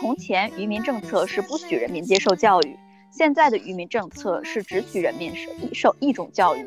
[0.00, 2.74] 从前愚民政策是不许人民接受教育，
[3.12, 5.34] 现在的愚民政策是只许人民
[5.74, 6.66] 受一种教育。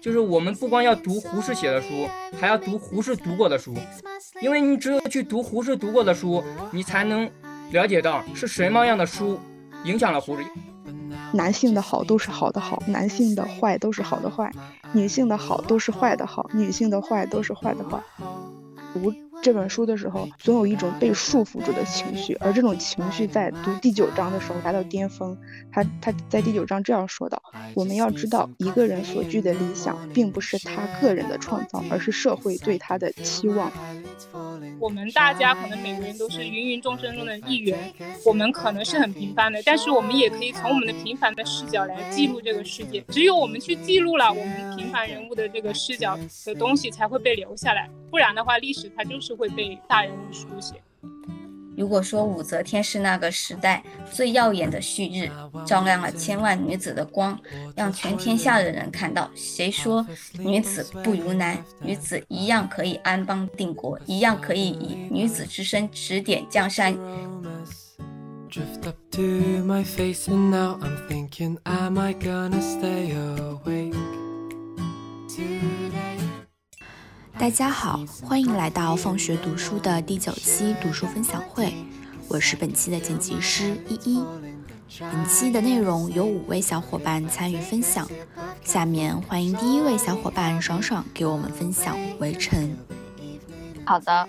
[0.00, 2.08] 就是我们不光要读胡适写的书，
[2.40, 3.74] 还要读胡适读过的书，
[4.40, 6.42] 因为你只有去读胡适读过的书，
[6.72, 7.30] 你才能
[7.72, 9.38] 了解到是什么样的书
[9.84, 10.42] 影响了胡适。
[11.32, 14.50] 男性的好都是好的好，男性的坏都是好的坏，
[14.92, 18.00] 女性的好都是坏的好，女性的坏都是坏的坏。
[18.94, 19.12] 无
[19.42, 25.36] 这本书的时候，总有一种被束缚住的情绪，而这种情绪在读第九章的时候达到巅峰。
[25.72, 27.42] 他他在第九章这样说道
[27.74, 33.72] ：“我们要知道，一个人所具的理想，并不是他个人的创造，而是社会对他的期望。
[34.78, 37.92] 我们大家可能每个人都是芸芸众生中的一员，
[38.24, 43.02] 我们可能是很平凡的，但是我们也可以从我们的平凡的视角来记录这个世界。
[43.08, 47.88] 只有我们去记录了我们平凡人物的这个视角的东西，才会被留下来。
[48.10, 50.74] 不然的话，历史它就是会被大人物书写。”
[51.76, 53.82] 如果说武则天是那个时代
[54.12, 55.30] 最耀眼的旭日，
[55.64, 57.38] 照亮了千万女子的光，
[57.74, 60.06] 让全天下的人看到，谁说
[60.38, 61.56] 女子不如男？
[61.80, 66.94] 女子一样可以安邦定国，一样可以以女子之身指点江山。
[77.40, 81.72] 大家好，欢迎来到放学读书的第九期读书分享会，
[82.28, 84.22] 我是本期的剪辑师依依。
[85.00, 88.06] 本期的内容有五位小伙伴参与分享，
[88.62, 92.62] 下面欢迎第一位小伙伴爽爽给我们分享《围城》。
[93.86, 94.28] 好的，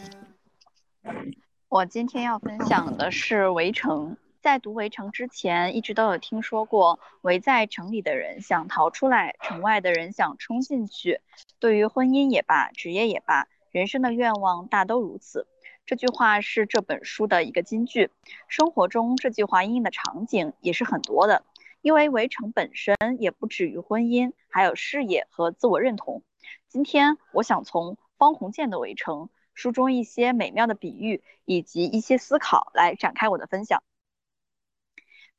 [1.67, 4.12] 我今天要分享的是《围城》。
[4.42, 11.20] 在读《围城》之前，一直都有听说过，围在城里的人想逃出来，城外的人想冲进去。
[11.62, 15.45] 对于婚姻也罢，职业也罢，人生的愿望大都如此。
[15.86, 18.09] 这句话是这本书的一个金句。
[18.48, 21.45] 生活中这句话应用的场景也是很多的，
[21.83, 26.23] 因为围城本身也不止于婚姻，还有事业和自我认同。
[26.67, 33.83] 今天我想从方鸿渐的《围城》书中一些美妙的比喻以及一些思考来展开我的分享。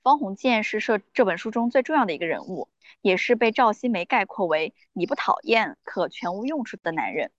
[0.03, 2.69] 方鸿渐是这这本书中最重要的一个人物，
[3.03, 7.31] 也是被赵新梅概括为“你不讨厌，可全无用处”的男人。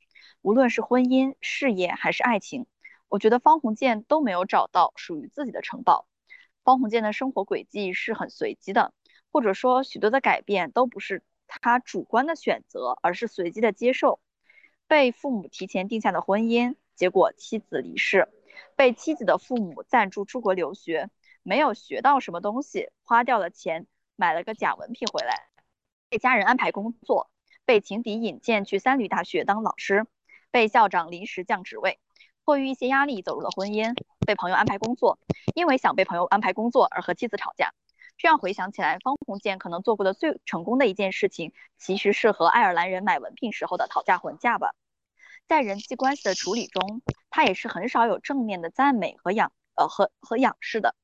[0.41, 2.65] 无论是婚姻、事业还是爱情，
[3.09, 6.07] 我觉得方鸿渐都没有找到属于自己的城堡。
[6.63, 8.93] 方鸿渐的生活轨迹是很随机的，
[9.31, 14.21] 或者说许多的改变都不是他主观的选择，而是随机的接受。
[14.87, 18.29] 被父母提前定下的婚姻，结果妻子离世，
[18.77, 21.09] 被妻子的父母赞助出国留学。
[21.43, 25.47] 没有学到什么东西，花掉了钱买了个假文凭回来，
[26.09, 27.29] 被家人安排工作，
[27.65, 30.07] 被情敌引荐去三闾大学当老师，
[30.51, 31.99] 被校长临时降职位，
[32.45, 33.93] 迫于一些压力走入了婚姻，
[34.25, 35.19] 被朋友安排工作，
[35.53, 37.73] 因为想被朋友安排工作而和妻子吵架。
[38.15, 44.75] 这样回想起来，方鸿渐可能做过的最成功的一件事情，其实是和爱尔兰人买文凭时候的讨价还价吧。
[45.47, 50.95] 在人际关系的处理中，他也是很少有正面的赞美和仰呃和和仰视的。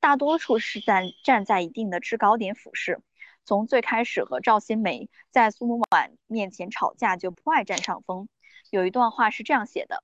[0.00, 3.00] 大多数是在站在一定的制高点俯视。
[3.44, 8.28] 从最开始和赵新梅在苏母婉面前吵架，就不爱占上风。
[8.70, 10.02] 有一段话是这样写的：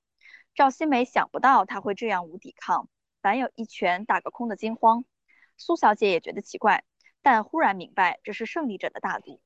[0.55, 2.87] 赵新梅想不到他会这样无抵抗，
[3.21, 5.03] 反有一拳打个空的惊慌。
[5.57, 6.85] 苏小姐也觉得奇怪，
[7.21, 9.41] 但忽然明白这是胜利者的大度。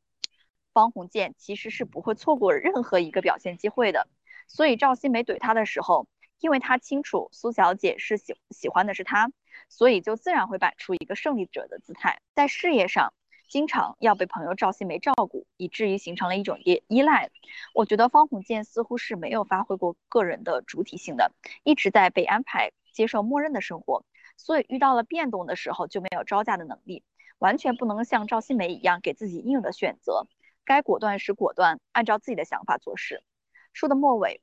[0.74, 4.08] 方鸿渐其实是不会错过任何一个表现机会的，
[4.48, 6.08] 所以赵新梅怼他的时候，
[6.40, 9.32] 因为他清楚苏小姐是喜喜欢的是他。
[9.70, 13.14] 所以就自然会摆出一个胜利者的姿态，在事业上
[13.50, 17.30] 经常要被朋友赵新梅照顾，以至于形成了一种依依赖。
[17.74, 21.32] 我觉得方鸿渐似乎是没有发挥过个人的主体性的，
[21.64, 24.04] 一直在被安排接受默认的生活，
[24.36, 27.04] 所以遇到了变动的时候就没有招架的能力，
[27.38, 30.28] 完全不能像赵新梅一样给自己应有的选择，
[30.66, 33.24] 该果断时果断，按照自己的想法做事。
[33.72, 34.42] 书的末尾，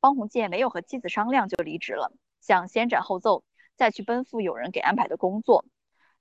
[0.00, 3.42] 方鸿渐没有和妻子商量就离职了，想先斩后奏。
[3.76, 5.64] 再去奔赴有人给安排的工作，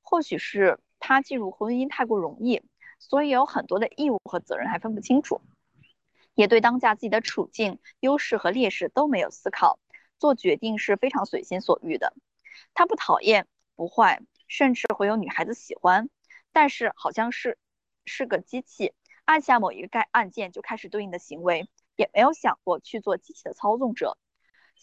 [0.02, 2.62] 或许是他进入婚姻太过容易，
[3.00, 5.42] 所以有很多的义务和责任还分不清楚，
[6.34, 9.80] 也对当下自己的处境、优势和劣势都没有思考，
[10.18, 12.14] 做决定是非常随心所欲的。
[12.74, 16.10] 他不讨厌，不坏，甚至会有女孩子喜欢，
[16.52, 17.58] 但是好像是
[18.06, 18.94] 是个机器，
[19.26, 24.18] 按下某一个盖按键就开始对应的行为，也没有想过去做机器的操纵者。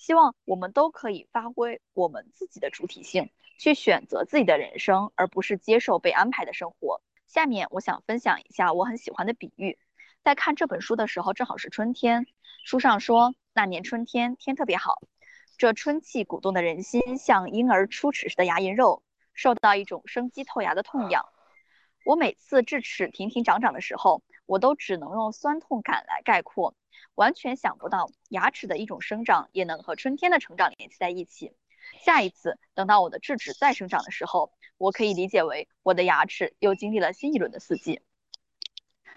[0.00, 7.02] 希望我们都可以发挥我们自己的主体性，去选择自己的人生，而不是接受被安排的生活。
[7.26, 9.78] 下面我想分享一下我很喜欢的比喻。
[10.22, 12.26] 在看这本书的时候，正好是春天。
[12.64, 15.02] 书上说，那年春天天特别好，
[15.58, 19.02] 这春气鼓动的人心，像婴儿出齿时的牙龈肉，
[19.34, 21.26] 受到一种生机透牙的痛痒。
[22.06, 26.74] 我每次智齿停停长长的时候，我都只能用酸痛感来概括，
[27.20, 31.52] 完全想不到牙齿的一种生长也能和春天的成长联系在一起。
[32.02, 38.00] 下一次等到我的智齿再生长的时候，我可以理解为我的牙齿又经历了新一轮的四季。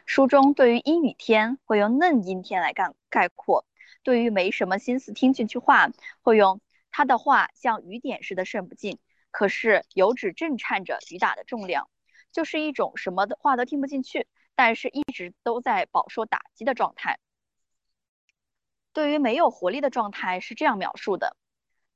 [0.05, 3.65] 书中对于阴雨天会用嫩阴天来概概括，
[4.03, 5.89] 对于没什么心思听进去话，
[6.21, 6.59] 会用
[6.91, 8.99] 他的话像雨点似的渗不进，
[9.31, 11.87] 可是油脂震颤着雨打的重量。
[12.33, 17.17] 就是一种什么的话都听不进去，但是一直都在饱受打击的状态。
[18.93, 21.35] 对于没有活力的状态是这样描述的：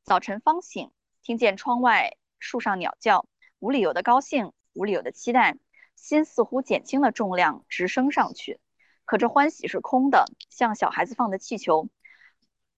[0.03, 0.91] 早晨方醒，
[1.21, 3.27] 听见窗外树上鸟叫，
[3.59, 5.57] 无理由的高兴，无理由的期待，
[5.95, 8.59] 心似乎减轻了重量，直升上去。
[9.05, 11.87] 可这欢喜是空的，像小孩子放的气球，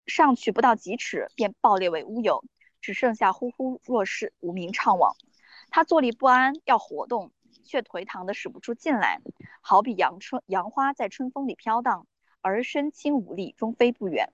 [0.05, 2.43] 上去不到几尺便爆裂为乌有，
[2.81, 5.15] 只剩下呼呼若是无名怅惘。
[5.69, 7.31] 他坐立不安，要活动。
[7.65, 9.21] 却颓唐的使不出劲来，
[9.61, 12.07] 好比阳春杨花在春风里飘荡，
[12.41, 14.33] 而身轻无力，终飞不远。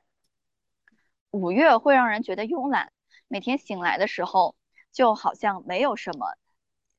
[1.31, 2.91] 五月会让人觉得慵懒，
[3.27, 4.55] 每天醒来的时候，
[4.91, 6.35] 就好像没有什么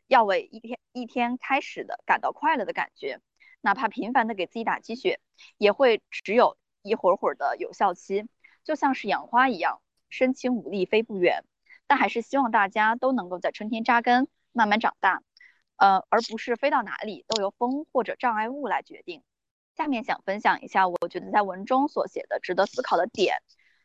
[0.06, 3.20] 要为一天一天开始的感到快乐的感觉，
[3.60, 5.20] 哪怕频繁的给自己打鸡血，
[5.58, 8.28] 也会只有一会儿会儿的有效期，
[8.62, 9.80] 就像是养花一样，
[10.10, 11.44] 身轻无力，飞不远。
[11.86, 15.22] 但还是希望大家都能够在春天扎根，慢慢长大。
[15.76, 19.22] 呃，而不是飞到哪里都由风或者障碍物来决定。
[19.76, 23.36] 下面想分享一下，我觉得在文中所写的值得思考的点，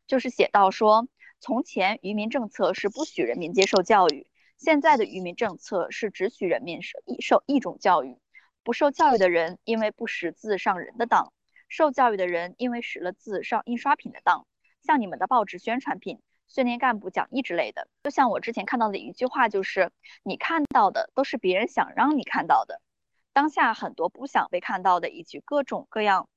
[0.07, 1.07] 就是写到说，
[1.41, 4.25] 从前愚民政策是不许人民接受教育，
[4.57, 8.17] 现在的愚民政策是只许人民受一受一种教育。
[8.63, 11.33] 不受教育的人因为不识字上人的当，
[11.67, 14.47] 受教育的人因为识了字上印刷品的当，
[14.83, 16.21] 像你们的报纸宣传品。
[16.47, 19.89] 训练干部讲义之类的，就像我之前看到的一句话，就是
[20.21, 22.81] 你看到的都是别人想让你看到的。
[23.33, 26.29] 当下很多不想被看到的，以及各种各样、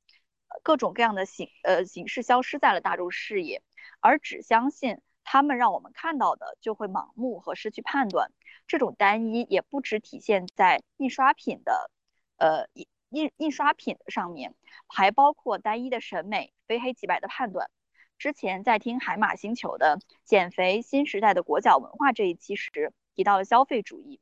[0.62, 3.62] 各种各样的形呃形式消失在了大众视野，
[4.00, 8.30] 而只相信他们让我们看到的，就会盲目和失去判断。
[8.66, 11.90] 这种单一也不只体现在印刷品的
[12.36, 14.54] 呃印印印刷品的上面，
[14.86, 17.70] 还包括单一的审美、非黑即白的判断。
[18.16, 24.20] 之前在听海马星球的《减肥新时代的裹脚文化》这一期时，提到了消费主义，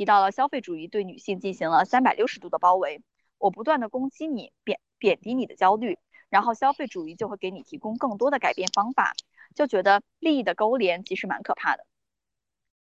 [0.00, 3.02] 提到了消费主义对女性进行了三百六十度的包围。
[3.36, 5.98] 我不断的攻击你，贬贬低你的焦虑，
[6.30, 9.12] 然后消费主义就会给你提供更多的改变方法，
[9.54, 11.84] 就觉得利益的勾连其实蛮可怕的。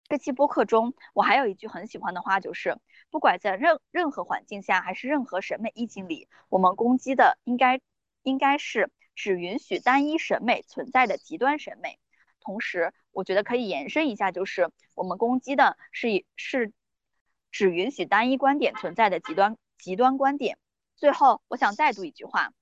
[0.08, 2.78] 这期播客中，我还有一句很喜欢的话，就是
[3.10, 7.78] 不管在任任何环境下，还是任何审美意境里，我们攻击的应该
[8.22, 8.90] 应该是。
[9.14, 11.98] 只允许单一审美存在的极端审美，
[12.40, 16.72] 同时，我觉得可以延伸一下，就是我们攻击的是是
[17.52, 20.58] 只允许单一观点存在的极端极端观点。
[20.96, 22.52] 最后，我想再读一句话，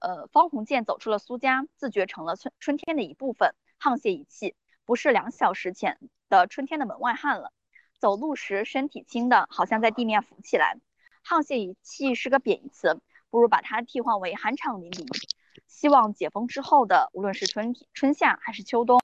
[0.00, 5.98] 呃，方鸿渐走出了苏家，自觉成了春春天的一部分，沆瀣一气，不是两小时前
[6.28, 7.52] 的春天的门外汉了。
[7.98, 10.78] 走路时身体轻的，好像在地面浮起来。
[11.24, 15.06] 沆瀣一气是个贬义词，不如把它替换为酣畅淋漓。
[15.66, 18.98] 希望解封之后的，无论是春天春夏还是秋冬，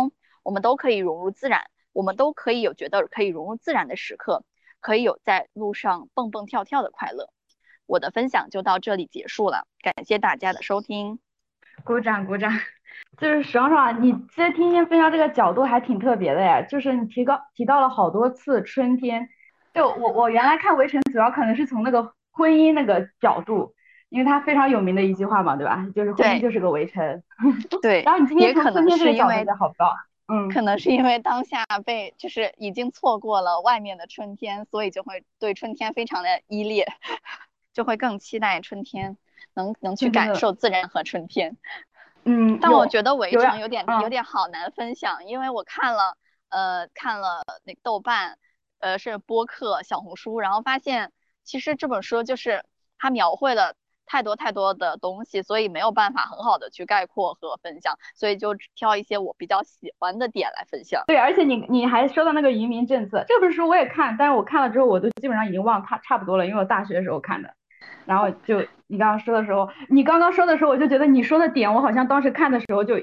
[0.45, 4.45] 我们都可以融入自然，我们都可以有觉得可以融入自然的时刻，
[4.85, 7.31] 可以有在路上蹦蹦跳跳的快乐。
[7.87, 11.19] 我的分享就到这里结束了，感谢大家的收听，
[11.85, 12.53] 鼓掌鼓掌。
[13.17, 19.27] 就是爽爽，你这天天分享这个角度还挺特别的呀，就是你提高提到了好多次春天。
[19.73, 23.75] 就我我原来看围城，主要可能是从那个婚姻那个角度。
[24.11, 25.85] 因为他非常有名的一句话嘛，对吧？
[25.93, 27.23] 就是婚姻就是个围城。
[27.83, 28.03] 对。
[28.03, 29.93] 然后你今天可能是因为好高，
[30.27, 36.87] 嗯，可能是因为当下被就是已经错过了外面的春天，所以就会对春天非常的依恋，
[37.75, 39.19] 就会更期待春天，
[39.55, 41.57] 能能去感受自然和春天。
[42.25, 42.59] 嗯。
[42.61, 46.17] 但我觉得围城有点有点好难分享，因为我看了
[46.49, 48.39] 呃看了那豆瓣，
[48.79, 51.13] 呃是播客、小红书，然后发现
[51.43, 52.65] 其实这本书就是
[52.99, 53.75] 它描绘了。
[54.07, 61.03] 太多太多的东西，所以没有办法很好的去概括和分享，所以就挑一些我比较喜欢的点来分享。
[61.07, 67.55] 对，而且你你还说到那个移民政策，这本书我也看，但是我看了之后，我都基本上已经忘差差不多了，因为我大学的时候看的。
[68.07, 72.97] 然后就你刚刚说的时候，你刚刚说的时候，我就觉得你说的点，我好像当时看的时候就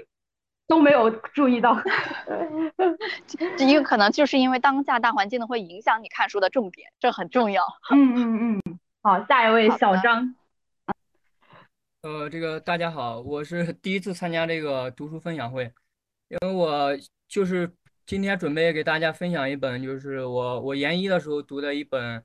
[0.67, 1.75] 都没有注意到。
[3.57, 7.63] 这一个可能就是因为当下大环境的会影响你看书的重点，这很重要。
[7.91, 8.79] 嗯嗯嗯。
[9.01, 10.35] 好，下一位小张。
[12.01, 15.71] 呃，这个大家好，我是 第一次参加这个读书分享会，
[16.29, 17.71] 因为我就是
[18.07, 22.23] 今天准备给大家分享一本，就是我我研一的时候读的一本，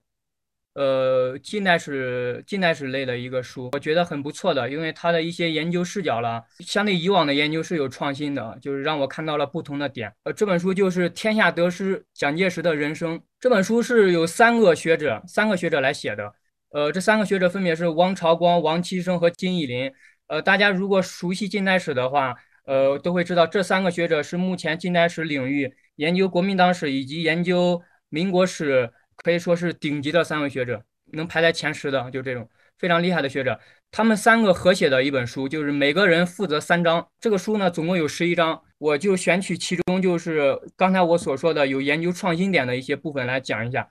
[0.73, 10.11] 呃，近代史近代史类的一个书，我觉得很不错的，因为它的一些研究视角了，相对以往的研究是有创新的，就是让我看到了不同的点。
[10.23, 16.33] 呃，这本书就是《天下得失：蒋介石的人生》，这本书是有三个学者三个学者来写的。
[16.71, 19.91] 呃，这三个学者分别是汪朝光、王岐生和金义林。
[20.27, 30.83] 呃，大家如果熟悉近代史的话，呃，都会知道这三个学者是目前近代史领域研究国民党史以及研究民国史可以说是顶级的三位学者，
[31.13, 33.59] 能排在前十的，就这种非常厉害的学者。
[33.93, 37.07] 他们三个合写的一本书，就是每个人负责三章。
[37.21, 43.89] 这个书呢，总共有十一章，我就选取其中就是刚才我所说的有研究创新点的一些部分来讲一下。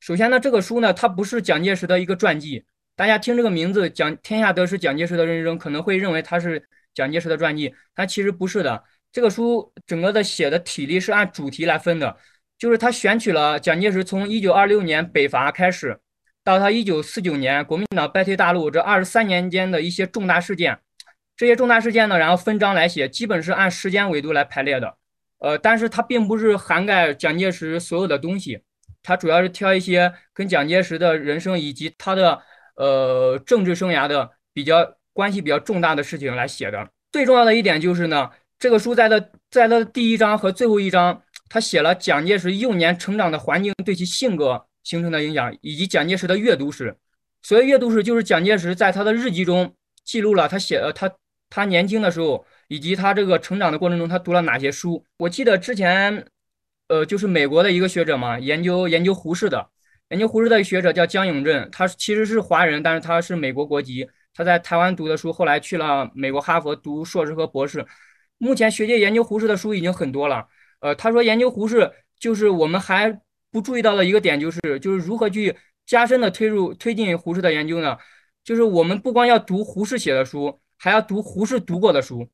[0.00, 2.64] 首先呢，这个书呢，它不是蒋介石的一个传记。
[2.94, 8.82] 大家听这个名字“蒋天下得失蒋介石的人生”，可能会认为它是蒋介石的传记，它其实不是的。
[9.12, 12.16] 这个书整个的写的体例是按主题来分的，
[12.58, 15.98] 就是他选取了蒋介石从一九二六年北伐开始，
[16.44, 20.78] 到他一九四九年国民党败退大陆这二十三年间的一些重大事件。
[21.36, 24.96] 这些重大事件呢，然后分章来写，基本是按时间维度来排列的。
[25.38, 28.60] 呃，但是它并不是涵盖蒋介石所有的东西。
[29.08, 32.38] 他主要是挑一些跟蒋介石的人生以及他的
[32.76, 36.86] 呃政治生涯的比较关系比较重大的事情来写的。
[37.10, 46.94] 最重要的一点就是呢，这个书在的在他的第一章和最后一章，他写了蒋介石幼年成长的环境对其性格形成的影响，以及蒋介石的阅读史。
[47.40, 49.74] 所谓阅读史，就是蒋介石在他的日记中
[50.04, 51.10] 记录了他写呃他
[51.48, 55.02] 他年轻的时候以及他这个成长的过程中他读了哪些书。
[55.16, 56.26] 我记得之前。
[56.88, 59.68] 呃，就是美国的一个学者嘛，研究研究胡适的，
[60.08, 67.86] 研究胡适的学者叫江永镇，他其实是华人，但是他是美国国籍，他在台湾读的书，后来去了美国哈佛读硕士和博士。
[68.38, 70.46] 目前学界研究胡适的书已经很多了。
[70.80, 75.54] 呃，他说研究胡适，就是我们还不注意到的一个点，就是就是如何去
[75.84, 77.98] 加深的推入推进胡适的研究呢？
[78.42, 82.30] 就是我们不光要读胡适写的书，还要读胡适读过的书，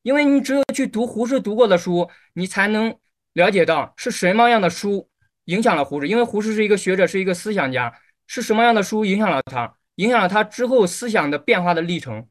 [0.00, 2.96] 因为你只有去读胡适读过的书，你才能。
[3.38, 5.08] 了解到是什么样的书
[5.44, 7.94] 影响了胡适，因为胡适是一个学者，是一个思想家，
[8.26, 12.26] 是什么样的书影响了他，影响了他之后思想的变化的历程。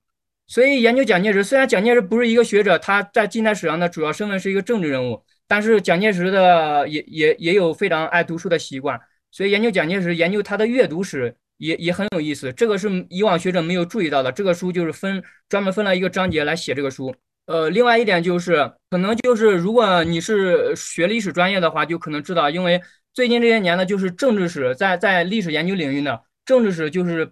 [0.47, 8.99] 所以研究蒋介石，虽然蒋介石不是一个学者，他在近代史上的主要身份是一个政治人物，但是蒋介石的也也也有非常爱读书的习惯，
[9.31, 12.51] 所以研究蒋介石，研究他的阅读史也也很有意思。
[12.51, 14.31] 这个是以往学者没有注意到的。
[14.31, 17.15] 这个书就是分专门分了一个章节来写这个书。
[17.47, 22.81] 呃，另外一点就是，可能就是，如果你是学历史专业的话，就可能知道，因为
[23.13, 27.31] 最近这些年呢，就是政治史在在历史研究领域呢，政治史就是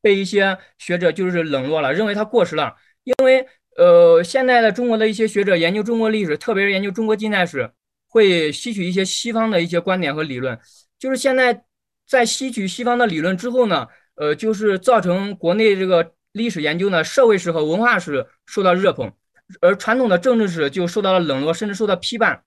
[0.00, 2.76] 被一些学者就是冷落了，认为它过时了。
[3.02, 3.44] 因为
[3.76, 7.68] 呃，现在的中国的一些学者研究中国历史，特别是研究中国近代史，
[8.08, 10.56] 会吸取一些西方的一些观点和理论。
[10.96, 11.64] 就是现在
[12.06, 19.12] 在吸取西方的理论之后呢，呃，就是造成国内这个历史研究呢，社会史和文化史受到热捧。
[19.60, 22.42] 而传统的政治史就受到了冷落，甚至受到批判。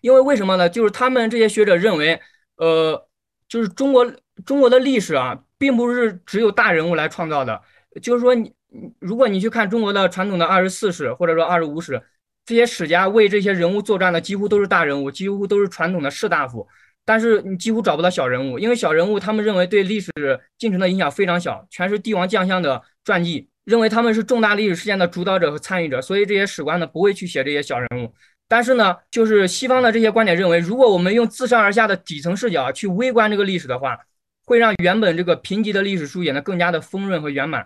[0.00, 0.68] 因为为什么呢？
[0.68, 2.20] 就是他们这些学者认为，
[2.56, 3.06] 呃，
[3.48, 4.10] 就是中国
[4.46, 7.60] 中国的历史啊，并不是只有大人物来创造的。
[8.00, 8.50] 就是说，你
[8.98, 12.02] 如果你去看中国的传统的二十四史或者说二十五史，
[12.46, 16.66] 这些史家为这些人物作传的几乎都是大人物，几乎都是传统的士大夫。
[17.04, 20.10] 但是你几乎找不到小人物，因为小人物他们认为对历史
[20.56, 23.50] 进程的影响非常小，全是帝王将相的传记。
[23.70, 28.12] 认为他们是重大历史事件的主导者和参与者，所以这些史官呢不会去写这些小人物。
[28.48, 33.96] 但是呢，就是西方的这些观点认为，如果我们用自上而下的底层视角去微观这个历史的话，
[34.44, 37.64] 会让原本这个贫瘠的历史书演得更加的丰润和圆满。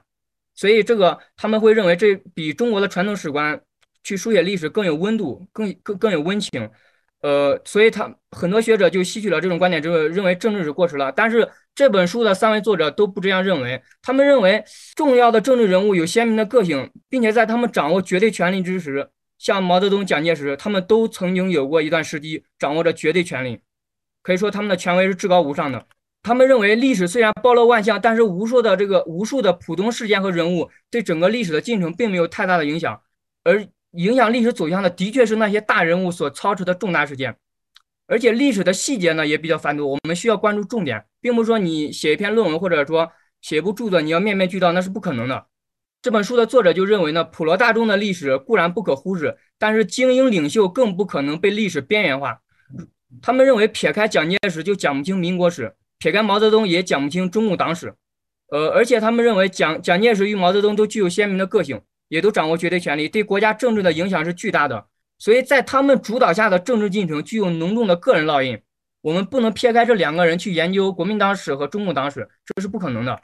[0.55, 3.59] 所以这个他们会认为这比中国的传统史观
[4.03, 6.71] 去书写历史更有温度，更更更有温情。
[7.25, 11.11] 呃，所以他很多学者就吸取了这种观点之后，认为政治史过时了。
[11.11, 14.62] 但是这本书的三位作者都不这样认为，他们认为
[14.95, 23.59] 重要的政治人物有鲜明的个性，并且在他们掌握绝对权力之时，像毛泽东、蒋介石，他们都曾经有过一段时期掌握着绝对权力，
[24.23, 25.87] 可以说他们的权威是至高无上的。
[26.23, 33.00] 他们认为历史虽然包罗万象，但是无数的这个无数的普通事件和人物对整个历史的进程并没有太大的影响，
[33.45, 33.66] 而。
[33.97, 37.37] 影响历史走向的，的确是那些大人物所操持的重大事件，
[38.07, 39.87] 而且历史的细节呢也比较繁多。
[39.87, 43.11] 我们需要关注重点，并不是说你写一篇论文或者说
[43.41, 45.47] 写一部著作，你要面面俱到，那是不可能的。
[46.03, 52.41] 这本书的作者就认为呢，普罗大众的历史固然不可忽视，但是精英领袖更不可能被历史边缘化。
[53.23, 57.95] 他们认为，撇开蒋介石就讲不清民国史，撇开毛泽东也讲不清中共党史。
[58.51, 61.81] 呃，而且他们认为蒋蒋介石与毛泽东都具有鲜明的个性，
[62.14, 64.87] 也都掌握绝对权力，对国家政治的影响是巨大的。
[65.18, 68.61] 所以在他们主导下的政治进程具有浓重的个人烙印。
[69.00, 73.21] 我们不能撇开这两个人去研究国民党史和中共党史，这是不可能的。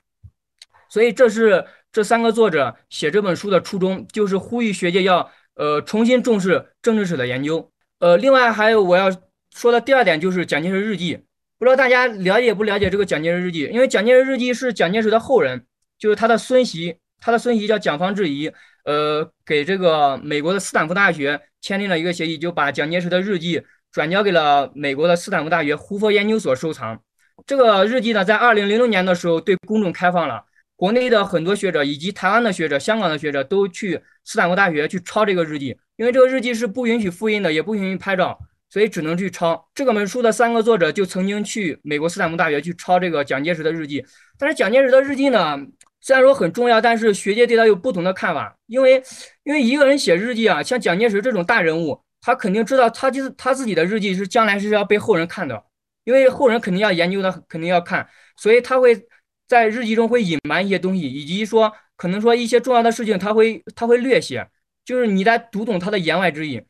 [0.91, 7.73] 所以，这是这三个作者写这本书的初衷，就是呼吁学界要呃重新重视政治史的研究。
[7.99, 9.11] 呃，另外还有我要
[9.57, 11.25] 说的第二点就是蒋介石日记，
[11.59, 13.71] 不知道大家了解不了解这个蒋介石日记？
[13.73, 15.65] 因为蒋介石日记是蒋介石的后人，
[15.99, 18.53] 就是他的孙媳，他的孙媳叫蒋方智怡，
[18.85, 23.63] 呃，给这个美国的斯坦福大学签订了一个协议，就把蒋介石的日记。
[23.93, 27.03] 转交给了美国的斯坦福大学胡佛研究所收藏。
[27.45, 30.45] 这个日记呢，在二零零六年的时候对公众开放了。
[30.77, 39.69] 国内的很多学者以及台湾的学者、香港的学者都去斯坦福大学去抄这个日记，因为这个日记是不允许复印的，也不允许拍照，所以只能去抄。
[39.75, 44.07] 这本书的三个作者就曾经去美国斯坦福大学去抄这个蒋介石的日记。
[44.39, 45.59] 但是蒋介石的日记呢，
[46.01, 48.57] 虽然说很重要，但是学界对他有不同的看法。
[48.67, 49.03] 因为，
[49.43, 52.01] 因为一个人写日记啊，像蒋介石这种大人物。
[52.23, 55.65] 他肯定知道，他就是他自己的日记是将来是要被后人看的，
[56.05, 59.07] 因为后人肯定要研究的，肯定要看，所以他会
[59.49, 64.47] 在日记中会隐瞒一些东西，以及说可能说一些重要的事情他会他会略写，
[64.85, 66.63] 就是你在读懂他的言外之意，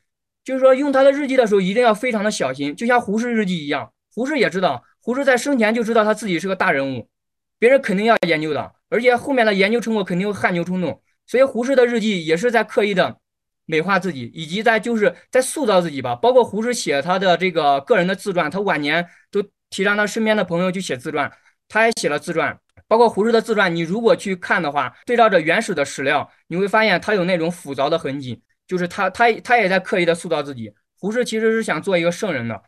[0.45, 7.09] 就是说用他的日记的时候一定要非常的小心，就像胡适日记一样，胡适也知道，胡适在生前就知道他自己是个大人物，
[7.59, 13.19] 别人肯定要研究的，而且后面的研究成果肯定会汗牛充栋，所以胡适的日记也是在刻意的。
[13.67, 16.17] 美化自己，以及在就是在塑造自己吧。
[16.17, 21.31] 包括胡适写他的这个个人的自传，他晚年都提倡他身边的朋友去写自传，
[21.69, 22.59] 他也写了自传。
[22.89, 30.73] 包括胡适的自传，你如果去看的话，对照着原始的史料，你会发现他有那种复杂的痕迹，就是他他他也在刻意的塑造自己。
[30.99, 32.61] 胡适其实是想做一个圣人的，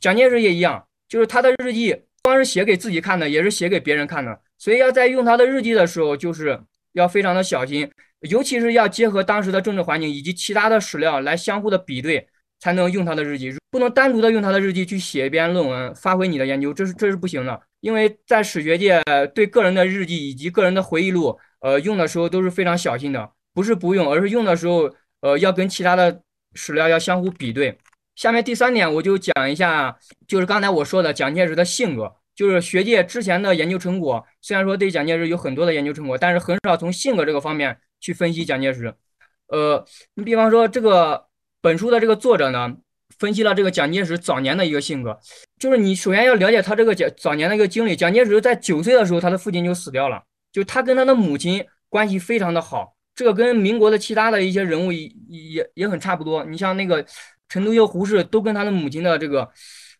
[0.00, 4.40] 蒋介石也一样，就是他的日记光是写给自己看的，也是写给别人看的。
[4.58, 6.60] 所以要在用他的日记的时候，就是
[6.92, 7.90] 要非常的小心。
[8.20, 12.26] 尤其是要结合当时的政治环境以及其他的史料来相互的比对，
[12.58, 17.60] 才能用他的日记，不能单独的用他的日记去写一篇论文，发挥你的研究，这是这是不行的。
[17.80, 19.02] 因为在史学界，
[19.34, 26.22] 对个人的日记以及个人的回忆录，呃，用的时候都是非常小心的，不是不用，而是用的时候，呃，要跟其他的
[26.54, 27.76] 史料要相互比对。
[28.16, 32.16] 下面第三点，我就讲一下，就是刚才我说的蒋介石的性格。
[32.36, 38.94] 就是学界之前的研究成果，虽然说对蒋介石有很多的研究成果，但是很少从性格这个方面去分析蒋介石。
[39.48, 39.82] 呃，
[40.14, 41.28] 你比方说这个
[41.62, 42.76] 本书的这个作者呢，
[43.18, 45.18] 分析了这个蒋介石早年的一个性格，
[45.58, 47.96] 就是你首先要了解他这个早早年的一个经历。
[47.96, 50.22] 蒋介石在九岁的时候，他的父亲就死掉了，
[50.52, 56.44] 就他跟他的母亲关系非常的好，这个跟民国的其他的一些人物也也也很差不多。
[56.44, 57.02] 你像那个
[57.48, 59.50] 陈独秀、胡适，都跟他的母亲的这个。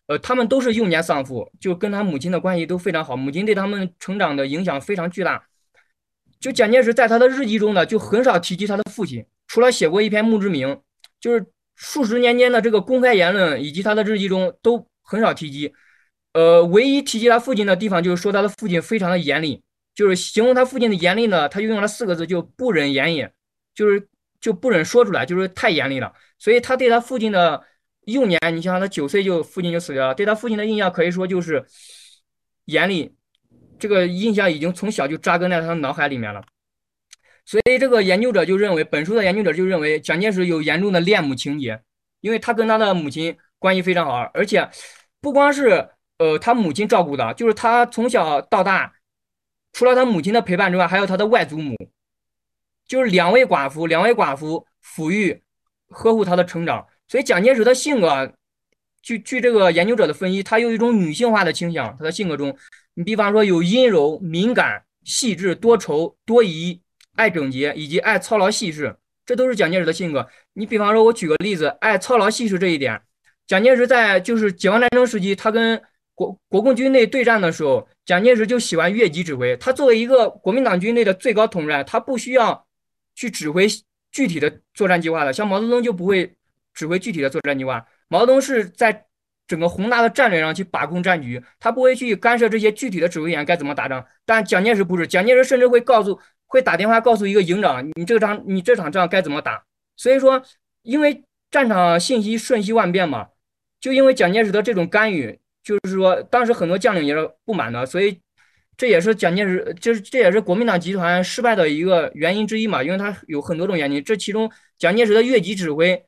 [0.07, 5.45] 呃，他们都是幼年丧父，就跟他母亲的关系都非常好，母亲对他们成长的影响非常巨大。
[6.39, 10.81] 就蒋介石在他的日记中呢，就很少提及他的父亲，除了写过一篇墓志铭，
[11.21, 15.75] 就是数十年间的这个公开言论以及他的日记中都很少提及。
[16.35, 19.61] 呃，唯一提及他父亲的地方，就是说他的父亲非常的严厉，
[19.93, 23.33] 就是形容他父亲的严厉呢，他就用了四个字，就不忍言也，
[23.75, 24.07] 就是
[24.41, 26.13] 就不忍说出来，就是太严厉了。
[26.39, 27.65] 所以他对他父亲的。
[28.07, 31.67] 幼年，你像他九岁就父亲就死掉了，对他父亲的印象可以说就是
[32.67, 33.13] 严厉，
[33.79, 36.43] 这个印象已经从小就扎根在他的脑海里面了。
[37.45, 41.81] 所以这个研究者就认为，本书的研究者就认为蒋介石有严重的恋母情节，
[42.21, 44.69] 因为他跟他的母亲关系非常好，而且
[45.21, 45.89] 不光是
[46.19, 48.93] 呃他母亲照顾的，就是他从小到大，
[49.73, 51.77] 除了他母亲的陪伴之外，还有他的外祖母，
[52.87, 55.43] 就是两位寡妇，两位寡妇抚育
[55.89, 56.87] 呵护他的成长。
[57.09, 58.33] 所以蒋介石的性格，
[59.01, 61.97] 据据这个研究者的分析，他有一种女性化的倾向。
[61.97, 62.57] 他的性格中，
[62.95, 66.81] 你比方说有阴柔、敏感、细致、多愁、多疑、
[67.15, 70.27] 爱整洁以及爱操劳细事，这都是蒋介石的性格。
[70.55, 73.01] 你比方说，我举个例子，爱操劳细事这一点，
[73.47, 75.81] 蒋介石在就是解放战争时期，他跟
[76.13, 79.57] 国国共军队对战的时候，蒋介石就喜欢越级指挥。
[79.59, 82.67] 他作为一个国民党军队的最高统帅，他不需要
[83.15, 83.69] 去指挥
[84.11, 86.35] 具体的作战计划的，像毛泽东就不会。
[86.77, 89.07] 指挥具体的作战计划，毛泽东是在
[89.49, 94.05] 整个宏大的战略上去把控战局，他不会去干涉这些具体的指挥员该怎么打仗。
[94.25, 99.65] 但蒋介石不是，蒋介石甚至会告诉，会打电话告诉一个营长，你这场你这场仗该怎么打。
[99.97, 100.43] 所以说，
[100.83, 103.29] 因为战场信息瞬息万变嘛，
[103.81, 108.21] 就因为蒋介石的这种干预，就是说当时很多将领也是不满的，所以
[108.77, 116.05] 这也是蒋介石，这这也是国民党集团失败的一个原因之一嘛，因为他有很多种原因，这其中蒋介石的越级指挥。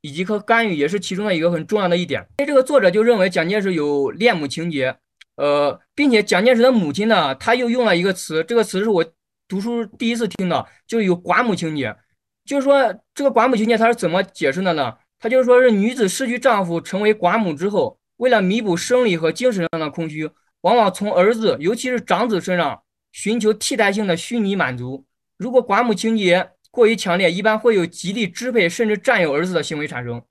[0.00, 2.20] 以及和干预也是其中的一个很重要的一点。
[2.38, 4.96] 所以这个作者就认为蒋介石有恋母情节，
[5.36, 9.04] 呃，并且蒋介石的母亲呢，他又用了一个词，这个词是我
[9.48, 11.96] 读书第一次听到，就有寡母情节。
[12.44, 14.94] 就是说，这个寡母情节他是怎么解释的呢？
[15.18, 20.28] 他就是说是女子失去丈夫，成为寡母之后，为了弥补生理和精神上的空虚，
[20.62, 22.82] 往往从儿子，尤其是长子身上
[23.12, 25.04] 寻求替代性的虚拟满足。
[25.36, 30.22] 如果寡母情节过于强烈，一般会有极力支配甚至占有儿子的行为产生。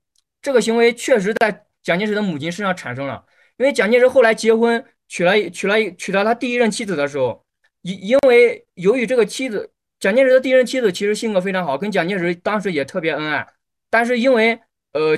[0.42, 3.24] 这个行为确实在蒋介石的母亲身上产生了，
[3.58, 7.44] 因为蒋介石后来结婚娶了娶了娶到他第一任妻子的时候，
[7.82, 9.72] 因因为由于这个妻子。
[10.00, 13.46] 蒋介石的第一任妻子其实性格非常好，跟蒋介石当时也特别恩爱，
[13.90, 14.58] 但是因为
[14.94, 15.14] 呃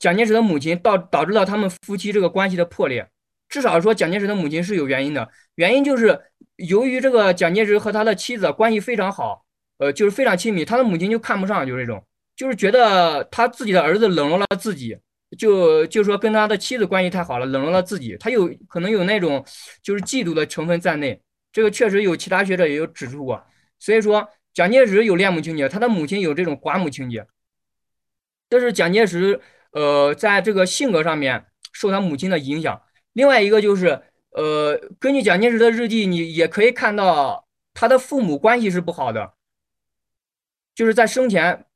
[0.00, 3.08] 蒋介石的母亲导导致了他们夫妻这个关系的破裂。
[3.48, 6.20] 至少说蒋介石的母亲是有原因的，原因就是
[6.56, 9.44] 由于这个蒋介石和他的妻子关系非常好，
[9.80, 12.04] 呃就是非常亲密，他的母亲就看不上，就是这种，
[12.36, 14.96] 就是觉得他自己的儿子冷落了自己，
[15.38, 19.42] 就就说跟他的妻子关系太好了，冷落了自己，他有可能有那种
[19.82, 21.20] 就是嫉妒的成分在内。
[21.50, 23.42] 这个确实有其他学者也有指出过。
[23.78, 27.26] 所以说，蒋介石有恋母情节，他的母亲有这种寡母情节。
[28.50, 29.40] 这是蒋介石
[29.72, 32.82] 呃在这个性格上面受他母亲的影响。
[33.14, 39.32] 另外一个就是，呃，根据蒋介石的日记，你也可以看到他的父母关系是不好的。
[40.74, 41.66] 就是在生前，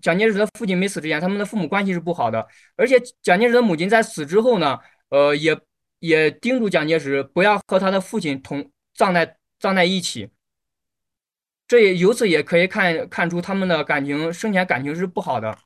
[0.00, 2.46] 蒋介石的父亲没死之前，他们的父母关系是不好的。
[2.76, 4.78] 而且蒋介石的母亲在死之后呢，
[5.10, 5.58] 呃，也
[5.98, 10.30] 也叮嘱蒋介石不要和他的父亲同葬在葬在一起。
[11.66, 15.58] 这也由此也可以看看出他们的感情生前感情是不好的，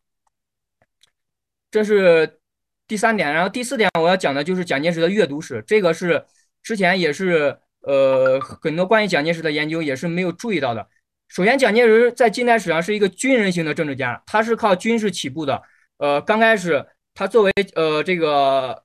[1.71, 2.41] 这是
[2.89, 3.33] 第三点。
[3.33, 6.27] 然后第四点我要讲的就是蒋介石的阅读史，这个是
[6.61, 10.89] 之前也是呃很多关于蒋介石的研究也是没有注意到的。
[11.33, 15.63] 首先，蒋介石在近代史上是一个军人型的政治家，他是靠军事起步的。
[15.97, 18.85] 呃，刚开始他作为呃这个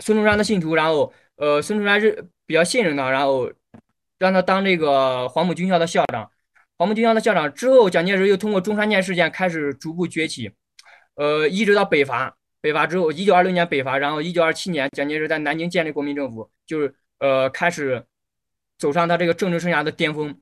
[0.00, 3.48] 孙中山的信徒，然后呃孙中山是比较信任他，然后
[4.18, 6.28] 让他当这个黄埔军校的校长。
[6.76, 10.50] 黄埔军校的校长之后，蒋介石又通过中山舰事件开始逐步崛起，
[11.14, 12.36] 呃，一直到北伐。
[12.60, 18.04] 北伐之后，一九二六年北伐，然后一九二七年，蒋介石在南京建立国民政府，就是呃，开始
[18.78, 20.36] 走上他这个政治生涯的巅峰。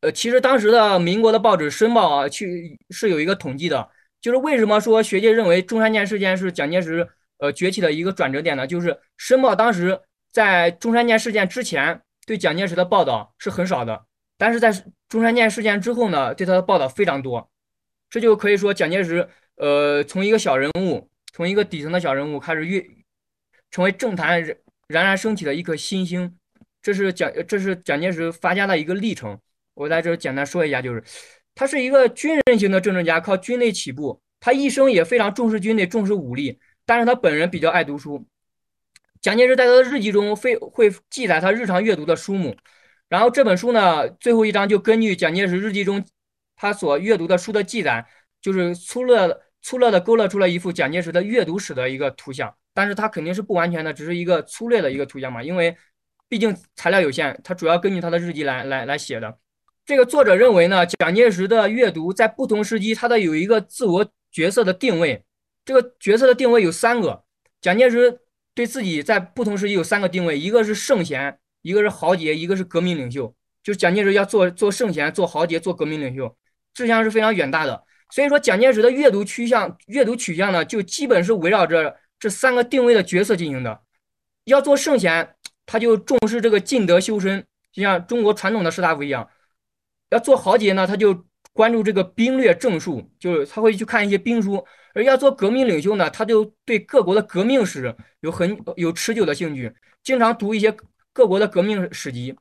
[0.00, 7.06] 呃，其实当时的民国的报纸《申报》啊，去是有一个统计的，就是为什么说学界认为中山舰事件是蒋介石
[7.38, 8.66] 呃崛起的一个转折点呢？
[8.66, 10.00] 就是《申报》当时
[10.32, 14.06] 在中山舰事件之前对蒋介石的报道是很少的。
[14.38, 14.72] 但是在
[15.06, 17.50] 中山舰事件之后呢，对他的报道非常多，
[18.08, 22.82] 这就可以说蒋介石，呃，从一个小人物，从一个底层的小人物开始越
[23.70, 24.42] 成为政坛
[24.88, 26.38] 冉冉升起的一颗新星，
[26.80, 29.38] 这是蒋这是蒋介石发家的一个历程。
[29.80, 31.02] 我在这简单说一下，就是
[31.54, 38.26] 他是一个军人型的政治家，靠军队起步，他一生也非常重视军队，重视武力，但是他本人比较爱读书。
[39.22, 42.54] 蒋介石在他的日记中非会记载他日常阅读的书目。
[43.08, 46.04] 然后这本书呢，最后一章就根据蒋介石日记中
[46.56, 48.06] 他所阅读的书的记载，
[48.42, 52.54] 就是粗略粗略的勾勒出了一幅蒋介石的阅读史的一个图像。
[52.74, 55.74] 但是它肯定是不完全的，只是一个粗略的一个图像嘛，因为
[56.28, 59.39] 毕竟材料有限，他主要根据他的日记来来来写的。
[59.90, 65.24] 这个作者认为呢，蒋介石的阅读在不同时期，他的有一个自我角色的定位。
[65.64, 67.24] 这个角色的定位有三个，
[67.60, 68.20] 蒋介石
[68.54, 71.36] 对自己在不同时期有三个定位，一个是圣贤。
[71.62, 76.36] 一个是豪杰，一个是革命领袖，就蒋介石要做做圣贤、做豪杰、做革命领袖，
[76.72, 77.82] 志向是非常远大的。
[78.10, 83.80] 所以说，蒋介石的阅读趋向、阅读取向呢，就基本是围绕着这三个定位的角色进行的。
[84.44, 85.34] 要做圣贤，
[85.66, 89.26] 他就重视这个尽德修身，就像中国传统的士大夫一样；
[90.10, 94.62] 要做豪杰呢，他就关注这个兵略政术，就是他会去看一些兵书；
[94.94, 100.76] 而要做革命领袖呢，他就对各国的革命史有很有持久的兴趣，经常读一些。
[101.12, 102.36] 各国的革命史籍，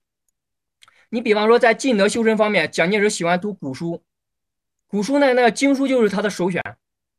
[1.09, 4.03] 你比方说在进德修身方面，蒋介石喜欢读古书，
[4.85, 6.61] 古书呢，那个经书就是他的首选。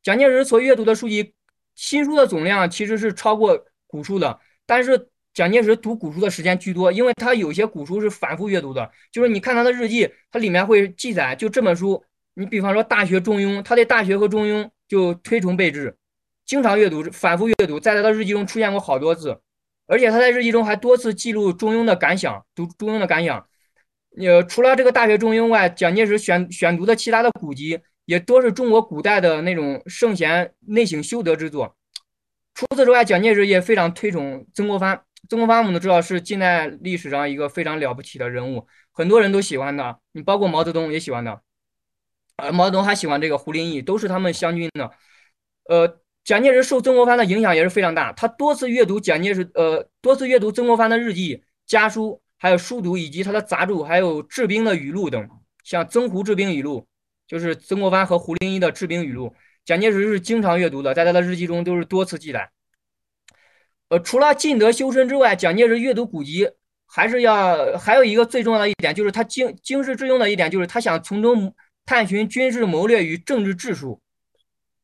[0.01, 1.33] 蒋介石所阅读的书籍，
[1.75, 8.91] 新书的总量其实是超过古书的，但是蒋介石读古书的时间居多，因为他有些古书是反复阅读的。
[9.11, 15.95] 就是你看他的日记，他里面会记载，就这本书，你比方说《大学》《中庸》，他对《大学》和《中庸》就推崇备至，
[16.45, 19.39] 经常阅读，反复阅读，在他的日记中出现过好多次。
[19.87, 23.45] 而且他在日记中还多次记录中庸的感想，读中庸的感想。
[24.17, 31.77] 呃，除了这个《大学》《中庸》外，蒋介石选选读的其他的古籍也多是中国古代的那种圣贤内省修德之作。
[32.53, 35.01] 除此之外，蒋介石也非常推崇曾国藩。
[35.31, 41.41] 曾国藩我们都知道是近代历史上一个非常了不起的人物，很多人都喜欢他，你包括毛泽东也喜欢他。
[42.35, 44.91] 呃，毛泽东还喜欢这个胡林翼，都是他们湘军的。
[45.69, 55.29] 呃，蒋介石受曾国藩的影响也是非常大，他多次阅读蒋介石，呃，多次阅读曾国藩的日记、家书，还有书读，以及他的杂著，还有治兵的语录等，
[55.63, 56.81] 像《曾胡治兵语录》，
[57.25, 62.51] 就是曾国藩和胡林翼的治兵语录，蒋介石是经常阅读的，在他的日记中都是多次记载。
[63.91, 66.49] 呃，除了尽德修身之外，蒋介石阅读古籍，
[66.87, 71.53] 还是要还有一个最重要的一点，就是他经经世致用的一点，就是他想从中
[71.85, 74.01] 探寻军事谋略与政治治术。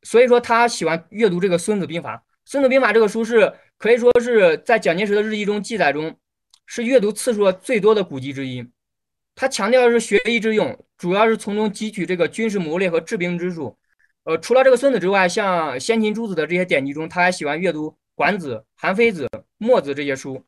[0.04, 2.18] 所以说，他喜欢阅读这个《孙子兵法》。
[2.44, 6.14] 《孙子兵法》这个书是可以说是在蒋介石的日记中记载中
[6.66, 8.70] 是阅读次数最多的古籍之一。
[9.36, 13.78] 他强调的是学以致用，主要是从中汲取这个军事谋略和治兵之术。
[14.26, 17.96] 呃，除了这个孙子之外，像先秦诸子的这些典籍中，他还喜欢阅读。
[18.18, 20.44] 管子、韩非子、墨子这些书，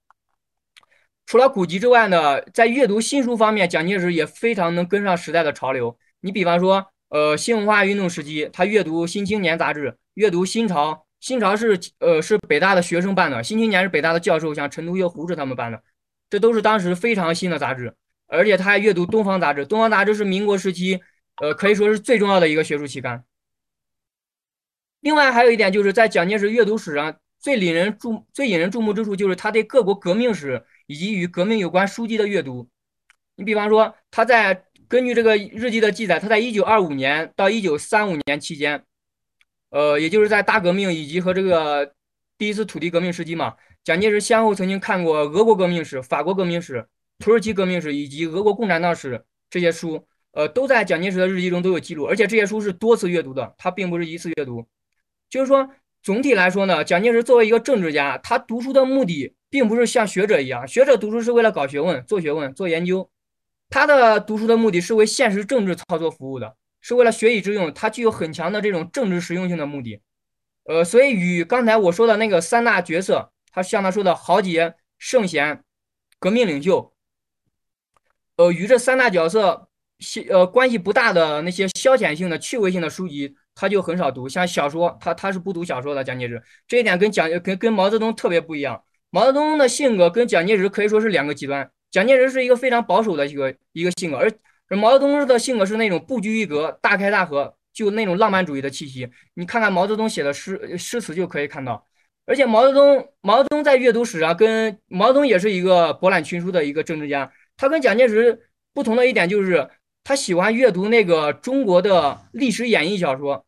[1.28, 5.96] 除了古籍之外呢，在阅读新书方面，蒋介石也非常能跟上时代的潮流。
[6.22, 10.94] 你比方说，呃，新文化运动时期，他阅读《新青年》杂志，阅读《新潮》。
[11.20, 15.84] 新潮是呃是北大的学生办的，《新青年》是北大的教授，像陈独秀、胡适他们办的，
[16.28, 17.94] 这都是当时非常新的杂志。
[18.26, 21.02] 而且他还阅读《东方杂志》，《东方杂志》是民国时期，
[21.40, 23.24] 呃，可以说是最重要的一个学术期刊。
[25.02, 27.16] 另外还有一点，就是在蒋介石阅读史上。
[27.40, 32.70] 最引人注最引人注目之处就是他对各国革命史以及与革命有关书籍的阅读。
[33.36, 38.84] 你比方说，他在根据这个日记的记载，他在一九二五年到一九三五年期间，
[39.70, 41.94] 呃，也就是在大革命以及和这个
[42.38, 46.86] 第一次土地革命时期嘛，蒋介石先后曾经看过俄国革命史、法国革命史、
[47.20, 54.68] 土耳其革命史以及俄国共产党史这些书，呃，都在蒋介石的日记中都有记录，而且这些书是多次阅读的，他并不是一次阅读，
[55.30, 55.70] 就是说。
[56.10, 63.08] 总体来说呢，蒋介石作为一个政治家，他读书的目的并不是像学者一样，学者读书是为了搞学问、做学问、做研究，
[63.70, 70.02] 他的读书的目的是为现实政治操作服务的，是为了学以致用，他具有很强的这种政治实用性的目的。
[70.64, 75.64] 呃，所以与刚才我说的那个三大角色，他像他说的豪杰、圣贤、
[76.18, 76.92] 革命领袖，
[78.38, 79.70] 呃，与这三大角色
[80.28, 83.36] 呃关系不大的那些消遣性的、趣味性的书籍。
[83.60, 86.02] 他就很少读，像小说，他他是不读小说的。
[86.02, 88.82] 蒋介石这一点跟蒋跟跟毛泽东特别不一样。
[89.10, 91.70] 毛泽东的性格跟蒋介石可以说是两个极端。
[91.92, 94.32] 蒋介石是一个非常保守的一个一个性格，而
[94.70, 99.10] 而毛泽东的性格是那种不拘一格、大开大合，就那种浪漫主义的气息。
[99.34, 101.86] 你看看毛泽东写的诗诗词就可以看到。
[102.26, 107.30] 而且毛泽东毛泽东在阅读史上跟毛泽东也是一个博览群书的一个政治家。
[107.58, 109.68] 他跟蒋介石不同的一点就是
[110.06, 113.46] 他喜欢阅读那个中国的历史演义小说。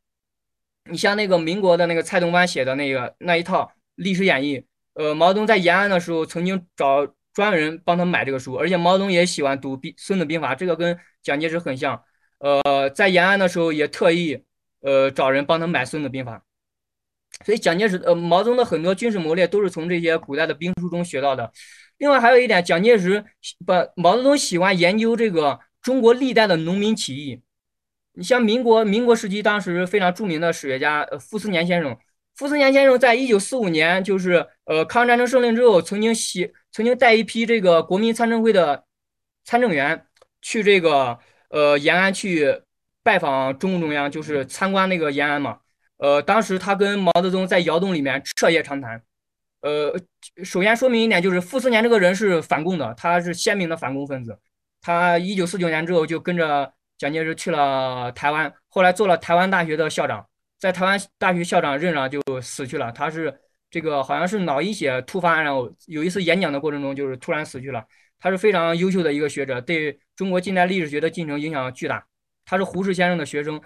[0.90, 12.04] 你像那个民国的那个蔡东藩写的那个那一套历史演义，呃，毛泽东在延安的时候曾经找专人帮他买这个书，而且毛泽东也喜欢读《兵孙子兵法》，这个跟蒋介石很像。
[12.40, 14.44] 呃，在延安的时候也特意
[14.82, 16.44] 呃找人帮他买《孙子兵法》，
[17.46, 21.52] 所以蒋介石呃毛泽东的很多军事谋略都是从这些古代的兵书中学到的。
[22.00, 23.24] 另外还有一点，蒋介石
[23.64, 27.40] 不毛泽东喜欢研究这个中国历代的农民起义。
[28.14, 31.98] 你像民国民国时期，当时非常著名的史学家呃傅斯年先生，
[32.36, 38.84] 傅斯年先生在一九四五年，就是呃抗日战争胜利之后，曾经写曾经带一批这个国民参政会的
[39.46, 40.06] 参政员
[40.42, 41.18] 去这个
[41.50, 42.62] 呃延安去
[43.02, 45.60] 拜访中共中央，就是参观那个延安嘛。
[45.98, 49.02] 呃，当时他跟毛泽东在窑洞里面彻夜长谈。
[49.62, 49.98] 呃，
[50.44, 54.38] 首先说明一点，就是傅斯年这个人是反共的，他是鲜明的反共分子。
[54.82, 56.74] 他一九四九年之后就跟着。
[57.02, 60.24] 蒋介石去了台湾，后来做了台湾大学的校长，
[60.60, 62.92] 在台湾大学校长任上就死去了。
[62.92, 63.36] 他是
[63.72, 67.84] 这个好像是脑溢血突发，然后有一次演讲的过程中就是突然死去了。
[68.20, 72.06] 他是非常优秀的一个学者，对中国近代历史学的进程影响巨大。
[72.46, 73.60] 他是胡适先生的学生，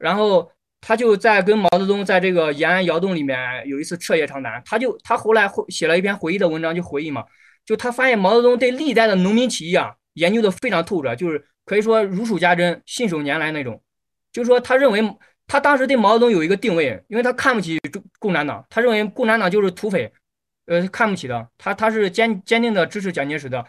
[0.00, 4.60] 然后他就在跟毛泽东在这个延安窑洞里面有一次彻夜长谈。
[4.64, 7.24] 他就他后来写了一篇回忆的文章，就回忆嘛，
[7.64, 11.46] 就他发现毛泽东对历代的农民起义啊研究的非常透彻，就是。
[11.72, 13.82] 可以说如数家珍、信手拈来那种，
[14.30, 15.02] 就是说，他认为
[15.46, 20.12] 他当时对毛泽东有一个定位，因为他看不起共共产党，他认为共产党就是土匪，
[20.66, 21.48] 呃，看不起的。
[21.56, 23.64] 他他是坚坚定的支持蒋介石的。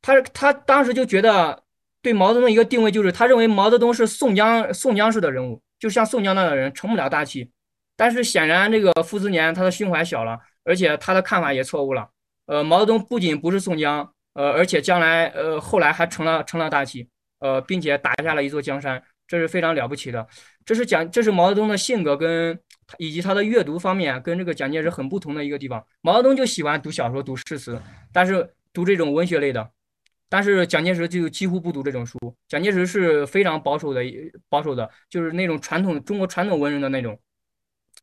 [0.00, 1.62] 他他当时就觉得
[2.00, 7.50] 对毛泽东一个定位就是，他认为毛泽东是宋江宋江式的人物，就像宋江那样的人，成不了大器。
[7.94, 12.08] 但是显然这个傅斯年他的胸怀小了，而且他的看法也错误了。
[12.46, 14.14] 呃，毛泽东不仅不是宋江。
[14.36, 20.26] 呃，而且将来，呃，后来还成了成了大器，呃，并且打下了一座江山，这是非常了不起的。
[20.62, 22.58] 这是蒋，这是毛泽东的性格跟
[22.98, 25.82] 以及他的阅读方面跟这个蒋介石很不同的一个地方。
[26.02, 27.80] 毛泽东就喜欢读小说、读诗词，
[28.12, 29.70] 但是读这种文学类的，
[30.28, 32.18] 但是蒋介石就几乎不读这种书。
[32.46, 34.02] 蒋介石是非常保守的，
[34.50, 37.18] 保守的，就是那种传统中国传统文人的那种。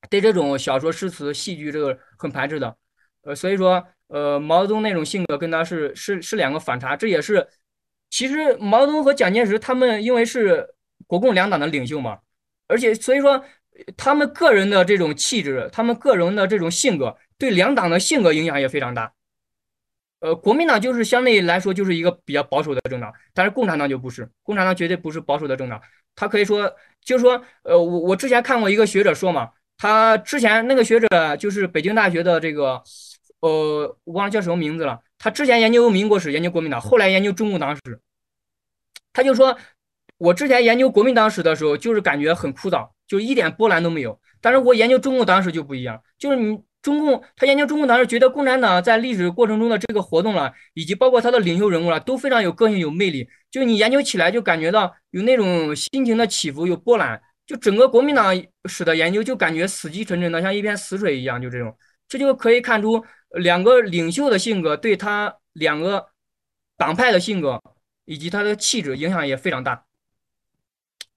[0.09, 2.75] 对这种小说、诗词、戏剧这个很排斥的。
[3.21, 6.95] 呃，所以说，呃，毛泽东那种性格跟他是是是两个反差。
[6.95, 7.47] 这也是，
[8.09, 10.67] 其实毛泽东和蒋介石他们因为是
[11.07, 12.19] 国共两党的领袖嘛，
[12.67, 13.43] 而且所以说
[13.97, 19.13] 他们个人的这种气质，他们个人的这种性格，对两党的性格影响也非常大。
[20.19, 25.81] 呃，国民党就是相对来说就是一个比较保守的政党，但是共产党就不是，共产党绝对不是保守的政党。
[26.15, 32.81] 他可以说，就是说，呃，我我之前看过一个学者说嘛，他之前那个学者就是北京大学的这个，
[33.47, 34.99] 呃，我忘了叫什么名字了。
[35.17, 37.81] 他之前研究民国史，研究国民党，后来研究中共党史。
[39.11, 39.57] 他就说，
[40.17, 44.19] 我之前研究国民党史的时候，就是感觉很枯燥，就一点波澜都没有。
[44.41, 46.57] 但是我研究中共党史就不一样，就是你。
[46.83, 53.25] 中共，他研究中共党史觉得共产党在历史过程中的这个活动了，以及包括他的领袖人物了，都非常有个性、有魅力。
[53.49, 57.21] 就你研究起来，就感觉到有那种心情的起伏、有波澜。
[57.47, 61.41] 就整个国民党史的研究，就感觉死气沉沉的，像一片死水一样。
[61.41, 61.73] 就这种，
[62.09, 63.01] 这就可以看出
[63.33, 66.09] 两个领袖的性格对他两个
[66.77, 67.61] 党派的性格
[68.05, 69.85] 以及他的气质影响也非常大。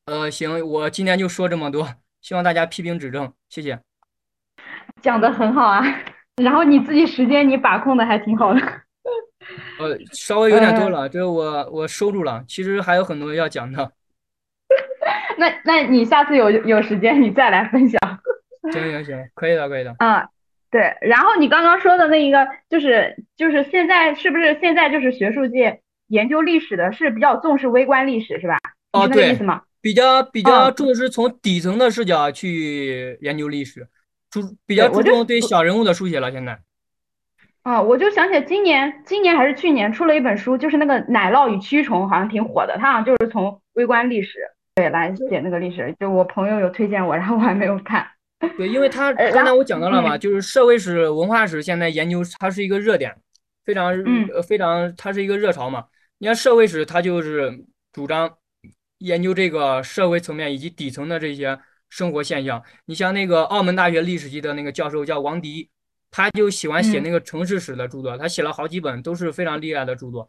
[0.06, 1.88] 呃，行，我今天就说这么多，
[2.20, 3.80] 希望大家批评指正，谢谢。
[5.02, 5.82] 讲的很好啊，
[6.36, 8.60] 然后你自己时间你把控的还挺好的。
[9.78, 12.44] 呃，稍微有点多了，这我我收住了。
[12.46, 13.92] 其实还有很多要讲的。
[15.38, 18.00] 那那你下次有有时间你再来分享。
[18.72, 19.94] 行行行，可以的可以的。
[19.98, 20.28] 嗯，
[20.76, 20.94] 对。
[21.00, 28.58] 然后你刚刚说的那一个，就是就是现在是不是现在就是学术界研究历史的是比较重视微观历史是吧？
[28.92, 29.30] 哦，对。
[29.30, 29.62] 意思吗？
[29.80, 33.88] 比较比较重视从底层的视角去研究历史。
[34.30, 36.58] 注比较注重对小人物的书写了，现在。
[37.62, 42.76] 啊，我就想起今年，今年还是去年出了一本书，就是那个奶酪与蛆虫，好像挺火的。
[42.78, 44.38] 他好像就是从微观历史
[44.74, 48.06] 对来写那个历史，就我朋友有推荐我，然后我还没有看。
[48.56, 53.16] 对，因为他 刚才我讲到了嘛，就是社会史、文化史现在研究它是一个热点，
[53.64, 53.92] 非常
[54.32, 55.84] 呃非常，它是一个热潮嘛。
[56.18, 58.36] 你看社会史，它就是主张
[58.98, 61.58] 研究这个社会层面以及底层的这些。
[61.88, 65.70] 生活现象，你像那个澳门大学历史系的那个教授叫王迪，
[66.10, 70.28] 他就喜欢写那个城市史的著作，他写了好几本，都是非常厉害的著作。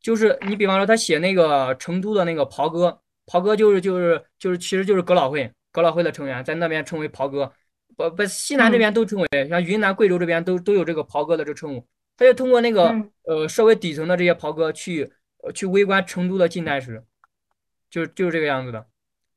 [0.00, 7.52] 就是你比方说，他写那个成都的那个袍哥，袍哥就是就是就是其实就是哥老会，哥老会的成员在那边称为袍哥，
[7.96, 11.84] 不不西南这边都称为，像云南、贵州这边都都有这个袍哥的这个称呼。
[12.16, 15.10] 他就通过那个呃社会底层的这些袍哥去
[15.52, 17.02] 去微观成都的近代史，
[17.90, 18.86] 就就是这个样子的。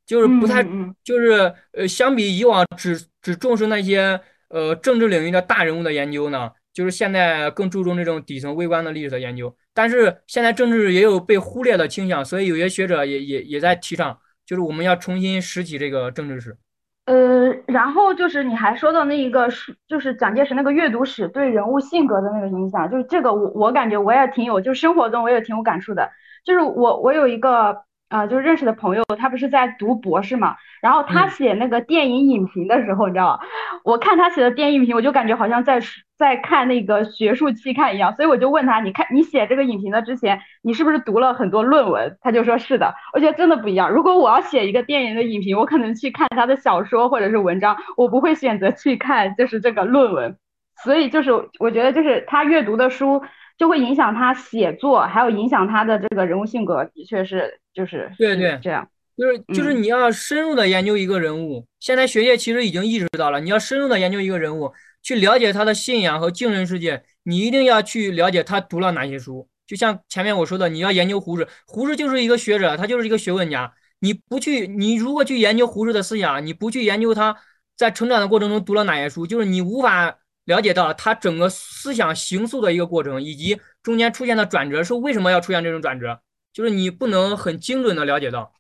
[0.06, 0.64] 就是不太，
[1.04, 9.54] 就是呃，相比以往只只重视那些呃政治领域的大人物的研究呢，就是现在更注重这种底层微观的历史的研究。
[9.74, 16.58] 但是现在政治也有被忽略的倾向，所以有些学者也也也在提倡，就是我们要重新拾起这个政治史。
[17.06, 26.10] 呃，然后就是你还说到那一个是，就是蒋介石那个阅读史对人物性格的那个影响，就是这个我我感觉我也挺有，就生活中我也挺有感触的，
[26.44, 27.84] 就是我我有一个。
[28.10, 33.40] 啊，就是认识的朋友，他不是在读博士嘛，然后他写那个电影影评的时候，你知道吗？
[33.84, 35.82] 我看他写的电影影评，我就感觉好像在
[36.18, 42.18] 在看那个学术期刊一样，所以我就问他，你看你写这个影评的之前，你是不是读了很多论文？
[42.22, 43.92] 他就说是的，我觉得真的不一样。
[43.92, 50.38] 如果我要写一个电影的影评，我可能去看他的小说或者是文章，我不会选择去看就是这个论文。
[50.84, 53.24] 所以就是我觉得就是他阅读的书。
[53.58, 69.50] 就会影响他写作，还有影响他的这个人物性格，的确是就是对对这样，就是就是你要深入的研究一个人物，现在学界其实已经意识到了，你要深入的研究一个人物，去了解他的信仰和精神世界，你一定要去了解他读了哪些书。
[69.66, 73.74] 就像前面我说的，你要研究胡适，胡适就是一个学者，他就是一个学问家。
[74.00, 77.36] 你不去，你如果去研究胡适的思想，你不去研究他
[77.76, 80.20] 在成长的过程中读了哪些书，就是你无法。
[80.48, 86.22] 了解到他整个思想形塑的一个过程，以及中间出现的转折是为什么要出现这种转折，
[86.54, 88.54] 就是你不能很精准的了解到。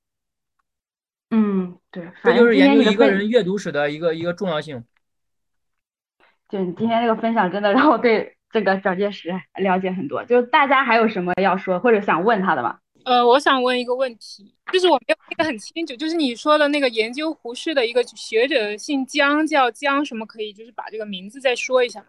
[1.29, 4.83] 嗯，对，这就是研究一个人阅读史的一个一个重要性。
[6.49, 10.23] 就你今天这个分享真的让我对这个蒋介石了解很多。
[10.23, 12.77] 就大家还有什么要说或者想问他的吗？
[13.03, 20.25] 呃，我想问一个问题，就是我没有听得很清楚，就是你说的那个研究胡适的一个学者姓姜，叫姜什么？
[20.25, 22.07] 可以就是把这个名字再说一下吗？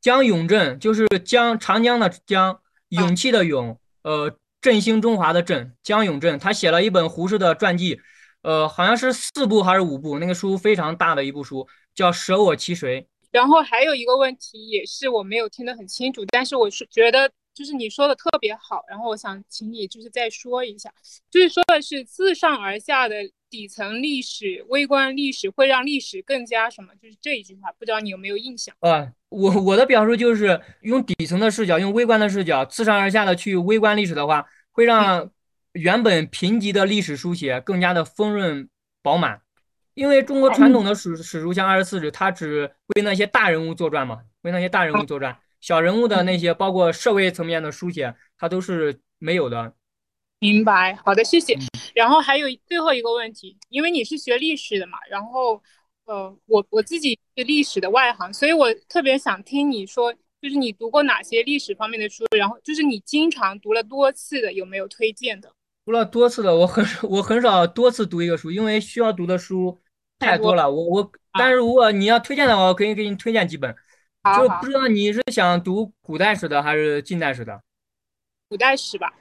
[0.00, 8.00] 姜永镇，就是江长江的江，勇气的勇，呃，振兴中华的振，江永镇，他写了一本胡适的传记，
[8.44, 13.00] 呃，好像是四部还是五部，那个书非常大的一部书，叫《舍我其谁》。
[13.32, 20.92] 然后还有一个问题，也是我没有听得很清楚，但是我是觉得就是你说的特别好，然后我想请你就是再说一下，
[21.30, 23.16] 就是说的是自上而下的
[23.48, 26.92] 底层历史、微观历史会让历史更加什么？
[27.02, 28.74] 就是这一句话，不知道你有没有印象？
[28.80, 35.28] 啊，我我的表述就是用底层的视角，用微观的视角，自上而下的去微观历史的话，会让
[35.74, 38.68] 原本贫瘠的历史书写更加的丰润
[39.02, 39.42] 饱满。
[39.94, 45.38] 因为中国传统的史史书像二十四史，它只为那些大人物作传嘛，为那些大人物作传。
[45.60, 49.72] 小人物的那些，包括社会层面的书写，它都是没有的。
[50.40, 51.56] 明白，好的，谢谢。
[51.94, 55.62] 然后还有最后一个问题，因为你是学历史的嘛，然后，
[56.06, 60.12] 呃，我我自己是历史的外行，所以我特别想听你说，
[60.42, 65.50] 就是你读过哪些历史方面的书，然后就是你经常读了多次的，有没有推荐的？
[65.84, 69.78] 读了多次的，我很我很少多次读一个书，因为需要读的书
[70.18, 70.70] 太多了。
[70.70, 73.74] 我我，但是如果你要推荐的话，我可以给你推荐几本。
[74.38, 77.60] 就不知道你是想读古代史的还是近代史的？
[78.48, 79.12] 古代史吧。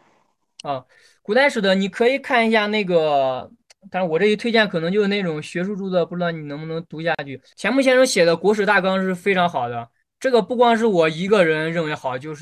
[0.64, 0.86] 啊，
[1.22, 3.52] 古代史的你可以看一下那个，
[3.92, 7.42] 但是我这一推荐可能就是那种学术著作，不知道你能不能读下去。
[7.58, 9.90] 钱穆先生写的《国史大纲》是非常好的，
[10.22, 12.42] 这个不光是我一个人认为好，就是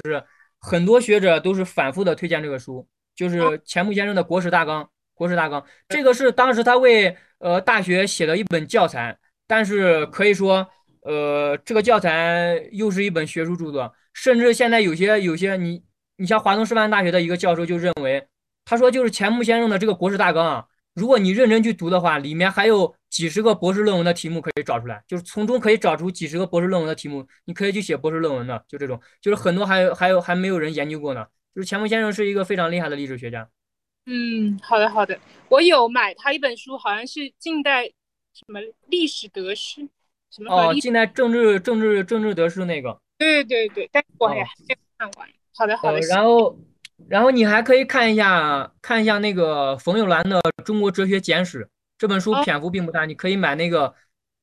[0.60, 4.84] 很多学者都是反复的推荐这个书，就是钱穆先生的《国史大纲》。
[5.14, 10.68] 国史大纲这个是当时他为呃大学写的一本教材，但是可以说。
[11.04, 15.82] 呃，这个教材又是一本学术著作，甚至现在有些有些你
[16.18, 18.24] 你像华东师范大学的一个教授就认为，
[18.66, 33.48] 他说就是钱穆先生的这个国史大纲啊，如果你认真去读的话，里面还有几十个博士论文的题目可以找出来，就是从中可以找出几十个博士论文的题目，你可以去写博士论文的，就这种，就是很多还有还有还没有人研究过呢，就是钱穆先生是一个非常厉害的历史学家。
[34.06, 37.86] 嗯，好的好的，我有买他一本书，好像是近代
[38.34, 39.88] 什么历史得失
[40.32, 40.52] 什么。
[40.52, 45.30] 哦，近代政治政治政治得失那个，对对对，但是我还没看完。
[45.54, 46.00] 好的好的。
[46.08, 46.58] 然后，
[47.08, 51.64] 然后你还可以看一下看一下那个冯友兰的《中国哲学简史》
[52.00, 53.94] 这本书，篇幅并不大，你可以买那个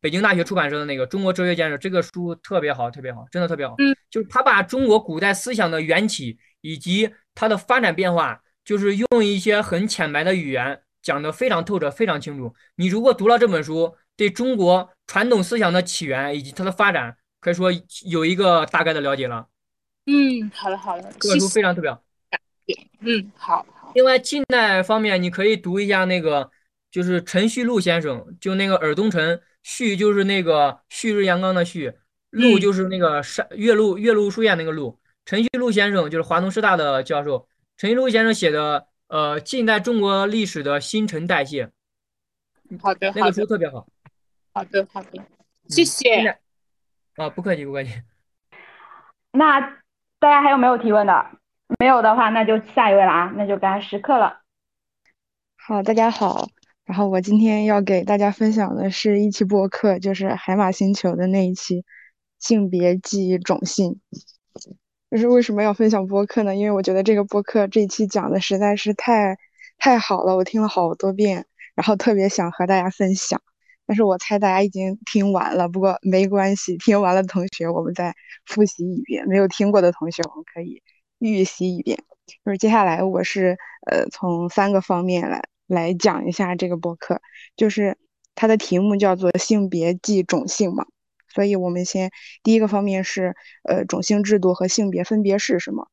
[0.01, 3.75] 北京大学出版社的那个《中国哲学简史》，这个书特别好，特别好，真的特别好。
[3.79, 12.55] 嗯，就是他把中国古代思想的缘起以及它的发展变化，就是用一些很浅白的语言讲得非常透彻，非常清楚。
[12.77, 14.91] 你如果读了这本书，对中国。
[15.11, 17.71] 传统思想的起源以及它的发展，可以说
[18.05, 19.49] 有一个大概的了解了。
[20.05, 21.91] 嗯，好的好的，这本书非常特别。
[23.01, 23.65] 嗯，好。
[23.95, 26.51] 另外，近代方面，你可以读一下那个，
[26.91, 31.91] 就是陈旭路先生，就那个尔东陈旭，就是那个旭日阳刚的旭，
[32.29, 35.01] 路就是那个山岳麓岳麓书院那个路。
[35.29, 37.47] 陈旭路先生就是华东师大的教授。
[37.77, 41.71] 陈旭路先生写的呃近代中国历史的新陈代谢，
[42.81, 43.87] 好的，那个书特别好。
[44.55, 45.23] 好的，好的，
[45.69, 46.39] 谢谢。
[47.17, 47.91] 啊，不客气，不客气。
[49.33, 49.61] 那
[50.19, 51.27] 大家还有没有提问的？
[51.79, 54.41] 没有的话，那就下一位了啊，那就该时刻了。
[55.57, 56.49] 好，大家好。
[56.87, 61.85] 然后我今天要给大家分享的是一期播客，就是海马星球的那一期
[62.39, 64.01] 性别记忆种姓。
[65.11, 66.55] 就是为什么要分享播客呢？
[66.55, 69.37] 因为我觉得这个播客这一期讲的实在是太
[69.79, 73.41] 太好了，我听了好多遍，然后特别想和大家分享。
[73.87, 80.83] 但是我猜大家已经听完了，不过没关系，听完了的同学我们再复习一遍，没有听过的同学我们可以
[81.19, 81.99] 预习一遍。
[82.45, 83.57] 就是接下来我是
[83.91, 87.23] 呃从三个方面来来讲一下这个播客，
[87.57, 87.97] 就是
[88.35, 90.85] 它的题目叫做性别即种姓嘛，
[91.29, 92.11] 所以我们先
[92.43, 95.89] 第一个方面是呃种姓制度和性别分别是什么？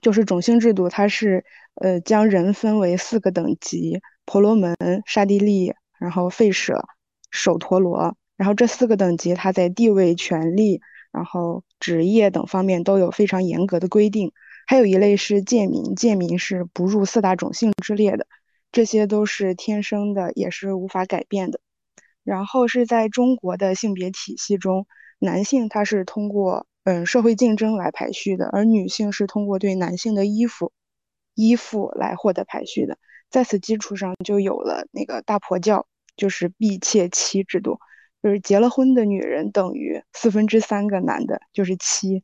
[0.00, 4.76] 就是种姓制度它是呃将人分为四个等级：婆罗门、
[5.06, 6.84] 刹帝利，然后吠舍。
[7.30, 10.80] 首陀罗，然后这四个等级，它在地位、权力、
[11.10, 14.30] 然后职业等方面都有非常严格的规定。
[14.68, 18.28] 还有一类是贱民，贱民是不入四大种姓之列的，
[18.70, 21.58] 这些都是天生的，也是无法改变的。
[22.24, 24.86] 然后是在中国的性别体系中，
[25.18, 30.72] 男性他是通过嗯社会竞争来排序的，而女性是通过对男性的依附
[31.34, 32.98] 依附来获得排序的。
[33.30, 35.86] 在此基础上，就有了那个大婆教。
[36.16, 37.80] 就是婢妾妻制度，
[38.22, 42.22] 就是结了婚的女人等于四分之三个男的，就是妻，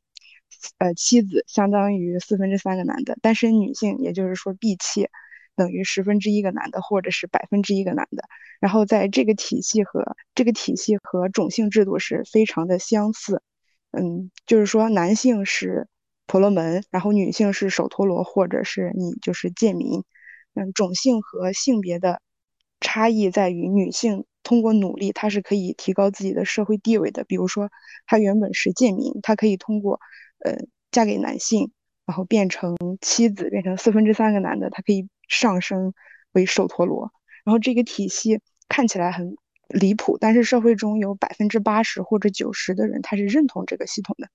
[0.79, 5.11] 呃，妻子相当于四分之三个男的，单身女性，也就是说婢妾
[5.57, 8.25] 等于十分之一个男的，或者是百分之一个男的。
[8.61, 13.43] 然后在这个体系和这个体系和种姓制度是非常的相似，
[13.91, 15.89] 嗯，就是说男性是
[16.27, 20.05] 婆罗门，然后女性是首陀罗，或者是你就是贱民，
[20.55, 22.21] 嗯，种姓和性别的。
[22.83, 27.25] 差异在于，女性通过努力，她是可以提高自己的社会地位的。
[27.25, 27.71] 比如说，
[28.07, 30.01] 她原本是贱民，她可以通过，
[30.43, 30.57] 呃，
[30.91, 31.73] 嫁给男性，
[32.07, 35.95] 然后变成妻子，变成四分之三个男的，她可以上升
[36.33, 37.11] 为首陀罗。
[37.45, 39.35] 然后这个体系看起来很
[39.69, 44.29] 离谱，但是社会中有百分之八十或者九十的人他是认同这个系统的。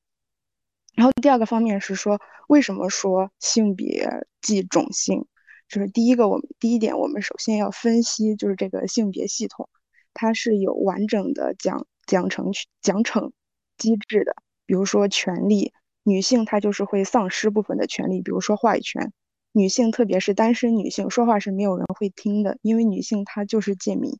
[0.95, 4.09] 然后第二个方面是说，为什么说性别
[4.41, 5.27] 即种姓？
[5.67, 9.67] 就是第一个，我们第一点，我们首先要分析，就是这个性别系统，
[10.13, 13.31] 它是有完整的奖奖惩奖惩
[13.77, 14.35] 机制的。
[14.65, 15.73] 比如说权利，
[16.03, 19.11] 女性她就是会丧失部分的权利，比如说话语权。
[19.57, 24.19] 女性特别是单身女性说话是没有人会听的，因为女性她就是贱民。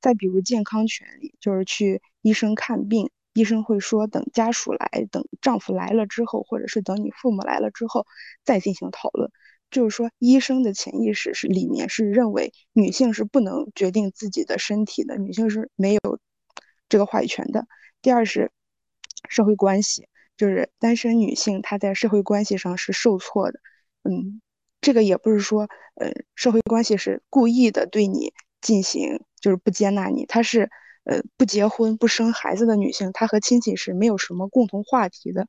[0.00, 8.06] 再比如健康权利，就是去医生看病，医生会说等家属来，等丈夫来了之后，或者是等你父母来了之后
[8.42, 9.30] 再进行讨论。
[9.70, 16.00] 就是说，医生的潜意识是里面是认为女性是不能决定自己的身体的，女性是没有
[16.88, 17.66] 这个话语权的。
[18.00, 18.50] 第二是
[19.28, 20.08] 社会关系，
[20.38, 23.60] 就是单身女性她在社会关系上是受挫的，
[24.04, 24.40] 嗯。
[24.80, 30.24] 这个也不是说，呃，社会关系是故意的对你进行，就是不接纳你。
[30.26, 30.70] 她是，
[31.04, 35.46] 呃，不结婚不生孩子的女性，她和亲戚是没有什么共同话题的，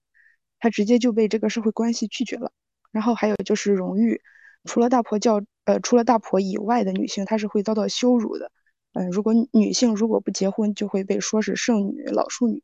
[0.60, 2.52] 她直接就被这个社会关系拒绝了。
[2.92, 4.22] 然后还有就是荣誉，
[4.66, 8.52] 除了大婆教，呃，除了大婆以外的女性，她是会遭到羞辱的。
[8.94, 12.60] 嗯，如果女性如果不结婚，就会被说是剩女、老处女；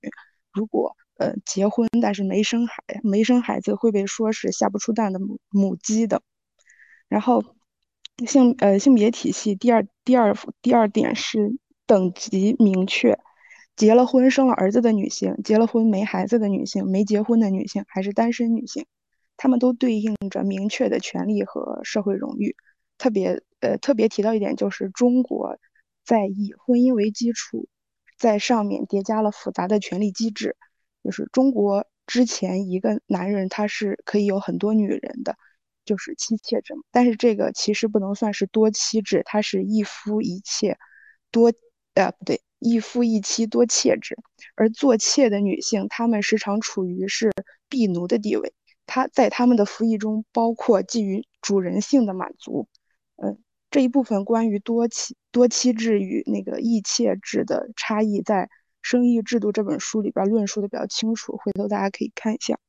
[0.51, 6.21] 如果呃结婚但是没生孩，没生孩子会被说是下不出蛋的母母鸡的。
[7.09, 7.43] 然后，
[8.25, 13.17] 性呃性别体系第二第二第二点是等级明确，
[13.75, 18.85] 结了婚生了儿子的女性，结了婚没孩子的女性，没结婚的女性还是单身女性，
[19.37, 22.55] 她们都对应着明确的权利和社会荣誉。
[22.97, 25.57] 特别呃特别提到一点就是中国
[26.03, 27.69] 在以婚姻为基础，
[28.17, 30.57] 在上面叠加了复杂的权利机制，
[31.03, 35.37] 就是中国之前一个男人他是可以有很多女人的。
[35.87, 40.77] 就是妻妾制，但是这个其实不能算是多妻制，它是一夫一妾，
[41.31, 41.51] 多
[41.95, 44.15] 呃不对，一夫一妻多妾制。
[44.55, 47.31] 而做妾的女性，她们时常处于是
[47.69, 48.53] 婢奴的地位，
[48.85, 52.67] 她在她们的服役中包括基于主人性的满足。
[53.15, 53.39] 嗯，
[53.71, 58.43] 这一部分关于多妻多妻制与那个义妾制的差异，在
[58.81, 62.59] 《生育制度》这本书里边论述的比较清楚，回头大家可以看一下。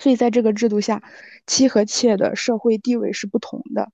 [0.00, 1.02] 所以在这个制度下，
[1.46, 3.90] 妻和妾的社会地位是不同的。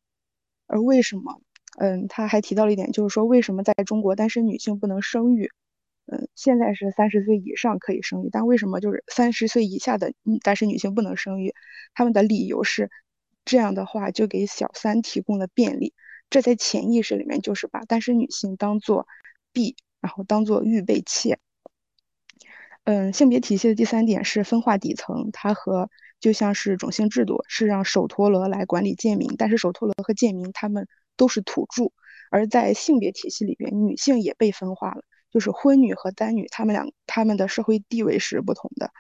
[0.66, 1.40] 而为什么？
[1.78, 5.50] 嗯，他还提到了一点，就是说为什么在中国单身女性不能生育？
[6.07, 11.55] 嗯，现在是三十岁以上可以生育，但为什么就是三十岁以下的单身女性不能生育？
[11.94, 12.90] 他们的理由是，
[13.44, 15.94] 这样的话就给小三提供了便利。
[16.28, 19.07] 这在潜意识里面就是把单身女性当做
[19.53, 21.38] 婢，然后当做预备妾。
[22.84, 31.92] 嗯，性别体系的第三点是分化底层，它和就像是种姓制度，是让首陀罗来管理贱民，但是首陀罗和贱民他们都是土著，
[32.30, 38.90] 而在性别体系里边，女性也被分化了，就是婚女和单女，他们两他们的社会地位是不同的。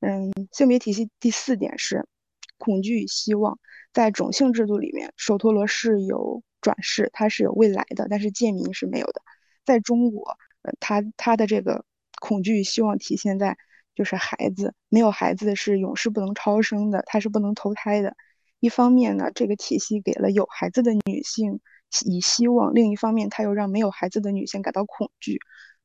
[0.00, 2.08] 嗯，性别体系第四点是
[2.56, 3.60] 恐惧与希望，
[3.92, 9.22] 在种姓制度里面，首陀罗是有转世，它是有未来的，但是贱民是没有的。
[9.64, 11.84] 在中国，呃，他他的这个。
[12.20, 13.56] 恐惧希望体现在
[13.94, 18.16] 就是孩子没有孩子是永世不能超生的，他是不能投胎的。
[18.60, 21.60] 一方面呢，这个体系给了有孩子的女性
[22.06, 25.38] 以希望；另一方面，他又让没有孩子的女性感到恐惧。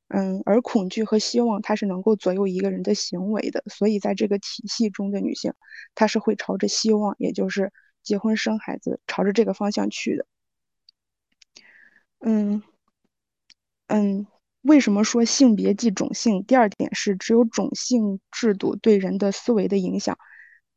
[0.10, 3.64] 嗯，而恐惧和希望，它是能够左右一个人的行为的。
[3.68, 5.54] 所以，在这个体系中的女性，
[5.96, 7.72] 她是会朝着希望，也就是
[8.04, 10.26] 结婚生孩子，朝着这个方向去的。
[12.20, 12.62] 嗯，
[13.88, 14.28] 嗯。
[14.64, 16.42] 为什么说性别即种姓？
[16.46, 20.18] 第二点是，只有种姓制度对人的思维的影响，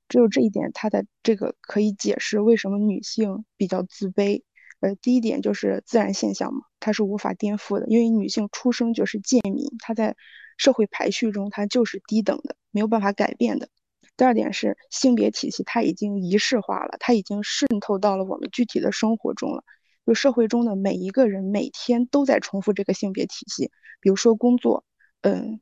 [0.09, 4.43] 只有这一点，它的这个可以解释为什么女性比较自卑。
[4.81, 10.17] 呃，第一点就是自然现象嘛，它是无法颠覆的，因为女性出生就是贱民，她在
[10.59, 13.69] 社会排序中她就是低等的，没有办法改变的。
[14.17, 19.63] 第二点是性别体系，它已经仪式化了，它已经渗透到了我们具体的生活中了。
[20.07, 24.85] 就社会中的每一个人每天都在重复这个性别体系，比如说工作，
[25.23, 25.61] 嗯，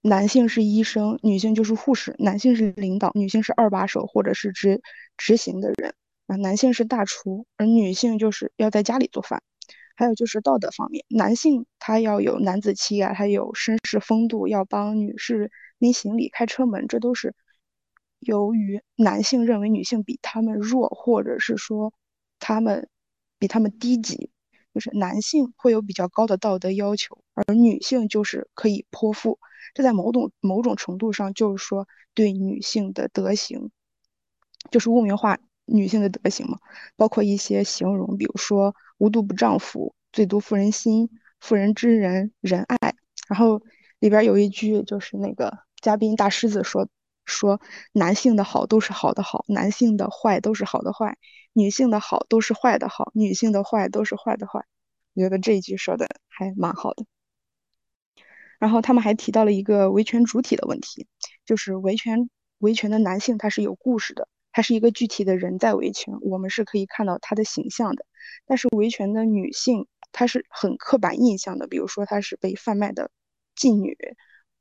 [0.00, 4.80] 男性是医生，女性就是护士；男性是领导，女性是二把手或者是执
[5.18, 5.94] 执行的人
[6.26, 9.42] 啊；男性是大厨，而女性就是要在家里做饭。
[9.94, 17.34] 还有就是道德方面，男性他要有男子气概，他有绅士风度，要帮女士拎行李、开车门，这都是
[18.20, 21.92] 由于男性认为女性比他们弱，或者是说
[22.38, 22.88] 他们。
[23.42, 24.30] 比他们低级，
[24.72, 29.40] 就是男性会有比较高的道德要求，而女性就是可以泼妇。
[29.74, 33.72] 这在某种某种程度上就是说对女性的德行
[34.70, 36.56] 就是污名化女性的德行嘛，
[36.94, 42.94] 包括一些形容，比如说无毒不丈夫、最毒妇人心、妇人之仁、仁爱。
[43.28, 43.60] 然后
[43.98, 46.88] 里边有一句就是那个嘉宾大狮子说
[47.24, 47.60] 说
[47.92, 51.18] 男性的好都是好的好，男性的坏都是好的坏，
[51.52, 54.64] 女性的好都是坏的好，女性的坏都是坏的坏。
[55.14, 57.04] 我觉得这一句说的还蛮好的。
[58.58, 61.06] 然后他们还提到了一个维权主体的问题，
[61.44, 68.06] 就是维权维权的男性他是有故事的，他是一个具体的人在维权，我们是可以看到他的形象的。
[68.46, 73.10] 但是维权的女性，她是很刻板印象的，比如说她是被贩卖的
[73.56, 73.96] 妓女，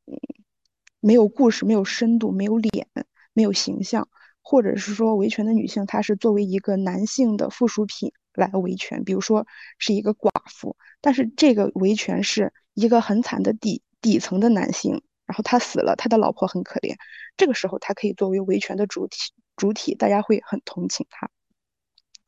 [0.07, 0.17] 嗯，
[0.99, 2.87] 没有故事，没有深度，没有脸，
[3.33, 4.09] 没有形象，
[4.41, 9.45] 或者是说维权的女性，她是作为一个男性的附属品来维权，比如说
[9.77, 13.81] 是一个寡妇，但是这个维权是一个很惨的底。
[14.01, 16.95] 底层的男性，然后他死了，他的老婆很可怜，
[17.37, 21.29] 这个时候他可以作为维权的主体，主体大家会很同情他。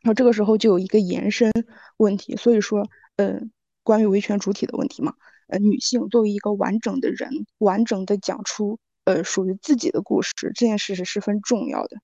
[0.04, 1.52] 然后这个时候就有一个延伸
[1.98, 3.52] 问题，所以说，嗯，
[3.82, 5.16] 关于维权主体的问题嘛，
[5.48, 11.98] 呃，女性作为一个完整的人，完整的讲出呃属于自己的故事，这件事是十分重要的。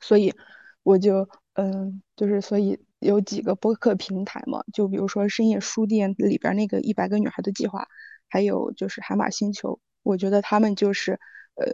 [0.00, 0.34] 所以
[0.82, 7.88] 我就，嗯，就是所以有几个播客平台嘛，就比如说深夜书店里边那个一百个女孩的计划。
[8.30, 11.12] 还有就是海马星球，我觉得他们就是
[11.54, 11.72] 呃，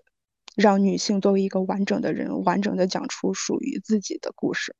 [0.54, 4.76] 让女性作为一个完整的人，完整的讲出属于自己的故事。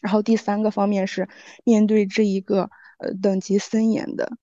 [0.00, 1.28] 然后第三个方面是
[1.64, 4.38] 面对这一个呃等级森严的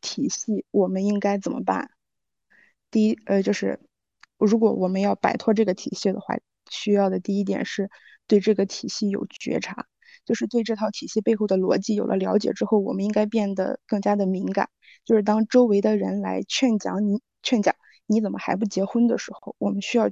[0.00, 1.90] 体系，我们应该怎么办？
[2.94, 3.80] 第一呃就是
[4.38, 6.36] 如果我们要摆脱这个体系的话，
[6.70, 7.90] 需要的第一点是
[8.28, 9.86] 对这个体系有觉察。
[10.24, 14.70] 就是对这套体系背后的逻辑有了了解之后，我们应该变得更加的敏感。
[15.04, 17.74] 就是当周围的人来劝讲你、劝讲
[18.06, 20.08] 你怎么还不结婚的时候，我们需要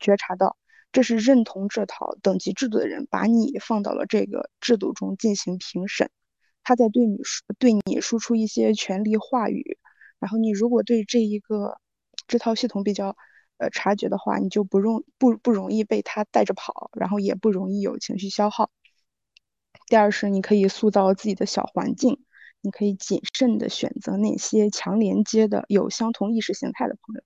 [0.00, 0.56] 觉察到，
[0.92, 6.10] 这是认同这套等级制度的人把你放到了这个制度中进行评审，
[6.64, 9.78] 他在对你输对你输出一些权力话语。
[10.18, 11.78] 然后你如果对这一个
[12.28, 13.16] 这套系统比较
[13.56, 18.70] 呃察觉的话，你就不容不不容易被他带着跑，然后也不容易有情绪消耗。
[19.86, 22.22] 第二是，你可以塑造自己的小环境，
[22.60, 27.22] 你可以谨慎的选择那些强连接的、有相同意识形态的朋友。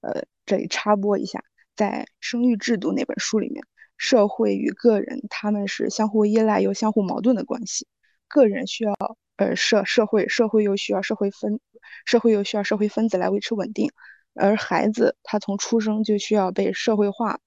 [0.00, 1.44] 呃，这里插播一下，
[1.76, 3.62] 在《生育制度》那本书里面，
[3.96, 7.86] 社会与个人他们是相互依赖又相互矛盾的关系。
[8.26, 8.94] 个人需要
[9.36, 11.60] 呃社社会，社会又需要社会分，
[12.06, 13.92] 社会又需要社会分子来维持稳定。
[14.40, 17.38] 而孩子他从出生就需要被社会化。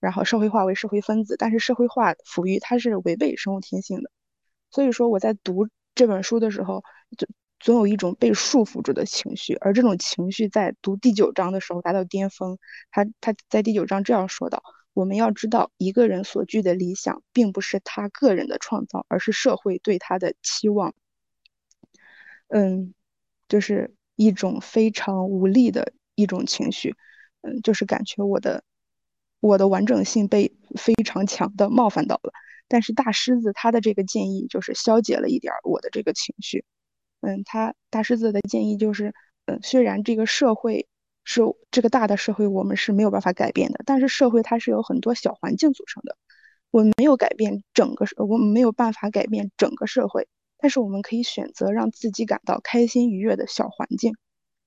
[0.00, 4.10] 然后社会化为社会分子，但是社会化抚育它是违背生物天性的，
[4.70, 6.82] 所以说我在读这本书的时候，
[7.18, 7.28] 就
[7.58, 12.56] 总有一种被束缚住的情绪，而这种情绪在读第九章的时候达到巅峰。
[12.90, 14.62] 他他在第九章这样说道
[14.94, 20.94] ：“我们要知道，一个人所具的理想，并不是他个人的创造，而是社会对他的期望。”
[22.48, 22.94] 嗯，
[23.50, 26.94] 就是一种非常无力的一种情绪，
[27.42, 28.62] 嗯，就是感觉我的。
[29.42, 32.30] 我的完整性被非常强的冒犯到了，
[32.68, 36.62] 但是大狮子他的这个建议就是消解了一点我的这个情绪。
[37.22, 39.14] 嗯，他大狮子的建议就是，
[39.46, 40.86] 嗯，虽然这个社会
[41.24, 41.40] 是
[41.70, 46.18] 这个大的社会，我们是没有办法改变的，但是社会它是有很多小环境组成的。
[46.70, 54.12] 我们没有改变整个，我们没有办法改变整个社会，但是我们可以选择让自己感到开心愉悦的小环境。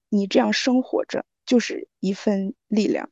[0.10, 3.10] 你这样生活着就是一份力量。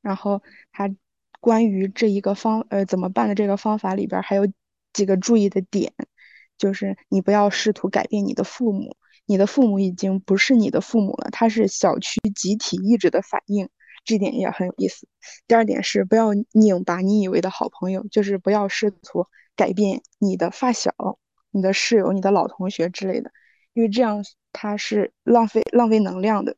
[0.00, 0.94] 然后他
[1.40, 4.46] 关于这一个方呃怎么办的这个方法里边还有
[4.92, 5.92] 几个注意的点，
[6.58, 13.68] 就是你不要试图改变你的父母，你的父母已经不是你的父母了，他是小区集体意志的反应，
[14.04, 15.08] 这点也很有意思。
[15.48, 19.26] 第二点是不要拧巴你以为的好朋友，就是不要试图
[19.56, 20.92] 改变你的发小、
[21.50, 23.32] 你的室友、你的老同学之类的，
[23.72, 26.56] 因为这样他是浪费浪费能量的。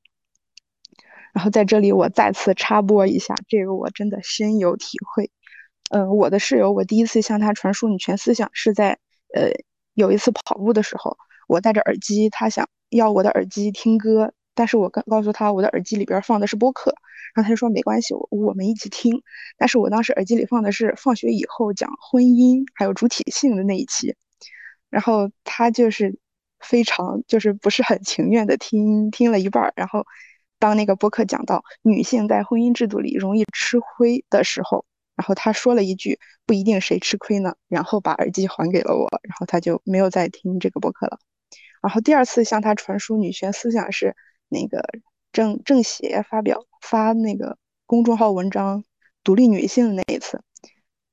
[1.34, 5.30] 然后在这里，我再次插播一下，这个我真的深有体会。
[5.90, 8.98] 嗯，我的室友，我第一次向他传输女权思想是在
[9.34, 9.50] 呃
[9.94, 11.16] 有一次跑步的时候，
[11.46, 16.92] 我戴着耳机，他想要我的耳机听歌，但是我告告诉他我的耳机里边放的是播客，
[17.34, 19.22] 然后他就说没关系，我我们一起听。
[19.56, 24.14] 但是我当时耳机里放的是放学以后讲婚姻还有主体性的那一期，
[24.90, 26.18] 然后他就是
[26.60, 30.04] 非常就是不是很情愿的听听了一半，然后。
[30.58, 34.84] 当那个播客讲到女性在婚姻制度里容易吃亏的时候，
[35.16, 41.18] 然后他说了一句“不一定谁吃亏呢”，然后把耳机还给了我，然后他就没有再听这个播客了。
[41.80, 44.16] 然后第二次向他传输女权思想是
[44.48, 44.82] 那个
[45.30, 47.56] 政政协发表发那个
[47.86, 48.82] 公众号文章
[49.22, 50.42] 《独立女性的那一次，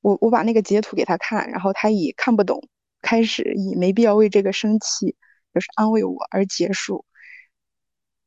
[0.01, 2.67] 我我把那个截图给他看，然后他以看不懂
[3.03, 5.15] 开始，以没必要为这个生气，
[5.53, 7.05] 就是安慰我而结束。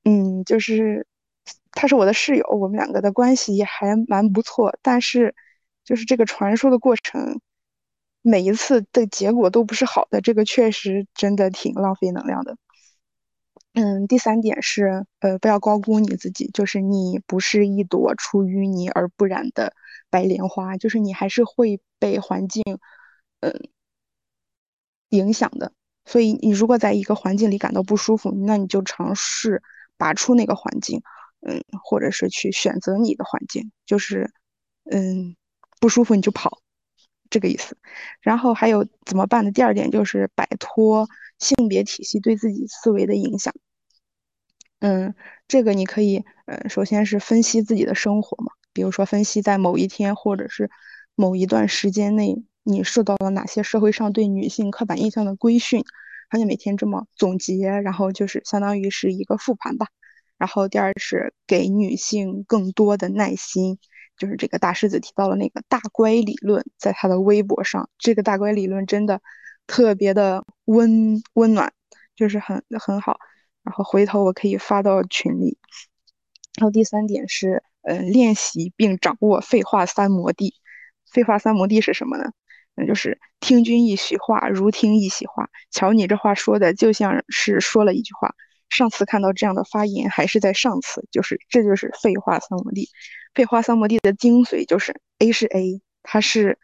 [0.05, 1.08] 嗯，就是
[1.81, 5.37] 他是我的室友，我们两个的关系也还蛮不错，但是
[5.85, 7.41] 就是这个传输的过程，
[8.20, 12.57] 每一次的结果都不是好的，这个确实真的挺浪费能量的。
[13.74, 19.72] 嗯，第三点是，呃，不要高估你自己，就是你不是一朵出淤泥而不染的
[20.11, 22.64] 白莲花，就是你还是会被环境，
[23.39, 23.68] 嗯，
[25.11, 25.72] 影响的。
[26.07, 29.62] 所以你如果在一个环境里感到不舒服，那你就尝试
[29.97, 31.03] 拔出那个环境，
[31.41, 34.30] 嗯，或者是去选择你的环境，就是，
[34.91, 35.36] 嗯，
[35.80, 36.61] 不舒服你就跑，
[37.30, 37.76] 这个意思。
[38.20, 39.53] 然后还有怎么办的？
[39.53, 41.09] 第二点就是摆脱
[41.39, 43.55] 性别体系对自己思维的影响。
[44.80, 45.14] 嗯，
[45.47, 50.70] 这个你可以，呃，首先是分析自己的生活嘛，比如说分析在某一天或者是
[51.14, 55.84] 某一段时间内，你受到了哪些社会上对女性刻板印象的规训，
[56.30, 59.89] 而且每天这么总结，然后就是相当于是一个复盘吧。
[60.39, 63.78] 然后第二是给女性更多的耐心，
[64.16, 69.20] 就是这个大狮子提到了那个大乖理论，在他的微博上，这个大乖理论真的
[69.66, 71.72] 特别的温温暖，
[72.14, 73.18] 就是很很好。
[73.64, 75.59] 然后回头我可以发到群里。
[76.59, 80.55] 然后第三点是，呃，练习并掌握废话三摩地。
[81.12, 82.32] 废话三摩地是什么呢？
[82.74, 85.51] 那就是听君一席话，如听一席话。
[85.70, 88.34] 瞧你这话说的，就像是说了一句话。
[88.69, 92.89] 上次看到这样的发言，还是在上次，就是这就是废话三摩地。
[93.35, 96.59] 废话三摩地的精髓就是 A 是 A，它是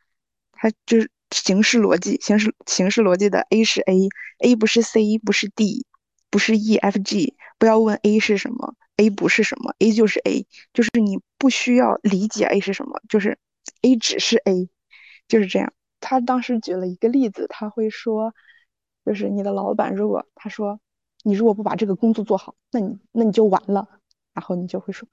[0.53, 5.87] 它就是形式逻辑，形式形式逻辑的 A 是 A，A 不是 C，不是 D。
[6.31, 13.39] 不是 E F G，不要问 A 是什么，A 不是什么，A 就是 A，就是你不需要理解 A 是什么，就是
[13.83, 14.69] A 只是 A，
[15.29, 15.73] 就是这样。
[16.01, 18.35] 他当时举了一个例子，他会说，
[19.07, 20.81] 就是你的老板如果他说
[21.25, 23.89] 你如果不把这个工作做好，那你那你就完了，
[24.33, 25.09] 然后你就会说，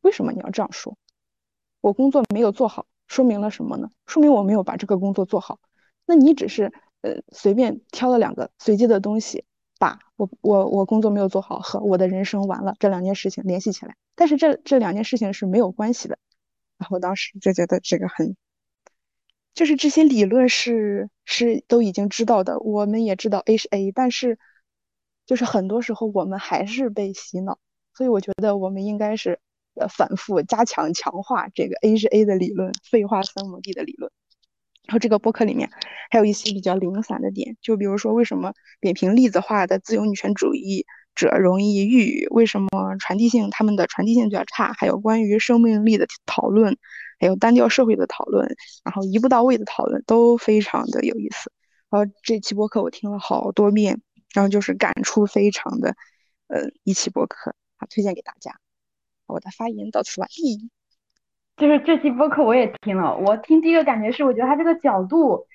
[0.00, 0.96] 为什么你要这样说？
[1.80, 3.92] 我工作没有做好，说明了什么呢？
[4.06, 5.60] 说明我没有把这个工作做好。
[6.06, 9.44] 那你只是呃随便挑了两个随机的东西。
[9.78, 16.18] 把我我我工作没有做好和我的人生完了这两件事情联系起来，但是这这两件事情是没有关系的。
[16.76, 18.36] 然后当时就觉得这个很，
[19.54, 24.38] 就是这些理论是是都已经知道的，我们也知道 A 是 A，但是
[25.30, 27.56] 就是很多时候我们还是被洗脑，
[27.94, 29.38] 所以我觉得我们应该是
[29.76, 34.10] 呃反复加强强化这个 A 是 A 的理论，废话三亩地的理论。
[34.88, 35.70] 然后这个播客里面
[36.10, 42.68] 还有一些比较零散的点，就比如说为什么扁平粒子化的自由女权主义者容易抑郁，为什么
[42.98, 46.76] 传递性他们的传递性比较差，还有关于生命力的讨论，
[47.20, 51.52] 还有单调社会的讨论，然后一步到位的讨论都非常的有意思。
[51.88, 54.00] 然后这期播客我听了好多遍，
[54.34, 55.94] 然后就是感触非常的，
[56.48, 58.52] 呃，一期播客啊，推荐给大家。
[59.26, 60.70] 我的发言到此完毕。
[61.56, 65.46] 就是这期播客我也听了，我听第一个感觉是，我觉得他这个角度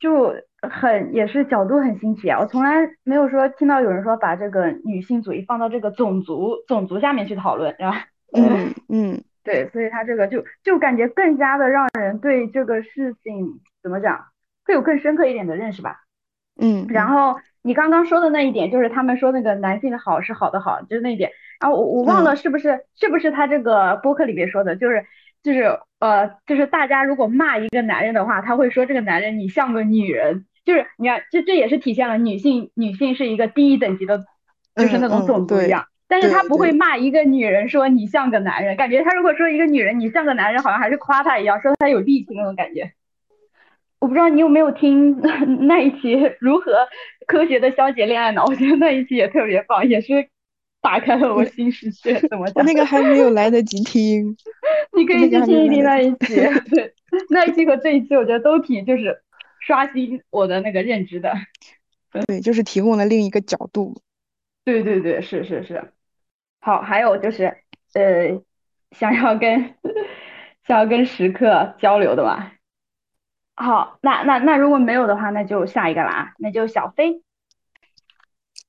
[0.00, 0.34] 就
[0.68, 2.70] 很也是角度很新奇啊，我从来
[3.04, 8.06] 没有说听到有人说把这个女性主义放到这个种族种族下面去讨论，是吧？
[8.34, 14.26] 嗯嗯， 对，所以他这个就就感觉更加的让人对这个事情怎么讲
[14.64, 16.00] 会有更深刻一点的认识吧。
[16.60, 21.30] 嗯，然后你刚刚说的那一点就是他们说那个男性的好是好的好，就是那一点，
[21.60, 25.04] 然后我我忘了是不是是不是他这个播客里面说的，就是。
[25.44, 34.24] 就是呃，就是大家如果骂一个男人的话，他会说这个男人你像个女人，就是你看，这这也是体现了女性女性是一个低一等级的，
[34.76, 35.84] 就是那种种族一样。
[36.06, 42.92] 但是他不会骂一个女人说你像个男人，感觉他如果说一个女人你像个男人，好像还是夸他一样，说他有力气那种感觉。
[44.02, 45.16] 我不知道你有没有听
[45.66, 46.88] 那一期如何
[47.26, 50.28] 科学的消解恋爱脑，我觉得那一期也特别棒，也是。
[50.80, 52.66] 打开了我新世界，怎么讲？
[52.66, 54.36] 那个还没有来得及听，
[54.98, 56.34] 你可以去听一听那一期。
[56.74, 56.92] 对，
[57.30, 59.22] 那一期和这一期，我觉得都挺就是
[59.60, 61.32] 刷新我的那个认知的。
[62.26, 63.96] 对，就是提供了另一个角度。
[64.64, 65.92] 对对对，是是是。
[66.60, 67.44] 好，还有就是
[67.94, 68.42] 呃，
[68.90, 69.74] 想要跟
[70.66, 72.54] 想要跟食客交流的吧。
[73.54, 77.22] 好，那那那如果没有的话，那就下一个了啊，那就小飞。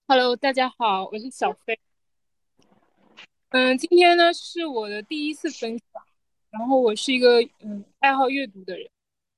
[0.08, 1.80] Hello，大家好，我是小飞。
[3.50, 6.04] 嗯，今天呢是我的第一次分享，
[6.50, 8.88] 然后我是一个嗯爱好阅读的人，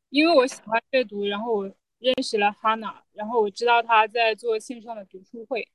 [0.09, 5.67] 因为我喜欢阅读，然后我认识了哈娜，然后我知道她在做线上的读书会，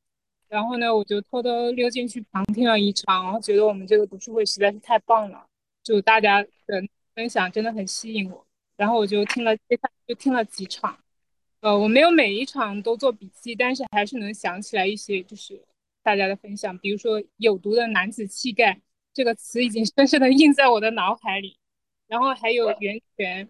[0.48, 5.46] 然后呢我就偷偷溜进去旁听了一场，然后觉得我们这个读书会实在是太棒了，
[5.84, 6.82] 就大家的
[7.14, 8.44] 分享真的很吸引我，
[8.80, 10.98] 然后我就听了，接下来就听了几场。
[11.60, 15.62] 呃，我没有每一场都做笔记，但是还是能想起来一些，就是
[16.02, 16.78] 大家的分享。
[16.78, 18.80] 比如说“有毒的男子气概”
[19.12, 21.58] 这个词已经深深的印在我的脑海里。
[22.08, 23.46] 然后还有《源泉》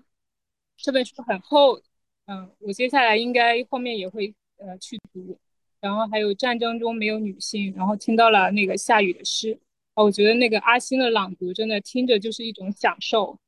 [0.76, 1.80] 这本书很厚，
[2.26, 5.38] 嗯，我接下来应该后面也会呃去读。
[5.80, 9.56] 然后还有《战争中没有女性》，然后听到了那个夏雨的诗，
[9.94, 13.38] 哦，我觉得那个阿星的朗读真的听着就是一种享受。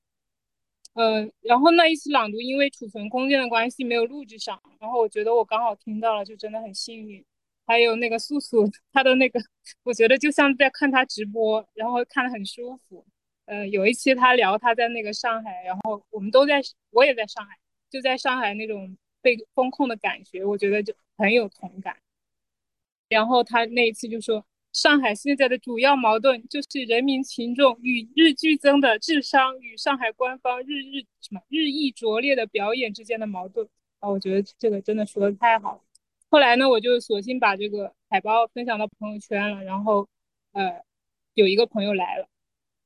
[0.95, 7.24] 嗯，然后那一次朗读因为储存空间的关系没有录制上，然后我觉得我刚好听到了，就真的很幸运。
[7.66, 9.40] 还有那个素素， 他的那个，
[9.84, 13.07] 我觉得就像在看他直播，然后看得很舒服。
[13.47, 17.57] 嗯，有一期他聊他在那个上海，然后我们都在，我也在上海，
[17.88, 21.97] 就在上海那种被封控的感觉，我觉得就很有同感。
[23.09, 24.45] 然后他那一次就说。
[24.73, 33.68] 上海现在的主要矛盾就是人民群众与日俱增的智商与上海官方日日什么日益拙劣的表演之间的矛盾
[34.01, 34.09] 啊！
[34.09, 35.81] 我觉得这个真的说的太好了。
[36.31, 40.09] 后来呢，我就索性把这个海报分享到朋友圈了，然后
[40.53, 40.83] 呃，
[41.35, 42.27] 有一个朋友来了，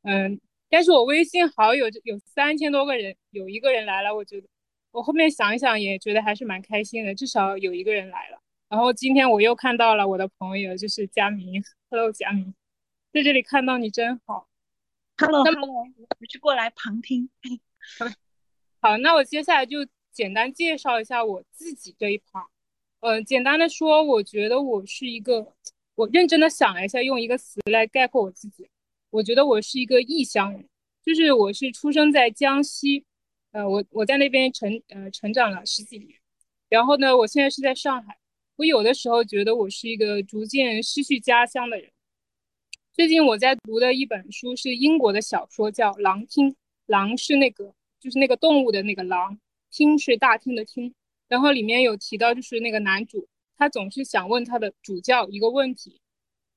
[0.03, 4.49] 嗯，但是我微信好友有三千多个人，有一个人来了，我觉得
[4.91, 8.43] 我后面想一想也觉得还是蛮开心的，至少有一个人来了。
[8.69, 11.63] 然后今天我又看到了我的朋友，就是佳明。
[11.89, 12.53] Hello，佳明，
[13.13, 14.49] 在这里看到你真好。
[15.19, 17.31] Hello，Hello，我是过来旁听。
[18.83, 22.49] 好，那我接下来就简单介绍一下我自己这一 part。
[23.01, 25.55] 嗯，简单的说，我觉得我是一个，
[25.95, 28.69] 我认真的想了一下，用一个词来概括我自己，
[29.11, 30.69] 我觉得我是一个异乡人，
[31.05, 33.05] 就是我是出生在江西，
[33.53, 36.19] 呃，我我在那边成呃成长了十几年，
[36.69, 38.19] 然后呢，我现在是在上海。
[38.57, 41.93] 我有的时候觉得我是一个逐渐失去家乡的人。
[42.91, 46.51] 最近我在读的一本书是英国的小说，叫《狼厅》。
[46.87, 49.39] 狼是那个，就是那个动物的那个狼，
[49.71, 50.95] 厅是大厅的厅。
[51.29, 56.01] 然后里面有提到，就是那个男主，他总是想问他的主教一个问题，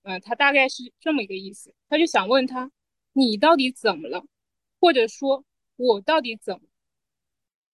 [0.03, 2.71] 嗯，他大概是这么一个意思，他就想问他，
[3.11, 4.23] 你到底怎么了？
[4.79, 5.43] 或者说，
[5.75, 6.61] 我到底怎么？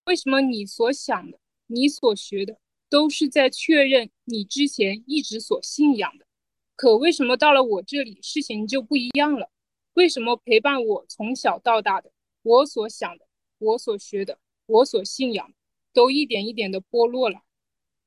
[0.06, 2.58] 为什么你所想的，你所学的？
[2.88, 6.26] 都是在确认你之前一直所信仰的，
[6.74, 9.50] 可为什么到了我这里事情就不一样了？
[9.94, 12.12] 为什么陪伴我从小到大的，
[12.42, 13.26] 我所想的，
[13.58, 15.52] 我所学的，我所信仰，
[15.92, 17.40] 都一点一点的剥落了？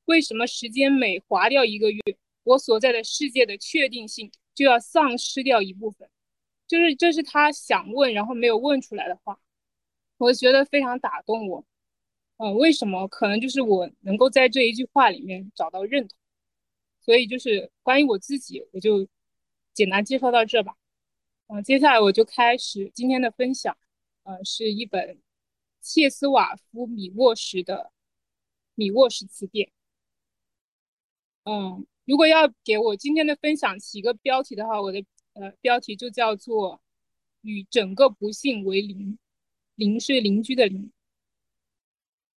[0.04, 2.00] 为什么时间每划掉一个月，
[2.44, 6.08] 我所在的世界的确定性就要丧失掉一部分？
[6.66, 9.40] 就是这是他想问，然后没有问出来的话，
[10.18, 11.64] 我觉得非常打动我。
[12.42, 13.06] 嗯，为什么？
[13.08, 16.18] 可能就是我能够在这一句话里面找到认同，
[16.98, 19.06] 所以就是关于我自己，我就
[19.74, 20.74] 简单介绍到这吧。
[21.48, 23.76] 嗯，接下来我就开始今天的分享。
[24.22, 25.20] 呃，是一本
[25.82, 27.92] 切斯瓦夫米沃什的
[28.74, 29.70] 米沃什词典。
[31.44, 36.80] 嗯，如果要给我今天的分享起一个标题的话，我的呃标题就叫做
[37.42, 39.18] “与整个不幸为邻”，
[39.76, 40.90] 邻是邻居的邻。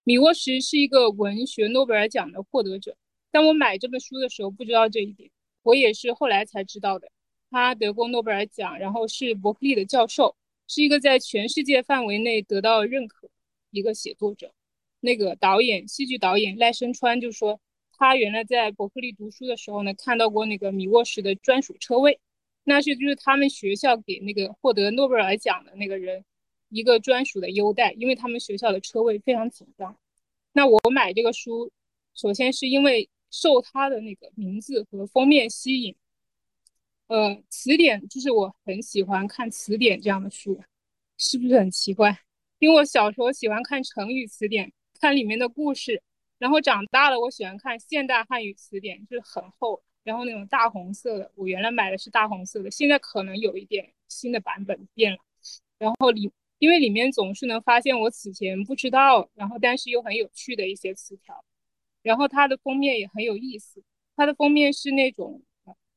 [0.04, 2.96] 米沃什是一个文学诺贝尔奖的获得者，
[3.30, 5.30] 但我买这本书的时候不知道这一点，
[5.62, 7.08] 我也是后来才知道的。
[7.50, 10.34] 他得过诺贝尔奖，然后是伯克利的教授，
[10.66, 13.30] 是一个在全世界范围内得到认可
[13.70, 14.52] 一个写作者。
[15.00, 17.60] 那个导演，戏剧导演赖声川就说，
[17.98, 22.18] 他原来在伯克利读书的时候呢，看到过那个米沃什的专属车位，
[22.64, 26.24] 那是就是他们学校给那个获得诺贝尔奖的那个人。
[26.72, 29.94] 一个专属的优待，因为他们学校的车位非常紧张。
[30.52, 31.70] 那我买这个书，
[32.14, 35.94] 首先是因为受它的那个名字和封面吸引。
[37.08, 40.62] 呃，词典就是我很喜欢看词典这样的书，
[41.18, 42.18] 是不是很奇怪？
[42.58, 46.02] 因为我小时候喜欢看成语词典，看里面的故事，
[46.38, 51.30] 然后长大了我喜欢看现代汉语词典，就是很厚，然后那种大红色的。
[51.34, 55.18] 我原来买的是大红色的，现在可能有一点新的版本变了，
[55.76, 56.32] 然后里。
[56.62, 61.44] 因为里面总是能发现我此前不知道，然后但是又很有趣的一些词条，
[62.02, 63.82] 然后它的封面也很有意思。
[64.14, 65.42] 它的封面是那种，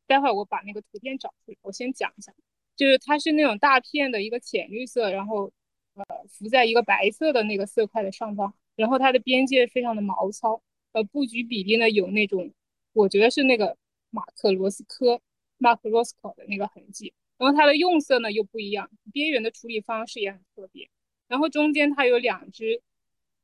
[0.07, 2.33] 待会儿我把那个图片找出来，我先讲一下，
[2.75, 5.51] 就是它是那种大片的一个浅绿色，然后
[5.93, 10.59] 呃浮在一个白色的那个色块的上方，然后它的边界非常的毛糙，
[10.93, 12.51] 呃布局比例呢有那种，
[12.93, 13.77] 我觉得是那个
[14.09, 15.21] 马克罗斯科
[15.59, 17.13] （Mark Roscoe） 的那个痕迹。
[17.37, 20.89] 然后它的用色呢又不一样，边缘的处理方式也很特别。
[21.27, 22.81] 然后中间它有两只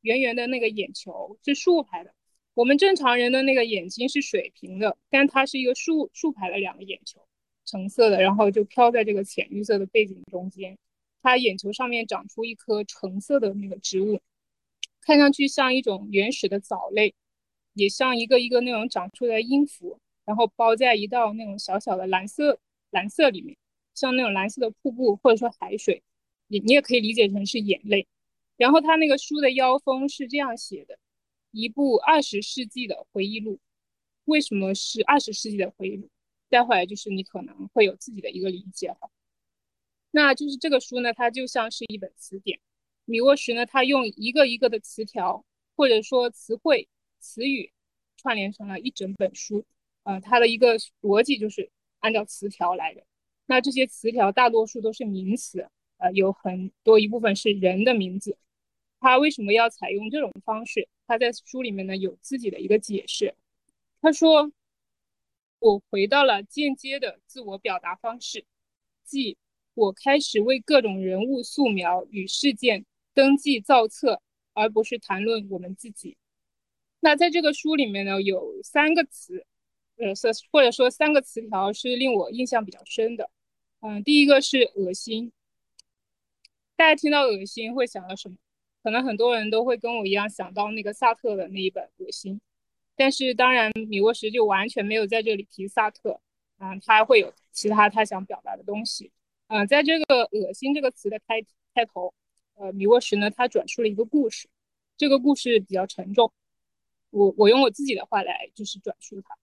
[0.02, 2.14] 圆圆的那个眼球，是竖排的。
[2.54, 7.22] 我们正常人的那个眼睛是水平的，但它是一个竖竖排的两个眼球，
[7.66, 10.78] 橙色的，然后就飘在这个浅绿色的背景中间。
[11.22, 14.20] 它眼球上面长出一颗橙色的那个植物，
[15.02, 17.14] 看上去像一种原始的藻类，
[17.74, 23.56] 也像一个一个那种长出来的音符，然后包在一道那种小小的蓝色蓝色里面，
[23.94, 26.04] 像那种蓝色的瀑布或者说海水，
[26.48, 28.08] 你你也可以理解成是眼泪。
[28.58, 31.00] 然后他那个书的腰封是这样写的：
[31.52, 33.60] 一部二十世纪的回忆录。
[34.26, 36.10] 为什么是二十世纪的回忆录？
[36.50, 39.10] 待会儿就是你可能会有自己的一个理解哈。
[40.12, 42.60] 那就是这个书呢，它就像是一本词典。
[43.06, 45.44] 米沃什呢，他用一个一个的词条
[45.76, 46.88] 或者说词汇、
[47.20, 47.72] 词语
[48.16, 49.66] 串联成了一整本书。
[50.04, 53.04] 呃，它的一个逻辑就是按照词条来的。
[53.46, 55.68] 那这些词条大多数都是名词，
[55.98, 58.38] 呃，有很多一部分是人的名字。
[59.00, 60.88] 他为什么要采用这种方式？
[61.08, 63.34] 他在书里面呢有自己的一个解释。
[64.02, 64.52] 他说
[65.60, 68.46] ：“我回到了间接的自我表达方式，
[69.04, 69.38] 即
[69.74, 74.22] 我开始为各种人物素描与事件登记造册，
[74.54, 76.16] 而不是谈论我们自己。”
[77.04, 79.46] 那在这个书里面呢，有三个词，
[80.02, 80.14] 呃，
[80.52, 83.30] 或者说三个词条是令我印象比较深的。
[83.82, 85.32] 嗯，第一个是恶心。
[86.76, 88.36] 大家听到恶心会想到什么？
[88.84, 92.36] 可能很多人都会跟我一样想到那个萨特的那一本《恶心》。
[92.96, 96.20] 但是当然，米沃什就完全没有在这里提萨特，
[96.58, 99.12] 嗯，他会有其他他想表达的东西，
[99.48, 101.42] 嗯，在这个“恶心”这个词的开
[101.74, 102.14] 开头，
[102.56, 104.48] 呃，米沃什呢，他转述了一个故事，
[104.98, 106.32] 这个故事比较沉重，
[107.12, 109.36] 我我用我自己的话来就是转述它，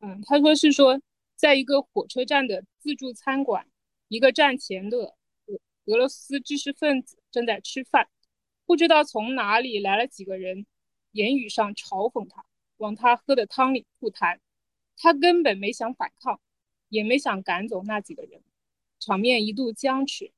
[0.00, 1.00] 嗯，他说是说，
[1.34, 3.68] 在一个火车站的自助餐馆，
[4.08, 8.08] 一个站前的俄俄罗斯知识分子正在吃饭，
[8.64, 10.66] 不知道从哪里来了几个人，
[11.12, 12.44] 言语上嘲讽他。
[12.76, 14.38] 往他喝的汤里吐痰，
[14.96, 16.40] 他根本没想反抗，
[16.88, 18.40] 也没想赶走那几个人，
[19.00, 20.32] 场面一度僵持。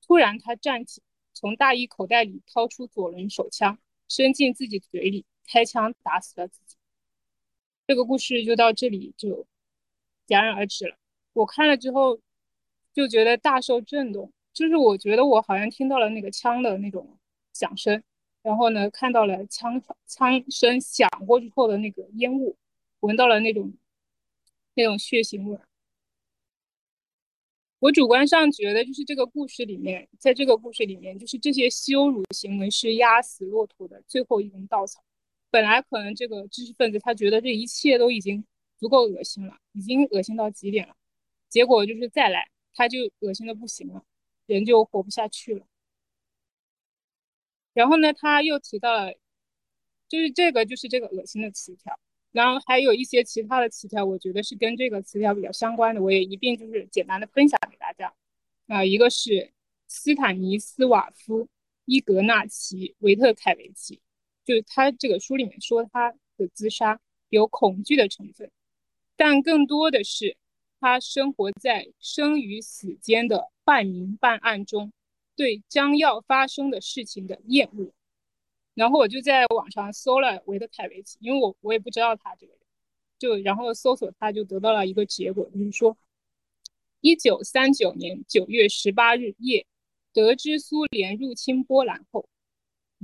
[0.00, 1.02] 突然，他站起，
[1.34, 3.78] 从大衣口袋里掏出左轮手枪，
[4.08, 6.76] 伸进自己嘴里，开枪打死了自己。
[7.86, 9.46] 这个故事就到这里就
[10.26, 10.96] 戛然而止了。
[11.32, 12.18] 我看了之后
[12.92, 17.18] 就觉得大受震动，就是我觉得我好像听到了那个枪的那种
[17.52, 18.02] 响声。
[18.42, 22.56] 然后呢，看到了枪枪声响过之后的那个烟雾，
[23.00, 23.72] 闻到了那种
[24.74, 25.58] 那种血腥味。
[27.78, 35.02] 我主观上觉得，就是这个故事里面，在这个故事里面，就是这些羞辱行为是压死骆驼的最后一根稻草。
[35.54, 38.44] 本来可能这个知识分子他觉得这一切都已经
[38.76, 40.96] 足够恶心了，已经恶心到极点了，
[41.48, 44.04] 结果就是再来，他就恶心的不行了，
[44.46, 45.64] 人就活不下去了。
[47.72, 49.14] 然后呢，他又提到了，
[50.08, 51.96] 就是这个，就是这个恶心的词条，
[52.32, 58.12] 然后还有一些其他的词条，我觉得是跟这个词条比较相关的，我也一并就是简单的分享给大家。
[58.66, 59.52] 啊，一个是
[59.86, 61.44] 斯坦尼斯瓦夫·
[61.84, 64.00] 伊格纳奇·维特凯维奇，
[64.44, 68.50] 就是他这个书里面说他的自杀有恐惧的成分，
[69.16, 70.36] 但更多的是
[70.80, 74.92] 他生活在生与死间的半明半暗中。
[75.36, 77.90] 对将要发生的事情的厌恶，
[78.74, 82.60] 然后我就在网上搜了维特凯维奇，因为我我也不知道他这个人，
[83.18, 85.98] 就然后搜索他，就得到了一个结果，就是说，
[87.00, 89.66] 一九三九年九月十八日夜，
[90.12, 92.28] 得知苏联入侵波兰后，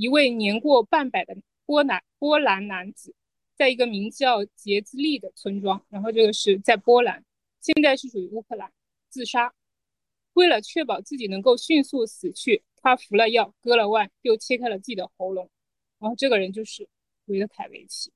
[0.00, 1.36] 一位年过半百的
[1.66, 3.14] 波兰波兰男子，
[3.54, 7.22] 在一个名叫杰兹利的村庄，然后这个是在波兰，
[7.60, 8.72] 现在是属于乌克兰，
[9.10, 9.52] 自杀。
[10.32, 15.50] 为了确保自己能够迅速死去，他服了药，割了腕，又切开了自己的喉咙。
[15.98, 16.88] 然后这个人就是
[17.26, 18.10] 维德凯维奇，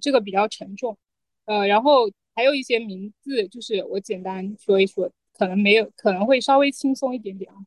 [0.00, 0.96] 这个比较沉重。
[1.44, 7.66] 呃，然后还有一些名字，就是我简单说一说，可能没有，可能会稍微轻松一点点啊。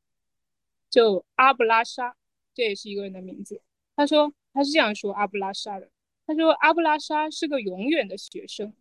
[0.90, 2.16] 就阿布拉沙，
[2.54, 3.62] 这也是一个人的名字。
[3.96, 5.90] 他说他是这样说阿布拉沙的，
[6.26, 8.74] 他说阿布拉沙是个永远的学生，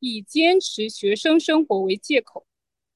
[0.00, 2.46] 以坚持学生生活为借口。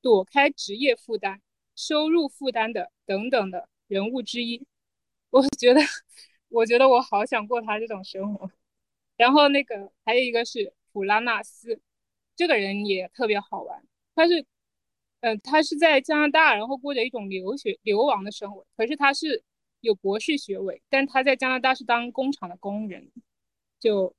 [0.02, 1.42] 躲开职业负担、
[1.76, 4.66] 收入负担的等等的人物之一，
[5.28, 5.82] 我觉得，
[6.48, 8.50] 我觉得我好想过他这种生活。
[9.18, 11.82] 然后那个还有一个是普拉纳斯，
[12.34, 13.86] 这个人也特别好玩。
[14.14, 14.46] 他是，
[15.20, 18.66] 呃，他是在加拿大，然后过着一种留学流亡的生活。
[18.78, 19.44] 可是他是
[19.80, 23.10] 有博士学位，但他在加拿大是当工厂的工人。
[23.78, 24.14] 就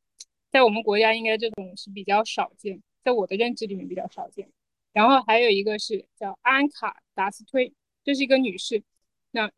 [0.50, 4.52] 在我们国家，应该这种是比较少见，在我的认知里面比较少见。
[4.92, 8.84] 然后还有一个是叫安卡达斯推，这是一个女士。
[9.32, 9.52] 那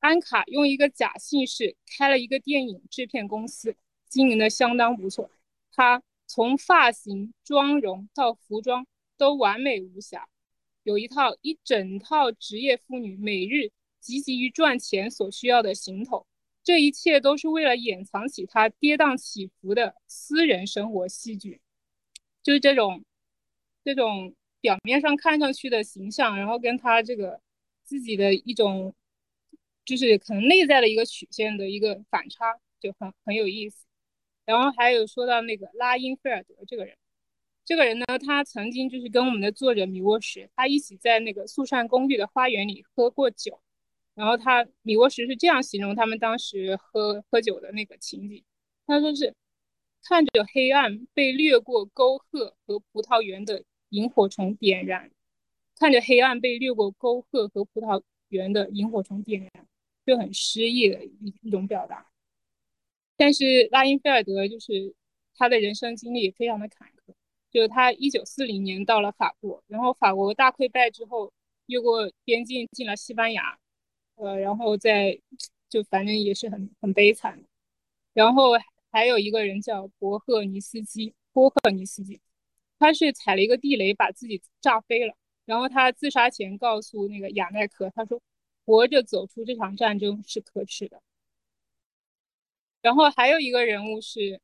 [0.00, 3.74] 安卡用一个假姓氏开了一个电影制片公司，
[4.08, 5.30] 经营的相当不错。
[5.72, 8.86] 她从发型、妆容到服装
[9.16, 10.28] 都完美无瑕。
[10.82, 13.70] 有一套一整套职业妇女每日
[14.04, 16.26] 积极于赚钱所需要的行头，
[16.62, 21.62] 这一切都是为了掩藏起他跌宕起伏的私人生活戏剧，
[22.42, 23.02] 就是这种
[23.82, 27.40] 这种表面上看上去的形象，然后跟他这个
[27.82, 28.94] 自己的一种
[29.86, 33.86] 就是可能内在的一个曲线的一个反差，就很很有意思。
[34.44, 36.94] 然后还有说到那个拉因菲尔德这个人。
[37.66, 43.58] 这个人呢，他曾经就是跟我们的作者米沃什，他一起在那个素善公寓的花园里喝过酒。
[44.14, 48.42] 然后他米沃什是这样形容他们当时喝喝酒的那个情景，
[48.86, 49.34] 他说是
[50.02, 55.10] 看着黑暗被掠过沟壑和葡萄园的萤火虫点燃，
[55.76, 59.66] 看着黑暗被掠过沟壑和葡萄园的萤火虫点燃，
[60.06, 62.06] 就很诗意的一一种表达。
[63.16, 64.94] 但是拉因菲尔德就是
[65.36, 67.14] 他的人生经历也非常的坎坷。
[67.50, 71.32] 就是他一九四零年到了法国，然后法国大溃败之后，
[71.66, 73.56] 越过边境进了西班牙，
[74.16, 75.20] 呃，然后在
[75.68, 77.44] 就反正也是很很悲惨。
[78.12, 78.52] 然后
[78.90, 82.20] 还有一个人叫博赫尼斯基，博赫尼斯基，
[82.78, 88.20] 他是踩了一个地雷把自己炸飞了，然后他自杀前告诉那个雅奈克，他说
[88.64, 91.02] 活着走出这场战争是可耻的。
[92.82, 94.40] 然后还有一个人物是，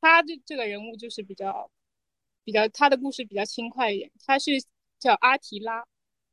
[0.00, 1.70] 他这这个人物就是比较。
[2.44, 4.52] 比较他的故事比较轻快一点，他是
[5.00, 5.84] 叫阿提拉，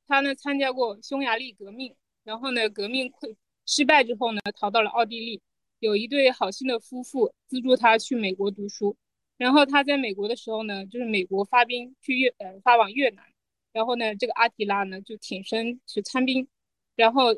[0.05, 5.41] 他呢参加过匈牙利革命，然后呢革命溃失败之后呢逃到了奥地利，
[5.79, 8.95] 有一对好心的夫妇资助他去美国读书，
[9.37, 13.25] 然后他在美国的时候呢，就是美国发兵去越呃发往越南，
[13.71, 16.47] 然后呢这个阿提拉呢就挺身去参兵，
[16.95, 17.35] 然后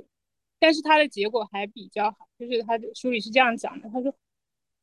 [0.60, 4.16] 但是他的结果还比较好，就是他的书里是这样讲的，他说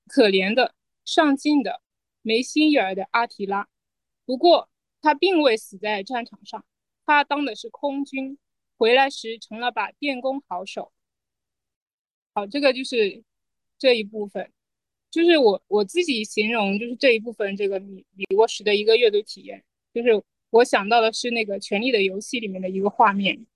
[0.07, 0.75] 可怜的
[1.05, 1.81] 上进的
[2.23, 3.69] 没心眼儿的阿提拉。
[4.25, 4.69] 不过
[5.01, 6.65] 他并未死在战场上，
[7.05, 8.39] 他当的是空军，
[8.83, 10.91] 回来时成了把电工好手。
[12.35, 13.23] 好，这个就是
[13.79, 14.51] 这一部分，
[15.09, 19.63] 就是我我自己形容，就是这一部分这个米米沃什的一个阅读体验，
[19.95, 20.21] 就是
[20.51, 23.47] 我想到的是那个《权力的游戏》里面的一个画面，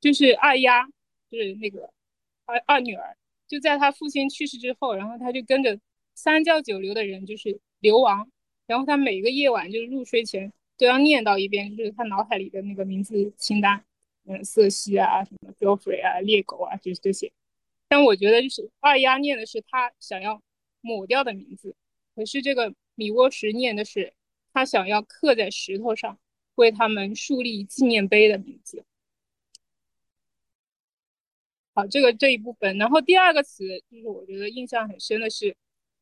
[0.00, 0.86] 就是二丫，
[1.30, 1.92] 就是那个
[2.46, 5.78] 二二女儿，就在她父亲去世之后，然后她就跟着
[6.14, 8.32] 三教九流的人，就是流亡。
[8.66, 13.84] 然后他每个夜晚就是入睡前都要念叨一遍，就是他脑海里的那个名字清单，
[14.30, 17.32] 嗯，瑟西啊，什么 Geoffrey 啊，猎狗啊，就是这些。
[17.88, 20.40] 但我觉得就是二丫念的是他想要
[20.80, 21.74] 抹掉的名字，
[22.14, 24.14] 可是这个米沃什念的是
[24.52, 26.16] 他想要刻在石头上，
[26.54, 28.84] 为他们树立纪念碑的名字。
[31.74, 35.56] 好，这个这一部分，然后第二个词就是我觉得印象很深的是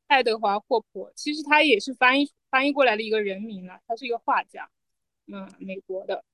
[0.06, 2.30] 爱德华霍珀，其实他也是翻译。
[2.50, 4.70] 翻译过来的一个人名了，他是一个画家，
[5.26, 6.24] 嗯，美国的。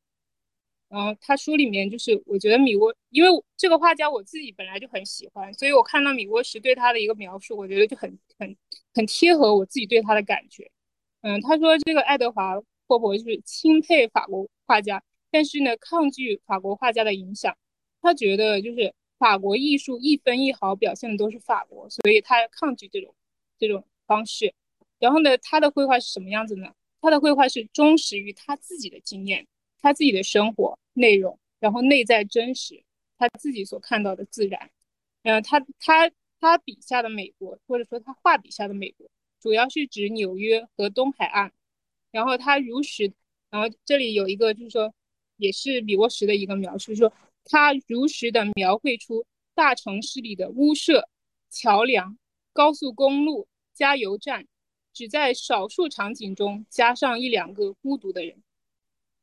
[0.94, 8.56] 然后他书里面就是，我觉得米沃，因为这个画家我自己本来就很喜欢，所以我看到米沃什对他的一个描述，我觉得就很很
[8.94, 10.70] 很贴合我自己对他的感觉。
[11.22, 12.54] 嗯，他说这个爱德华
[12.86, 17.56] 霍珀就是钦佩法国画家，但是呢抗拒法国画家的影响。
[18.00, 23.12] 他觉得就是法国艺术一分一毫表现的都是法国，所以他抗拒这种
[23.58, 24.54] 这种方式。
[25.00, 26.72] 然后呢，他的绘画是什么样子呢？
[27.00, 29.48] 他的绘画是忠实于他自己的经验，
[29.84, 32.82] 他自己的生活内容，然后内在真实，
[33.18, 34.70] 他自己所看到的自然。
[35.24, 36.10] 嗯，他他
[36.40, 39.06] 他笔下的美国，或者说他画笔下的美国，
[39.40, 41.52] 主要是指纽约和东海岸。
[42.10, 43.12] 然后他如实，
[43.50, 44.94] 然后这里有一个就是说，
[45.36, 47.12] 也是米沃什的一个描述，说
[47.44, 51.06] 他如实的描绘出大城市里的屋舍、
[51.50, 52.16] 桥梁、
[52.54, 54.46] 高速公路、加油站。
[54.94, 58.40] 只在少数场景中加上一两个孤独的人，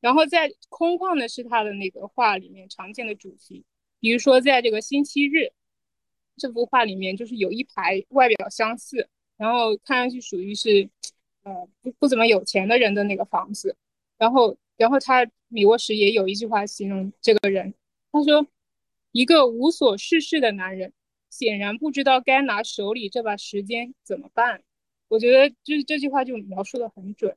[0.02, 3.64] 然后在空旷的是他的那个画里面常见的主题，
[4.00, 5.52] 比如说在这个星期日
[6.36, 9.08] 这幅画里面，就是有一排外表相似，
[9.38, 10.90] 然后看上去属于是
[11.44, 13.78] 呃不不怎么有钱的人的那个房子，
[14.18, 17.74] 然后然后他米沃什也有一句话形容这个人，
[18.12, 18.48] 他说
[19.12, 20.92] 一个无所事事的男人，
[21.30, 24.64] 显然不知道该拿手里这把时间怎么办。
[25.10, 27.36] 我觉得就是这句话就描述的很准。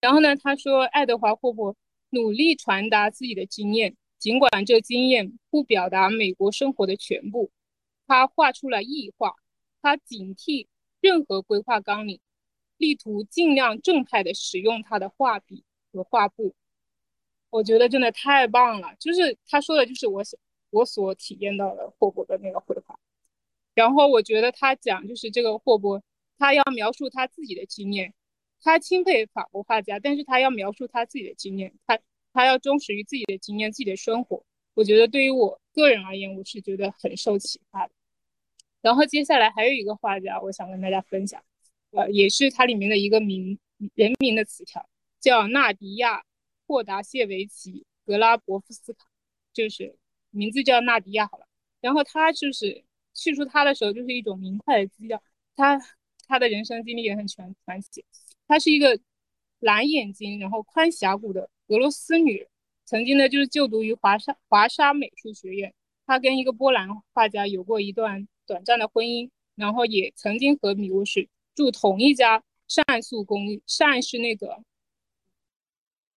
[0.00, 1.76] 然后呢，他说爱德华霍伯
[2.10, 7.50] 努力传达自己的经验，尽管这经验不表达美国生活的全部。
[8.06, 9.34] 他画出了异画，
[9.82, 10.66] 他警惕
[11.00, 12.18] 任何规划纲领，
[12.76, 16.54] 力图尽量正派的使用他的画笔和画布。
[17.50, 20.38] 我觉得真的太棒了，就是他说的就是我所
[20.70, 22.98] 我所体验到的霍伯的那个绘画。
[23.74, 26.02] 然后我觉得他讲就是这个霍伯。
[26.38, 28.14] 他要描述他自己的经验，
[28.62, 31.74] 他钦佩法国画家，但是他要描述他自己的经验。
[31.86, 31.98] 他
[32.32, 34.44] 他要忠实于自己的经验、自己的生活。
[34.74, 37.92] 我觉得对于我个人而言，我是觉得很受启发的。
[38.80, 41.42] 然后接下来还有一个画家，我想跟大家分享，
[41.90, 43.58] 呃，也是它里面的一个名
[43.94, 44.88] 人名的词条，
[45.18, 46.20] 叫纳迪亚·
[46.66, 47.72] 霍达谢维奇·
[48.06, 49.06] 格拉伯夫斯卡，
[49.52, 49.96] 就是
[50.30, 51.46] 名字叫纳迪亚好了。
[51.80, 55.22] 然后他就是叙述他的时候，就是一种明快的基调。
[55.56, 55.78] 他
[56.26, 58.04] 他的人生经历也很传传奇。
[58.50, 58.98] 她是一个
[59.60, 62.48] 蓝眼睛，然后宽峡谷的俄罗斯女，
[62.84, 65.72] 曾经呢就是就读于华沙华沙美术学院。
[66.04, 73.62] 她跟一个波兰画家有过一段短暂的婚姻，然后也曾经和米沃什住同一家善宿公寓。
[73.68, 74.64] 善是那个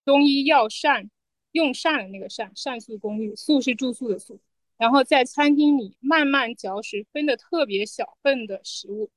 [0.03, 1.11] 中医药膳
[1.51, 3.35] 用膳的那个膳，善宿公寓。
[3.35, 4.39] 宿是住宿的宿。
[4.77, 9.11] 然后在餐厅里慢慢嚼食分的特别小份的食物，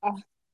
[0.00, 0.08] 啊，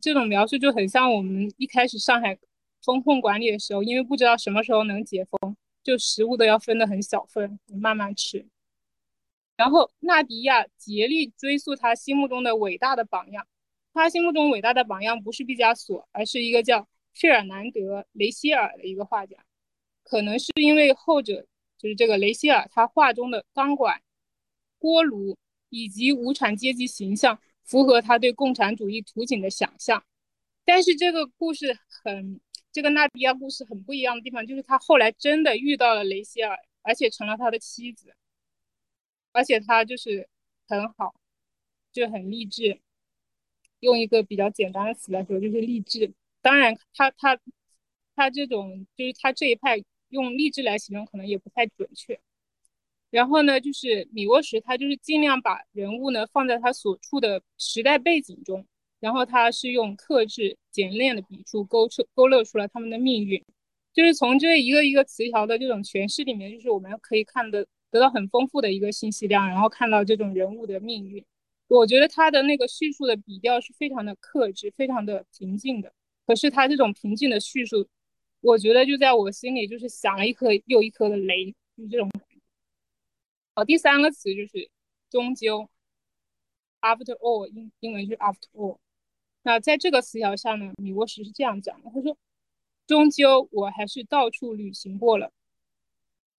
[0.05, 2.39] 这种描述就很像我们一开始上海
[2.83, 8.47] 风控管理的时候，因为不知道什么时候能解封，就食物都要分的很小份，你慢慢吃。
[9.57, 13.47] 然后纳迪亚竭力追溯他心目中的伟大的榜样，
[13.95, 19.39] 他心目中伟大的榜样不是毕加索，而是一个叫费尔南德·雷希尔的一个画家，
[20.03, 21.47] 可能是因为后者
[21.79, 24.03] 就是这个雷希尔，他画中的钢管。
[24.79, 25.35] 锅炉
[25.71, 30.05] 以及无产阶级形象符合他对共产主义图景的想象，
[30.65, 32.41] 但是这个故事很，
[32.73, 38.15] 这个纳迪亚故事很不一样的地方就是他后来真的遇到了雷希尔，而且成了他的妻子，
[39.33, 40.29] 而且他就是
[40.69, 41.15] 很好，
[41.93, 42.81] 就很励志。
[43.81, 46.11] 用一个比较简单的词来说，就是励志。
[46.41, 47.39] 当然，他他
[48.17, 52.19] 他这种就是他这一派用励志来形容可能也不太准确。
[53.15, 58.67] 然后呢，就是米沃什，他就是尽量把人物呢放在他所处的时代背景中，
[58.99, 63.41] 然后他是用克制、简练的笔触勾出、勾勒出了他们的命运。
[63.93, 71.25] 就是从这一个一个词条的这种诠释里面，就是我们可以看得得到很丰富的一个信息量，然后看到这种人物的命运。
[71.69, 75.93] 我觉得他的那个叙述的笔调是非常的克制、非常的平静的。
[76.27, 77.87] 可是他这种平静的叙述，
[78.41, 82.11] 我觉得就在我心里就是响了一颗又一颗的雷，就这种。
[83.57, 84.69] 好，第三个词就是
[85.09, 85.71] 终究
[86.81, 88.79] ，after all，英英文是 after all。
[89.43, 92.19] 那在这个词条下呢，米沃什是这样讲的，他说
[92.89, 95.33] ：“终究，我还是到处旅行过了，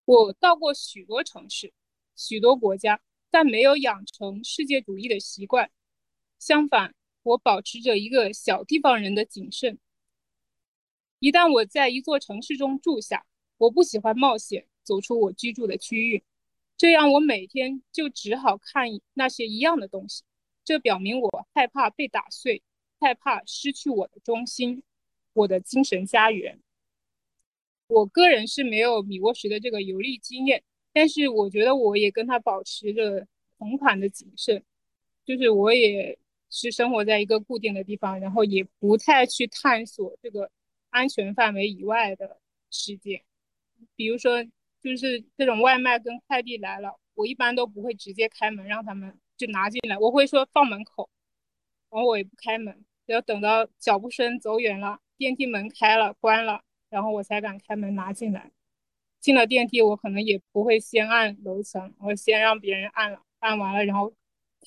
[0.03, 1.71] 我到过许多城市，
[2.17, 5.71] 许多国家，但没有养成世界主义的习惯。
[6.37, 6.93] 相反，
[7.23, 9.79] 我保持着一个小地方人的谨慎。
[11.19, 13.25] 一旦我在一座城市中住下，
[13.57, 16.21] 我不喜欢冒险走出我居住的区域。”
[16.77, 20.23] 这样，我每天就只好看那些一样的东西。
[20.65, 22.61] 这表明我害怕被打碎，
[22.99, 24.83] 害怕失去我的中心，
[25.31, 26.59] 我的精神家园。
[27.87, 33.25] 我个人是没有米沃什的这个游历经验，但是我觉得我也跟他保持着
[33.57, 34.61] 同款的谨慎，
[35.23, 36.17] 就是我也
[36.49, 40.51] 是生活在一个固定的地方，然后也不太去探索这个
[40.89, 42.37] 安全范围以外的
[42.69, 43.23] 世界，
[43.95, 44.45] 比如说。
[44.85, 51.09] 就是这种外卖跟快递来了，我一般都不会直接开门让他们就拿进来，我会说放门口，
[51.89, 58.51] 然后我也不开门，要等到脚步声走远了，电梯门开了关了，然后我才敢开门拿进来。
[59.19, 64.13] 进了电梯，我可能也不会先按楼层，我先让别人按了，按完了，然后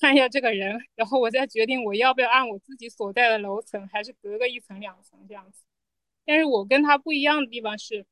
[0.01, 5.63] 看一下这个人，然后我再决定我要不要按我自己所在的楼层，还是隔个一层两层这样子。
[6.25, 8.05] 但是我跟他不一样的地方是。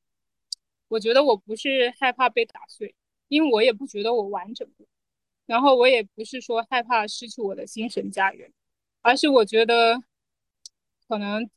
[0.88, 2.94] 我觉得我不是害怕被打碎，
[3.28, 4.68] 因为我也不觉得我完整
[5.46, 8.52] 然后我也不是说害怕失去我的精神家园，
[9.02, 10.02] 而是我觉得
[11.08, 11.48] 可能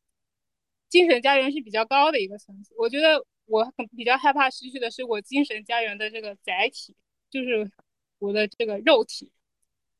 [0.90, 2.74] 精神家园是比较高的一个层次。
[2.78, 6.96] 我觉得我比较害怕失去的是我精神家园的这个载体，
[7.30, 7.72] 就是
[8.20, 9.32] 我的这个肉体。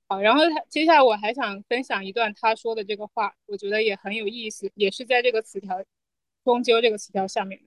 [0.08, 5.84] 好，然后他接下来我还想分享一段他说的这个话，我觉得也很有意思，也是在这个词条
[6.44, 7.62] “终究”这个词条下面。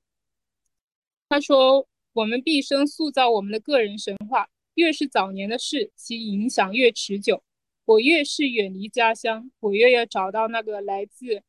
[1.32, 7.42] 他说：“我们毕生塑造我们的个人神话，越是早年的事，其影响越持久。
[7.86, 11.42] 我越是远离家乡，我越要找到那个来自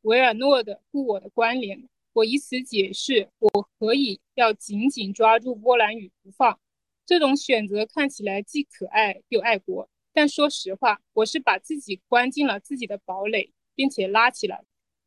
[0.00, 1.88] 维尔诺的故我的关联。
[2.12, 6.58] 我以此解释我何以要紧紧抓住波兰语不放。
[7.06, 14.64] 这种选择看起来既可爱又爱国，但说实话，我是把自己关进了自己的堡垒，并且拉起了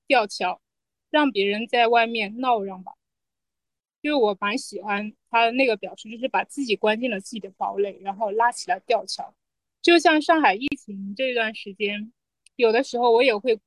[0.07, 0.61] 吊桥，
[1.09, 2.93] 让别人在外面闹嚷吧。”
[4.03, 9.33] 就是我蛮喜欢他的那个表述，就是把自己关进了自己的堡垒，然后拉起了吊桥。
[9.81, 12.11] 就像上海疫情这段时间，
[12.57, 13.57] 有的时候我也会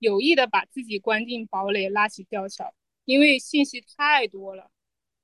[0.00, 4.68] 有意的把自己关进堡垒，拉起吊桥，因为信息太多了，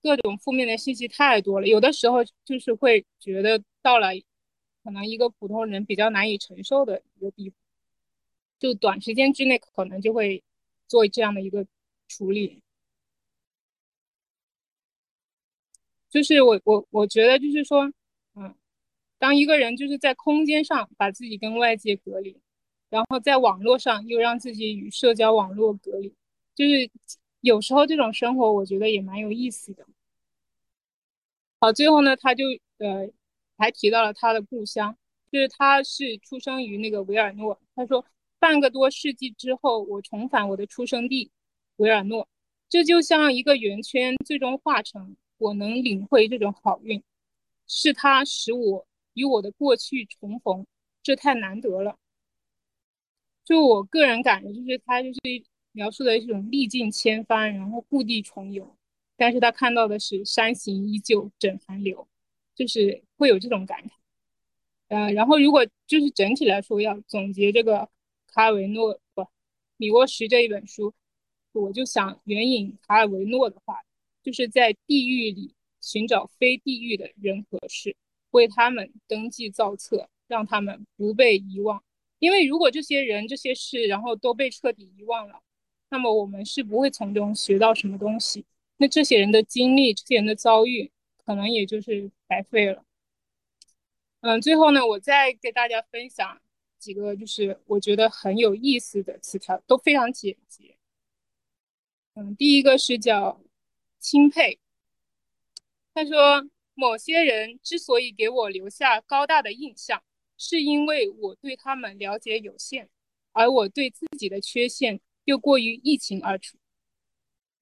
[0.01, 4.11] 各种负面的信息太多了，有的时候就是会觉得到了
[4.85, 7.57] 可能一个普通人比较难以承受的一个地步，
[8.61, 10.45] 就短时间之内可能就会
[10.87, 11.67] 做这样的一个
[12.07, 12.63] 处理。
[16.13, 17.91] 就是我我我觉得就是说，
[18.35, 18.55] 嗯，
[19.19, 22.37] 当一个人就是在空间上把自己跟外界隔离，
[22.91, 26.15] 然后在网络上又让自己与社交网络隔离，
[26.55, 26.91] 就是
[27.41, 29.87] 有时候这种生活我觉得也蛮有意思的。
[31.59, 32.45] 好，最后呢，他就
[32.77, 33.09] 呃
[33.57, 34.95] 还提到了他的故乡，
[35.31, 37.59] 就是他是出生于那个维尔诺。
[37.75, 38.05] 他说，
[38.39, 41.31] 半个多世纪之后，我重返我的出生地
[41.77, 42.29] 维尔诺，
[42.69, 45.17] 这就像一个圆圈，最终化成。
[45.43, 47.03] 我能领会这种好运，
[47.67, 50.65] 是它使我与我的过去重逢，
[51.03, 51.99] 这太难得了。
[53.45, 55.19] 就我个人感觉，就是他就是
[55.73, 58.77] 描述的一种历尽千帆，然后故地重游，
[59.17, 62.07] 但是他看到的是山形依旧枕寒流，
[62.55, 63.91] 就是会有这种感慨。
[64.87, 67.89] 呃，然后如果就是整体来说要总结这个
[68.29, 69.27] 卡尔维诺不
[69.77, 70.95] 米沃什这一本书，
[71.51, 73.83] 我就想援引卡尔维诺的话。
[74.23, 77.97] 就是在地狱里寻找非地狱的人和事，
[78.31, 81.83] 为他们登记造册，让他们不被遗忘。
[82.21, 85.43] 因为如果这些人、这些事，然后都被彻底遗忘了，
[85.91, 88.45] 那么我们是不会从中学到什么东西。
[88.77, 90.93] 那这些人的经历、这些人的遭遇，
[91.25, 92.85] 可能也就是白费了。
[94.21, 96.41] 嗯，最后呢，我再给大家分享
[96.79, 100.77] 几个，就是我觉得很有意思的词条，都非常简洁。
[102.15, 103.42] 嗯，第一个是叫。
[104.03, 104.59] 钦佩。
[105.95, 110.03] 他说：“某些人之所以给我留下高大的印象，
[110.37, 112.91] 是因为我对他们了解有限，
[113.31, 116.59] 而我对自己的缺陷又过于一清二楚。”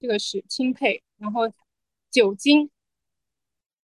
[0.00, 1.02] 这个是钦佩。
[1.18, 1.52] 然后，
[2.10, 2.70] 酒精，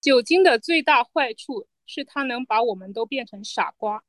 [0.01, 4.05] 酒精的最大坏处是它能把我们都变成傻瓜。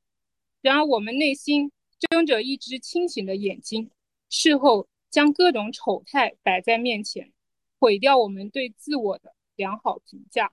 [0.61, 3.89] 然而，我们内心睁着一只清醒的眼睛，
[4.29, 7.31] 事后将各种丑态摆在面前。
[7.79, 10.51] 毁掉我们对自我的良好评价。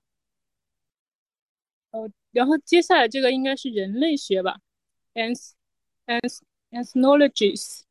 [1.91, 4.59] 呃，然后接下来这个应该是人类学吧
[5.13, 5.51] ，ans
[6.07, 6.41] ans
[6.71, 7.81] ethnologies，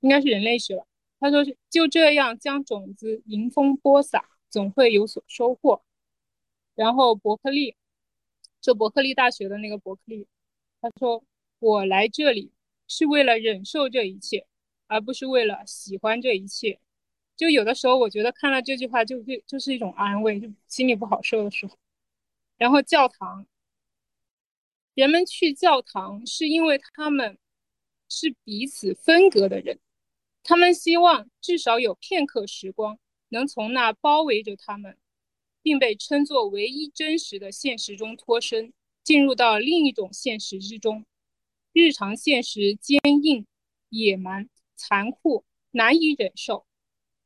[0.00, 0.86] 应该是人类学吧。
[1.18, 5.82] 他说是就这样将种子迎风播撒，总会有所收获。
[6.74, 7.76] 然后伯克利，
[8.62, 10.26] 就伯克利大学的那个伯克利，
[10.80, 11.22] 他说
[11.58, 12.52] 我来这里
[12.88, 14.46] 是为了忍受这一切，
[14.86, 16.80] 而不是为了喜欢这一切。
[17.40, 21.74] 就有的时候，我觉得看到这句话，就就就是一种安慰，就心里不好受的时候。
[22.58, 23.46] 然后教堂，
[24.92, 27.38] 人们去教堂是因为他们
[28.10, 29.80] 是彼此分隔的人，
[30.42, 32.98] 他们希望至少有片刻时光
[33.30, 34.98] 能从那包围着他们，
[35.62, 41.06] 并被称作唯一真实的现实中脱身，进入到另一种现实之中。
[41.72, 43.46] 日常现实坚硬、
[43.88, 46.66] 野蛮、残酷，难以忍受。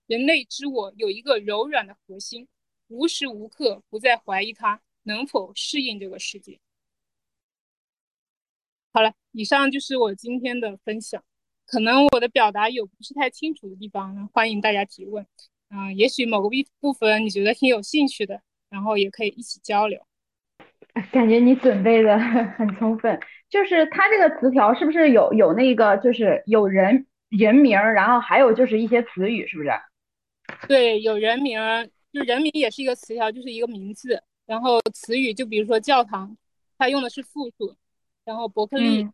[0.06, 2.46] 人类之我有一个柔软的核心，
[2.88, 6.60] 无时无刻不在怀疑它能否适应这个世界。
[8.92, 11.22] 好了，以上就是我今天的分享。
[11.66, 15.26] 可能我的表达有不是太清楚的地方，欢迎大家提问。
[15.70, 20.06] 嗯，也许某个部部分你觉得挺有兴趣的，然后也可以一起交流。
[21.10, 22.18] 感觉你准备的
[22.56, 23.18] 很充分。
[23.48, 29.70] 就是他这个词条是不是有有那个就是有人人名，然后还有就是一些词语，是不是？
[30.68, 31.58] 对，有人名，
[32.12, 34.22] 就人名也是一个词条，就是一个名字。
[34.46, 36.36] 然后词语，就比如说教堂，
[36.78, 37.74] 它用的是复数。
[38.24, 39.06] 然后伯克利，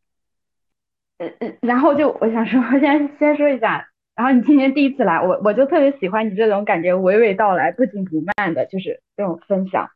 [1.18, 3.88] 呃呃，然后就我想说，先先说一下。
[4.14, 9.88] 然后你今天第一次来，我我就特别喜欢你这种感觉娓娓道来、不紧不慢的，就是这种分享。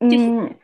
[0.00, 0.54] 嗯，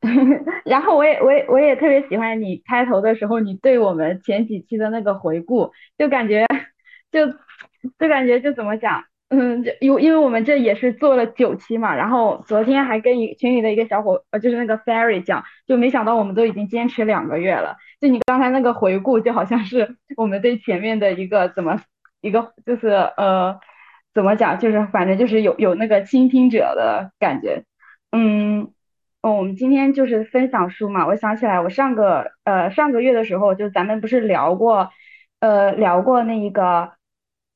[0.64, 6.46] 然后我也我也我也特别喜欢你开头的时候，你对我们前几期的那个回顾，就感觉
[7.12, 7.26] 就
[7.98, 9.04] 就感觉就怎么讲？
[9.28, 17.76] 嗯，就因因为我们这也是做了九期嘛，然后昨天还跟一群里的一个小伙，呃，就是那个 Ferry 讲，就没想到我们都已经坚持两个月了。
[17.98, 21.80] 就你刚才那个回顾，就好像是我们对前面的一个怎么
[22.20, 23.58] 一个就是呃
[24.12, 27.64] 怎么讲，就是反正就是有有那个倾听者的感觉。
[28.10, 28.70] 嗯，
[29.22, 34.90] 哦，我们今天就是分享书嘛，我想起来我上个呃上个月的时候，就咱们不是聊过
[35.40, 36.92] 呃聊过那一个。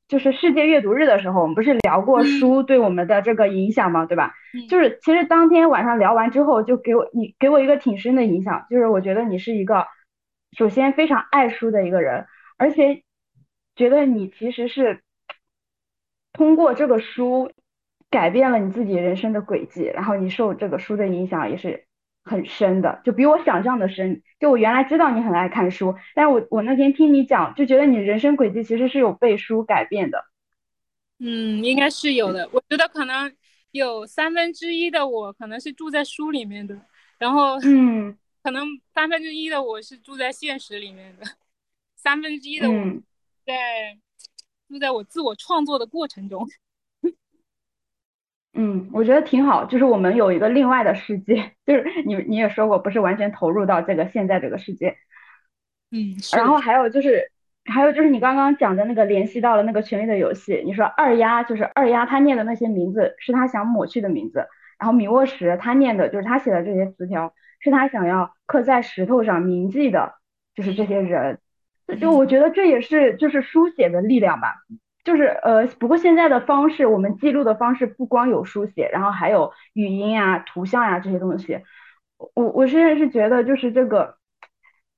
[0.09, 4.07] 就是世界阅读日的时候，我们不是聊过书对我们的这个影响吗？
[4.07, 4.35] 对吧？
[4.69, 9.87] 就是其实当天晚上聊完之后，就给我你给我一个挺深的影响，就是我觉得你是一个
[10.57, 12.27] 首先非常爱书的一个人，
[12.57, 13.03] 而且
[13.75, 15.03] 觉得你其实是
[16.33, 17.51] 通过这个书
[18.09, 21.86] 改变了你自己人生的轨迹，然后你受这个书的影响也是
[22.27, 24.21] 很深的，就比我想象的深。
[24.41, 30.25] 就我原来知道你很爱看书，但是我我那天听你讲，就觉得你人生轨迹其实是有被书改变的。
[31.21, 32.49] 嗯，应该是有的。
[32.53, 33.33] 我觉得可能
[33.71, 36.79] 有三分之一的我可能是住在书里面的，
[37.19, 41.25] 然后嗯，可能三分之一的我是住在现实里面的，
[41.95, 42.75] 三分之一的我
[43.47, 43.97] 在
[44.69, 46.47] 住在我自我创作的过程中。
[48.59, 54.97] 嗯，我觉得挺好，就是我们有一个另外的世界， 就是你你也说过，不是完全投入到这个现在这个世界。
[55.91, 57.31] 嗯，然后还有就是，
[57.67, 64.47] 还有就是你刚刚讲的那个联系到了那个权力的游戏，你说二丫就是二丫，她念的那些名字是她想抹去的名字，
[64.79, 70.15] 然后米沃什他念的就是他写的这些词条是他想要刻在石头上铭记的，
[70.55, 71.39] 就是这些人，
[72.01, 74.55] 就我觉得这也是就是书写的力量吧。
[75.07, 81.61] 就是呃，不过现在的方式，我们记录的方式不光有书写，然后还有语音呀、图像呀这些东西。
[82.35, 84.17] 我我现在是觉得，就是这个，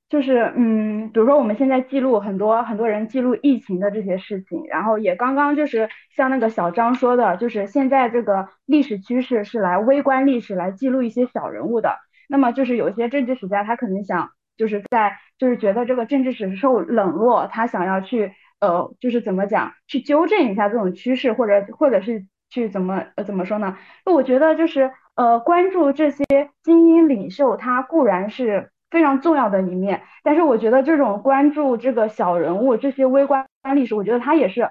[0.09, 11.99] 就是嗯，比如说我们现在记录很多很多人记录疫情的这些事情，然后也刚刚就是像那个小张说的，就是现在这个历史趋势是来微观历史来记录一些小人物的。
[12.31, 18.33] 那么就是有些政治史家他可能想就是在就是觉得这个政治史受冷落，他想要去。
[18.61, 23.77] 呃，就是怎么讲，去纠正一下这种趋势，或者或者是去怎么呃怎么说呢？
[24.05, 26.25] 我觉得就是呃关注这些
[26.63, 34.71] 精英领袖，他固然是非常重要的一面，但是我觉得这种关注这个小人物这些微观历史，我觉得他也是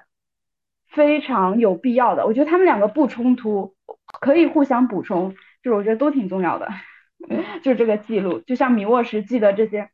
[0.90, 2.26] 非常有必要的。
[2.26, 3.74] 我觉得他们两个不冲突，
[4.20, 6.68] 可以互相补充，就是我觉得都挺重要的。
[7.62, 9.88] 就是这个记录，就像米沃什记的这些。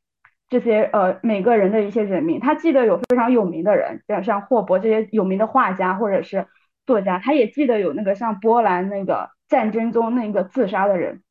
[0.50, 6.46] 这些呃每个人的一些人名，他记得有非常有名的人，像像霍伯这些有名的画家或者是
[6.86, 11.22] 作家，他也记得有那个像波兰那个战争中那个自杀的人。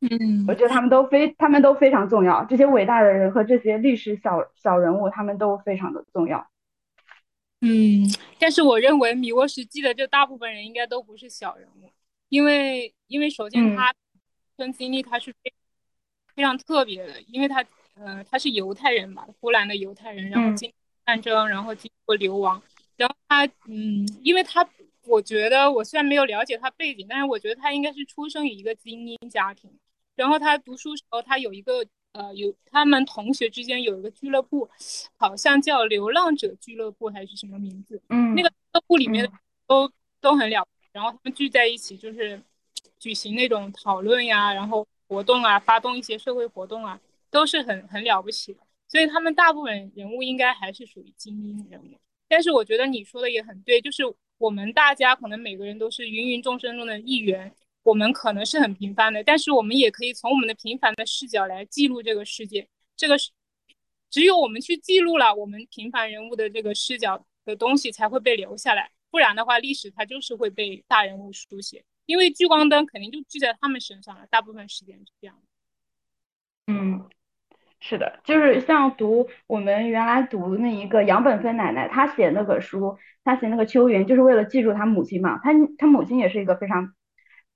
[0.00, 6.46] 嗯，我觉得他们都非他们都非常重要，这些伟大的人和这些历史小小人物，他们都非常的重要。
[7.62, 8.06] 嗯，
[8.38, 11.90] 但是我认为米沃什记得这大部分人应该都不是小人物，
[12.28, 13.92] 因为因为首先他
[14.58, 15.52] 生经历他是非
[16.34, 17.64] 非常特别的，因为他。
[17.94, 20.72] 呃，他是犹太人吧，波兰的犹太人，然后经
[21.04, 22.60] 战争，然后经过流亡，
[22.96, 24.66] 然后他，嗯，因为他，
[25.06, 29.70] 我觉得我虽然没有了解他背景，但是我觉得他应该是出生于一个精英家庭。
[30.14, 34.68] 然后他读书时候，他有一个，呃，有他们同学之间有一个俱乐部，
[35.16, 38.00] 好像叫流浪者俱乐部还是什么名字？
[38.08, 39.30] 嗯，那个俱乐部里面
[39.66, 39.90] 都
[40.20, 42.40] 都很了，然后他们聚在一起就是
[42.98, 47.00] 举行那种讨论呀，然后活动啊，发动一些社会活动啊。
[47.32, 51.98] 都是很很了不起的，所以他们大部分人物应该还是属于精英人物。
[52.28, 54.02] 但是我觉得你说的也很对，就是
[54.38, 62.68] 我们大家可能每个人都是芸芸众生中的一员，我们可能是很平凡的，但是我们也可以从我们的平凡的视角来记录这个世界。
[62.96, 63.30] 这个是
[64.10, 68.92] 只有我们去记录了我们平凡人物的这个视角的东西，才会被留下来。
[69.10, 76.72] 不然的话，历史它就是会被大人物书写，因为聚光灯肯定就聚在他们身上了，大部分时间是这样的。
[76.72, 77.08] 嗯。
[77.84, 85.40] 是的，就是像读我们原来读那一个杨本芬奶奶，她写那本书，她写那个秋云，就是为了记住她母亲嘛。
[85.42, 86.92] 她她母亲也是一个非常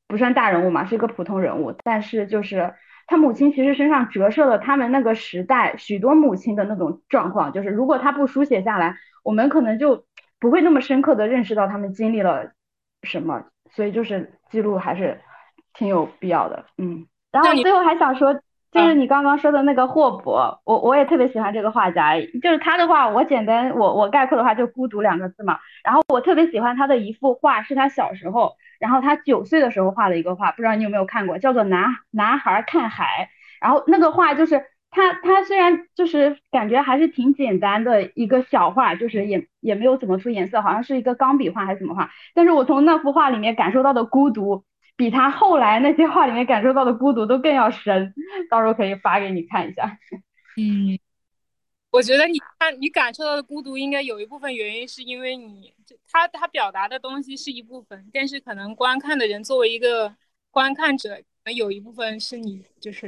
[0.09, 2.75] 不算大人物嘛，是一个普通人物，但是就是
[3.07, 10.07] 她母亲其实身上折射了他们那个时代许多母亲的那种状况，就是如果她不书写下来，我们可能就
[10.41, 12.51] 不会那么深刻的认识到他们经历了
[13.05, 15.21] 什么，所以就是记录还是
[15.73, 16.65] 挺有必要的。
[16.79, 18.41] 嗯，然后最后还想说。
[18.77, 22.13] 就是你刚刚说的那个霍伯，我我也特别喜欢这个画家。
[22.43, 25.59] 就是他的话，我简单我我概括的话就孤独两个字嘛。
[25.83, 33.31] 然后我特别喜欢他的一幅画，是他小时候，然后他九岁的时候画的一个画，不知道你有没有看过，叫做男男孩看海。
[33.63, 42.11] 然后那个画就是他他虽然就是感觉还是挺简单的一个小画，就是也也没有怎么出颜色，好像是一个钢笔画还是怎么画。
[42.35, 44.65] 但是我从那幅画里面感受到的孤独。
[44.97, 48.15] 比他后来那些话里面感受到的孤独都更要深，
[48.51, 49.99] 到时候可以发给你看一下。
[50.57, 50.99] 嗯，
[51.91, 55.73] 我觉得你看你感受到的孤独，应该有一部分原因是因为你，
[56.11, 60.15] 他他表达的东西是一部分，但是可能观看的人作为一个
[60.51, 63.07] 观看者，可能有一部分是你就是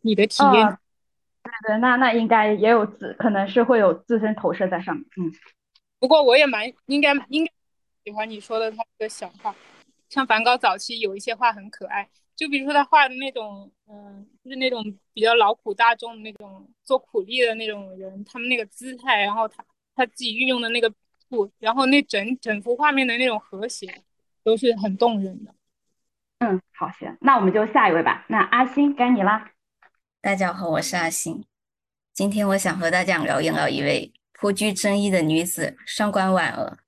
[0.00, 0.66] 你的体验。
[1.44, 5.04] 对对，那那应该也有自，可能是会有自身投射在上面。
[5.18, 5.30] 嗯，
[6.00, 7.52] 不过我也蛮应该应该
[8.04, 9.54] 喜欢你说的他这个小话。
[10.14, 14.80] 像梵高早期有一些画很可爱，就比如说他画的那种，嗯，就是那种
[15.12, 19.64] 比较劳苦大众的那种做苦力的那种人，他们那个姿态，然后他
[19.96, 20.88] 他自己运用的那个
[21.28, 24.02] 布，然后那整整幅画面的那种和谐，
[24.44, 25.52] 都是很动人的。
[26.38, 28.24] 嗯，好，行，那我们就下一位吧。
[28.28, 29.50] 那阿星该你啦。
[30.20, 31.44] 大家好，我是阿星。
[32.12, 36.78] 今天我想和大家聊一聊一位颇具争议的女子——上官婉儿。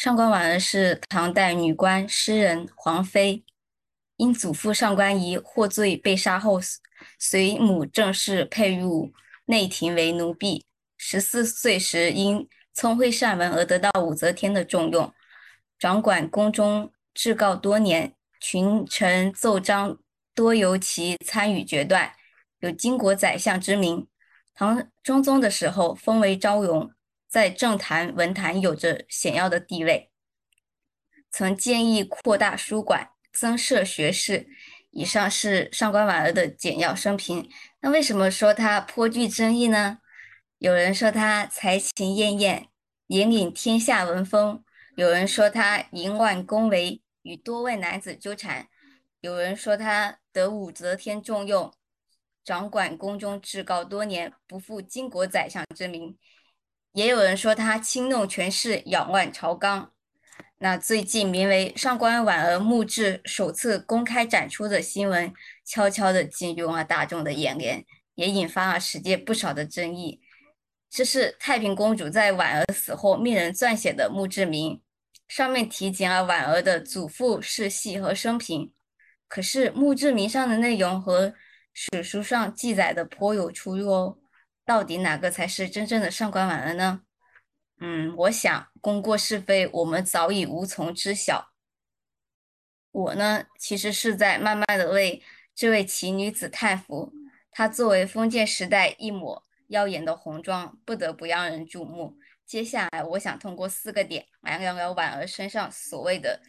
[0.00, 3.44] 上官婉儿是唐代女官、诗人、皇妃，
[4.14, 6.60] 因祖父上官仪获罪被杀后，
[7.18, 9.12] 随母正式配入
[9.46, 10.64] 内廷为奴婢。
[10.96, 15.12] 十四岁时，因聪慧善文而得到武则天的重用，
[15.80, 19.98] 掌管宫中制诰多年，群臣奏章
[20.32, 22.12] 多由其参与决断，
[22.60, 24.06] 有巾帼宰相之名。
[24.54, 26.88] 唐中宗的时候，封为昭容。
[27.28, 30.10] 在政坛、文坛有着显要的地位，
[31.30, 34.48] 曾建议扩大书馆、增设学士。
[34.90, 37.48] 以上是上官婉儿的简要生平。
[37.80, 39.98] 那为什么说她颇具争议呢？
[40.56, 42.68] 有人说她才情艳艳，
[43.08, 44.64] 引领天下文风；
[44.96, 48.64] 有人说她淫乱恭维，与多位男子纠缠；
[49.20, 51.70] 有人说她得武则天重用，
[52.42, 56.16] 掌管宫中至诰多年，不负巾帼宰相之名。
[56.98, 59.92] 也有人说他轻弄权势，仰乱朝纲。
[60.58, 65.32] 那最近名为《上官婉儿墓志》首次公开展出的新闻，
[65.64, 67.84] 悄悄地进入了大众的眼帘，
[68.16, 70.20] 也引发了世界不少的争议。
[70.90, 74.82] 这是太平公主在婉儿死后命人撰写的墓志铭，
[75.28, 78.72] 上面提及了婉儿的祖父世系和生平。
[79.28, 81.32] 可是墓志铭上的内容和
[81.72, 84.18] 史书上记载的颇有出入哦。
[84.68, 87.00] 到底哪个才是真正的上官婉儿呢？
[87.80, 91.54] 嗯，我想功过是非，我们早已无从知晓。
[92.90, 95.22] 我呢，其实是在慢慢的为
[95.54, 97.14] 这位奇女子叹服。
[97.50, 102.18] 她作为封建时代一抹耀眼的红妆，不得不让人注目。
[102.44, 106.42] 接下来，我想通过四个点来聊聊婉儿身上所谓的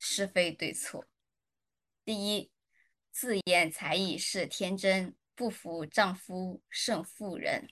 [0.00, 1.04] 是非对错。
[2.04, 2.50] 第一，
[3.12, 5.14] 自言才艺是天真。
[5.38, 7.68] 不服丈夫胜妇人。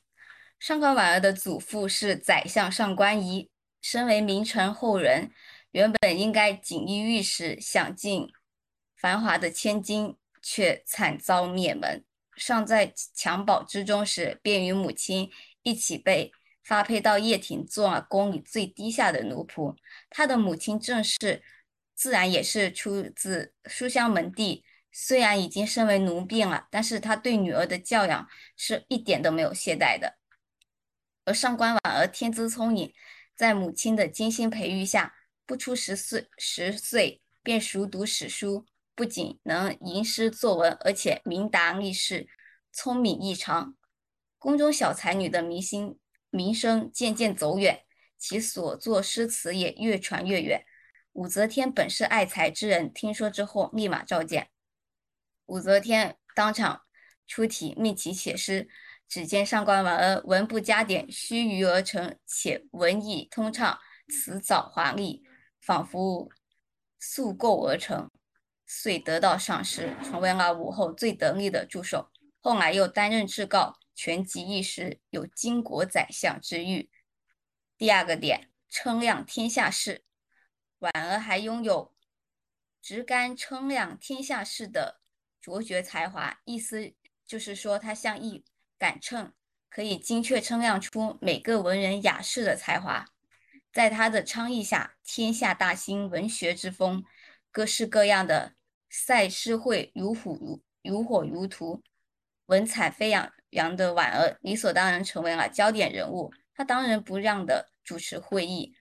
[0.61, 3.51] 上官婉儿的祖父是宰相上官仪，
[3.83, 5.33] 身为名臣后人，
[5.73, 8.33] 原本应该锦衣玉食，享尽
[8.97, 12.05] 繁华的千金，却惨遭灭门。
[12.37, 15.29] 尚在襁褓之中时，便与母亲
[15.63, 16.31] 一起被
[16.63, 19.75] 发配到掖庭，做了宫里最低下的奴仆。
[20.09, 21.43] 他的母亲郑氏，
[21.97, 24.65] 自然也是出自书香门第。
[24.99, 30.17] 虽然已经身为奴婢了，但是他对女儿的教养是一点都没有懈怠的。
[31.27, 32.91] 而上官婉儿天资聪颖，
[33.35, 35.15] 在母亲的精心培育下，
[35.45, 38.65] 不出十岁十岁便熟读史书，
[38.95, 42.27] 不仅能吟诗作文，而且明达历事，
[42.73, 43.77] 聪明异常。
[44.39, 45.99] 宫中小才女的明星
[46.31, 47.83] 名声渐渐走远，
[48.17, 50.65] 其所作诗词也越传越远。
[51.13, 54.49] 武则天本是爱才之人，听说之后立马召见。
[55.47, 56.83] 武则天当场
[57.27, 58.69] 出题命其写诗，
[59.09, 63.79] 只见上官婉儿文不加点，须臾而成，且文意通畅，
[64.09, 65.25] 词藻华丽，
[65.61, 66.29] 仿佛
[66.99, 68.11] 速构而成，
[68.67, 72.11] 遂得到赏识，成为了武后最得力的助手。
[72.41, 76.91] 后来又担任制诰，权极一时，有巾帼宰相之誉。
[77.79, 80.05] 第二个点，称量天下事，
[80.79, 81.95] 婉儿还拥有
[82.81, 85.01] 直竿称量天下事的。
[85.47, 86.93] 卓绝才华，意思
[87.25, 88.45] 就是说他像一
[88.77, 89.33] 杆秤，
[89.71, 93.05] 可以精确称量出每个文人雅士的才华。
[93.73, 97.05] 在他的倡议下，天下大兴文学之风，
[97.53, 98.57] 各式各样的
[98.91, 101.81] 赛诗会如虎如如火如荼，
[102.47, 106.33] 文采飞扬扬的婉儿理所当然成为了焦点人物。
[106.57, 108.75] 他当仁不让地主持会议，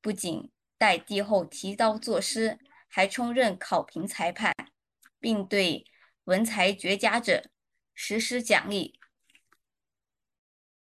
[0.00, 4.54] 不仅代帝后提刀作诗，还充任考评裁判，
[5.20, 5.84] 并对。
[6.26, 7.44] 文才绝佳者，
[7.94, 8.98] 实施奖励。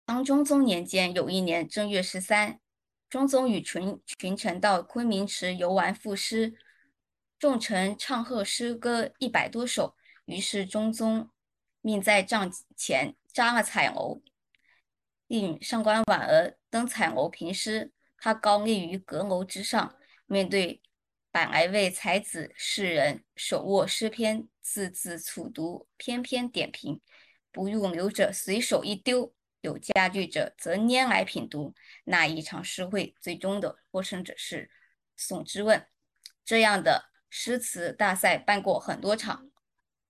[0.06, 2.60] 唐中宗年间，有一年正月十三，
[3.10, 6.58] 中宗与群群臣到昆明池游玩赋诗，
[7.38, 9.96] 众臣唱和诗歌一百多首。
[10.26, 11.30] 于是中宗
[11.80, 14.22] 命在帐前扎了彩楼，
[15.28, 17.94] 令上官婉儿登彩楼评诗。
[18.18, 19.96] 他高立于阁楼之上，
[20.26, 20.82] 面对。
[21.32, 27.02] 百来位才子士人，手握诗篇，字字楚读，篇篇点评。
[27.52, 31.74] 不入流者随手一丢，有佳句者则拈来品读。
[32.06, 34.72] 那一场诗会，最终的获胜者是
[35.16, 35.88] 宋之问。
[36.44, 39.52] 这样的诗词大赛办过很多场，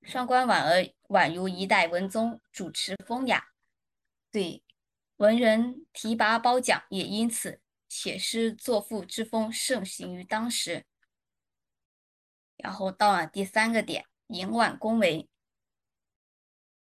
[0.04, 3.44] 上官婉儿宛如一代文宗，主持风雅，
[4.32, 4.64] 对
[5.18, 10.86] 文人提拔褒奖也因此写诗作赋之风盛行于当时。
[12.60, 15.28] 然后到了第三个点，迎晚恭维。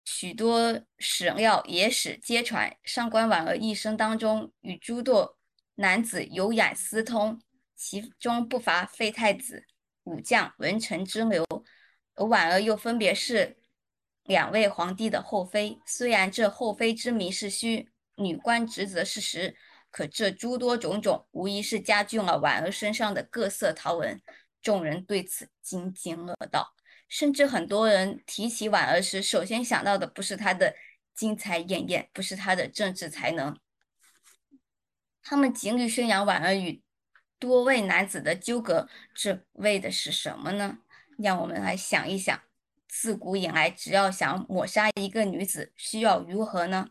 [0.05, 5.39] 许多史料、野史皆传，上官婉儿一生当中与诸多
[5.75, 7.41] 男子有染私通，
[7.77, 9.67] 其中不乏废太子、
[10.05, 11.45] 武将、文臣之流。
[12.15, 13.59] 而婉儿又分别是
[14.25, 19.55] 两位皇帝的后妃，虽然这后妃之名是虚，女官职责是实，
[19.91, 24.21] 可这诸多种种，无疑是加剧了婉儿身上的各色桃纹。
[24.63, 26.75] 众人对此津津乐道。
[27.09, 30.75] 甚至很多人提起婉儿时，首先想到的不是她的
[31.15, 33.59] 精彩艳艳，不是她的政治才能，
[35.23, 36.83] 他们极力宣扬婉儿与
[37.39, 40.81] 多位男子的纠葛，这为的是什么呢？
[41.17, 42.39] 让我们来想一想，
[42.87, 46.91] 自古以来，只要想抹杀一个女子，需要如何呢？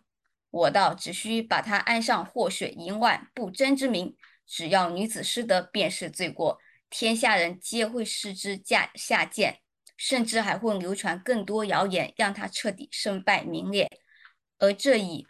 [0.49, 4.18] 我道只需把她安上祸水淫乱不贞之名，
[4.48, 6.60] 只要女子失德，便是罪过，
[6.90, 9.60] 天下人皆会视之下下贱。
[10.00, 13.90] 甚至还会流传更多谣言，让他彻底身败名裂。
[14.60, 15.26] 而这以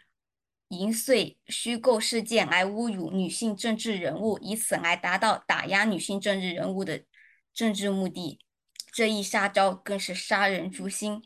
[0.68, 7.02] 淫秽虚构事件来侮辱女性政治人物，以此来达到打压女性政治人物的
[7.54, 8.38] 政治目的，
[8.92, 11.22] 这一杀招更是杀人诛心。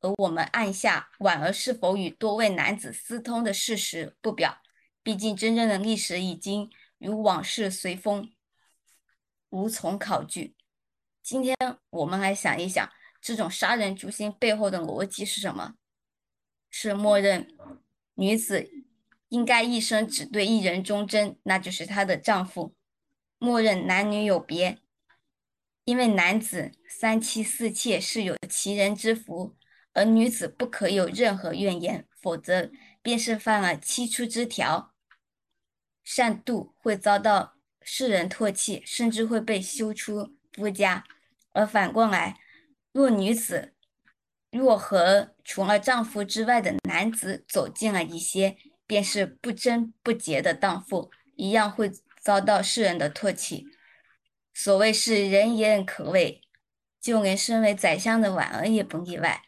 [0.00, 4.58] 而我们按下婉儿是否与多位男子私通的事实不表，
[5.02, 8.30] 毕竟真正的历史已经如往事随风，
[9.54, 10.56] 无从考据。
[11.22, 11.56] 今天
[11.90, 12.90] 我们来想一想，
[13.20, 15.76] 这种杀人诛心背后的逻辑是什么？
[16.70, 17.46] 是默认
[18.14, 18.68] 女子
[19.28, 22.74] 应该一生只对一人忠贞，那就是她的丈夫；
[23.38, 24.80] 默认男女有别，
[25.84, 29.54] 因为男子三妻四妾是有其人之福，
[29.92, 34.92] 而女子不可有任何怨言，否则便是犯了七出之条，
[36.02, 37.53] 善妒会遭到
[37.84, 41.04] 世人唾弃，甚至会被休出夫家。
[41.52, 42.38] 而反过来，
[42.92, 43.74] 若女子
[44.50, 48.56] 若和除了丈夫之外的男子走近了一些，
[48.86, 51.90] 便是不贞不洁的荡妇，一样会
[52.20, 53.66] 遭到世人的唾弃。
[54.52, 56.40] 所谓是人言可畏，
[57.00, 59.42] 就连身为宰相的婉儿也不例外。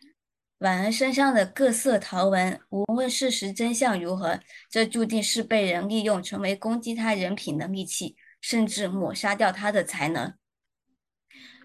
[0.58, 4.40] 婉儿身上的各色桃纹，无论事实真相如何，
[4.70, 8.16] 这注定是被人利用成为攻击他人品的利器，
[8.48, 10.32] 甚至抹杀掉他的才能。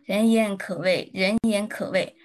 [0.03, 2.17] 人言可畏，人言可畏。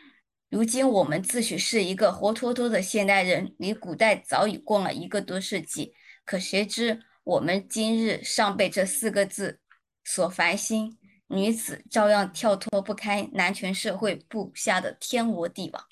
[0.49, 5.93] 如今我们自诩是一个活脱脱的现代人，离古代早已过了一个多世纪。
[6.25, 9.61] 可谁知我们今日尚被这四个字
[10.03, 10.97] 所烦心，
[11.27, 15.85] 女子照样跳脱不开男权社会布下的天罗地网。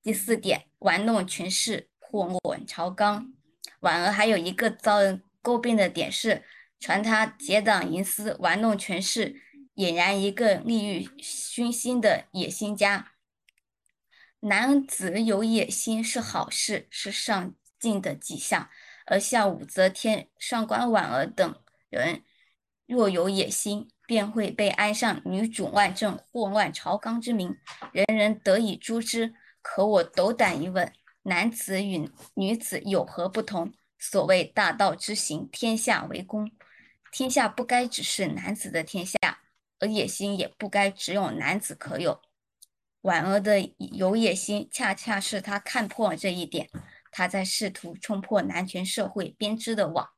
[0.00, 3.32] 第四点，玩弄权势，祸乱朝纲。
[3.80, 6.44] 婉儿还有一个遭人诟病的点是，
[6.80, 9.42] 传他结党营私，玩弄权势。
[9.76, 13.12] 俨然一个利欲熏心的野心家。
[14.40, 18.68] 男子有野心是好事，是上进的迹象。
[19.06, 21.54] 而像武则天、上官婉儿等
[21.88, 22.22] 人，
[22.86, 27.56] 若有野心，便会被安上女主乱政、祸乱朝纲之名，
[27.92, 29.34] 人人得以诛之。
[29.62, 30.92] 可我斗胆一问：
[31.22, 33.72] 男子与女子有何不同？
[33.98, 36.50] 所谓大道之行，天下为公。
[37.10, 39.18] 天下不该只是男子的天下。
[39.82, 42.20] 而野心也不该只有男子可有。
[43.00, 46.68] 婉儿的有野心，恰恰是她看破了这一点。
[47.10, 50.10] 她在试图冲破男权社会编织的网。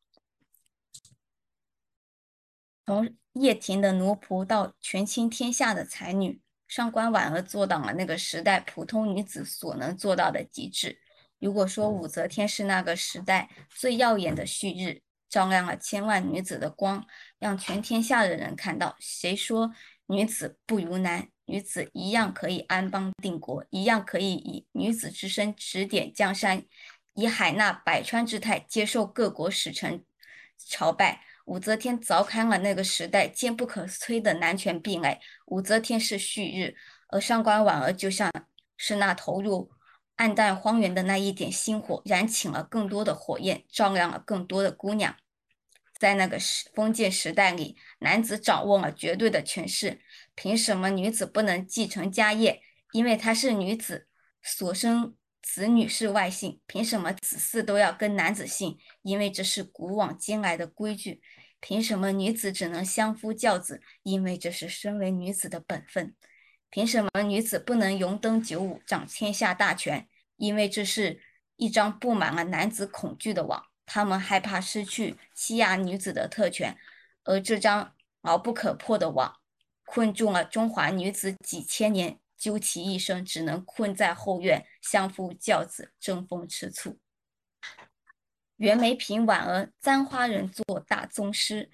[2.85, 10.98] 从叶婷的奴仆到权倾天下的才女，上官婉儿做到了那个时代普通女子所能做到的极致。
[11.39, 15.02] 如果说武则天是那个时代最耀眼的旭日，
[15.32, 17.06] 照亮了千万女子的光，
[17.38, 18.94] 让全天下的人看到。
[19.00, 19.72] 谁说
[20.06, 21.26] 女子不如男？
[21.46, 26.62] 女子一样可以安邦定国，一样可以以女子之身指点江山，
[27.14, 30.04] 以海纳百川之态接受各国使臣
[30.59, 31.22] 朝拜。
[31.46, 35.18] 武则天凿开了那个时代坚不可摧的男权壁垒。
[35.46, 36.76] 武则天是旭日，
[37.09, 38.30] 而上官婉儿就像
[38.76, 39.70] 是那投入。
[40.16, 45.16] 暗淡荒原的那一点星火，燃起了更多的火焰，照亮了更多的姑娘。
[46.03, 50.01] 在那个时封建时代里，男子掌握了绝对的权势，
[50.35, 52.61] 凭什么女子不能继承家业？
[52.91, 54.09] 因为她是女子，
[54.43, 58.77] 所生子女是外姓，凭什么子嗣都要跟男子姓？
[59.03, 61.23] 因为这是古往今来的规矩。
[61.61, 63.81] 凭什么女子只能相夫教子？
[64.03, 66.16] 因为这是身为女子的本分。
[66.69, 70.09] 凭什么女子不能荣登九五，掌天下大权？
[70.37, 71.20] 因为这是
[71.55, 76.76] 一张布满了男子恐惧的网，他们害怕失去欺压女子的特权，
[77.24, 79.36] 而这张牢不可破的网，
[79.84, 86.98] 困住了中华女子几千年，究其一生只能困在后院，相夫教子，争风吃醋。
[88.56, 91.70] 袁枚评婉儿：簪花人做大宗师。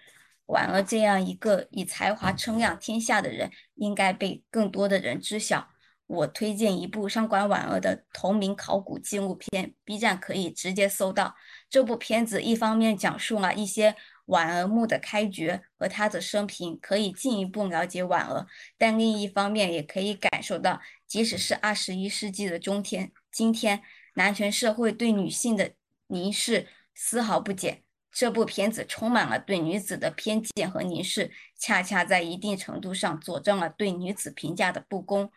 [0.46, 5.68] 婉儿这样一个以才华称亮天下的人，应该被更多的人知晓。
[6.06, 11.36] 我推荐一部上官婉儿的同名考古纪录片，B 站可以直接搜到。
[11.70, 13.94] 这部片子一方面讲述了一些
[14.26, 18.46] 婉儿墓的开掘和她的生平，可以进一步了解婉儿；
[18.76, 23.82] 但另一方面也可以感受到，即使是二十一世纪的中天，今天
[24.14, 25.72] 男权社会对女性的
[26.06, 27.82] 凝视丝毫不减。
[28.10, 35.30] 这部片子充满了对女子的偏见和凝视，恰恰在一定程度上佐证了对女子评价的不公。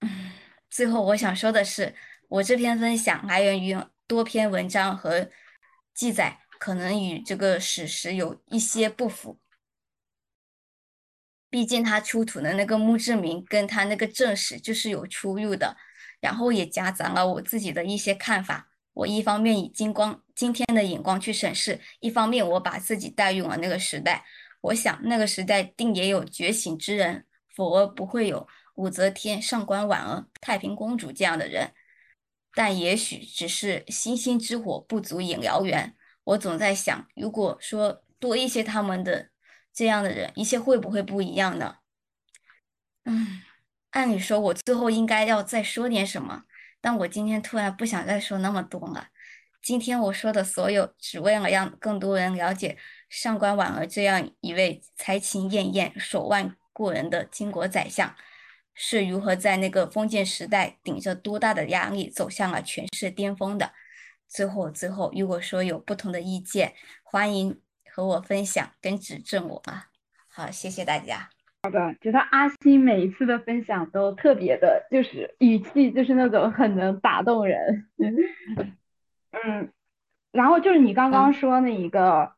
[0.00, 0.32] 嗯，
[0.68, 1.94] 最后我想说的是，
[2.28, 3.76] 我这篇分享来源于
[4.06, 5.30] 多篇文章和
[5.94, 9.38] 记载，可能与这个史实有一些不符。
[11.48, 15.76] 毕竟他出土的那个墓志铭跟他那个正史就是有出入的，
[16.20, 18.70] 然后也夹杂了我自己的一些看法。
[18.92, 24.24] 我一方面以金光今天的眼光去审视，一方面我把自己带入了那个时代。
[24.60, 31.72] 我想那个时代定也有觉醒之人，否则不会有武则天、上官婉儿、太平公主这样的人。
[32.54, 35.94] 但也许只是星星之火不足以燎原。
[36.24, 39.30] 我总在想，如果说多一些他们的
[39.72, 41.76] 这样的人，一切会不会不一样呢？
[43.04, 43.42] 嗯，
[43.90, 46.44] 按理说我最后应该要再说点什么。
[46.80, 49.08] 但我今天突然不想再说那么多了。
[49.62, 52.76] 今天我说的所有，只为了让更多人了解
[53.08, 58.14] 上官婉儿这样一位才情艳艳、手腕过人的巾帼宰相，
[58.74, 63.72] 是如何在那个封建时代顶着多大的压力走向了权势巅峰的。
[64.26, 67.60] 最后，最后，如果说有不同的意见，欢迎
[67.92, 69.86] 和我分享跟指正我啊。
[70.28, 71.30] 好，谢谢大家。
[71.62, 77.88] 好的，觉得阿星每一次的分享都特别的，就是语气就是那种很能打动人。
[79.30, 79.72] 嗯，
[80.32, 82.33] 然后就是你刚刚说那一个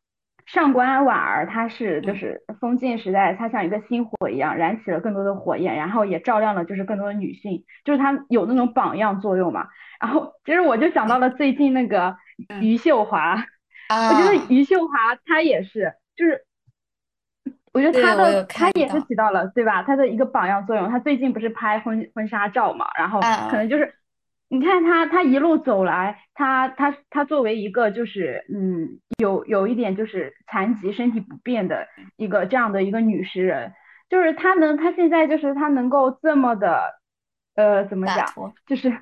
[0.47, 9.69] 上官婉儿，她是就是封建时代，她像一个星火一样燃起了更多的火焰，然后也照亮了就是更多的女性，就是她有那种榜样作用嘛。
[10.01, 12.17] 然后其实我就想到了最近那个
[12.61, 13.35] 余秀华，
[13.91, 16.45] 我觉得余秀华她也是，就是。
[17.73, 19.83] 我觉得她的她也是起到了对吧？
[19.83, 20.89] 她的一个榜样作用。
[20.89, 23.21] 她最近不是拍婚婚纱照嘛，然后
[23.51, 23.93] 可能就是，
[24.57, 33.73] 你看他他一路走来，他他他作为一个就是嗯有有一点就是残疾身体不便的一个这样的一个女诗人，
[34.09, 36.95] 就是她能她现在就是她能够这么的
[37.55, 38.27] 呃怎么讲，
[38.67, 38.97] 就是。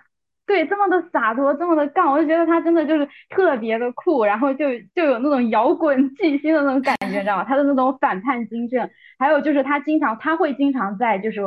[0.47, 7.45] 对，这么的洒脱，这么的杠，我就觉得她真的就是特别的酷，然后就就有那种摇滚巨星的那种感觉，知道吗？
[7.45, 11.41] 她的那种反叛精神，还有就是她经常她会经常在就是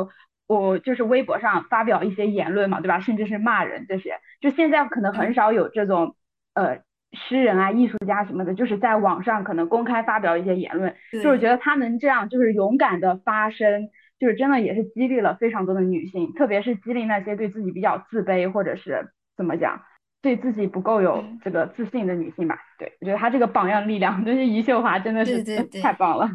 [0.48, 2.98] 我就是微博上发表一些言论嘛，对吧？
[2.98, 6.16] 甚至是骂人这些，就现在可能很少有这种
[6.54, 6.80] 呃
[7.12, 13.88] 诗人啊、艺术家什么的，就是在网上可能公开发表一些言论，就是觉得他能这样就是勇敢的发声。
[14.20, 19.80] 就是真的也是激励了非常多的女性，特别是激励那些对自己比较自卑或者是怎么讲，
[20.20, 22.58] 对自己不够有这个自信的女性吧。
[22.80, 25.44] 对我觉得她这个榜样力量，就是余秀华真的是
[25.80, 26.28] 太棒了。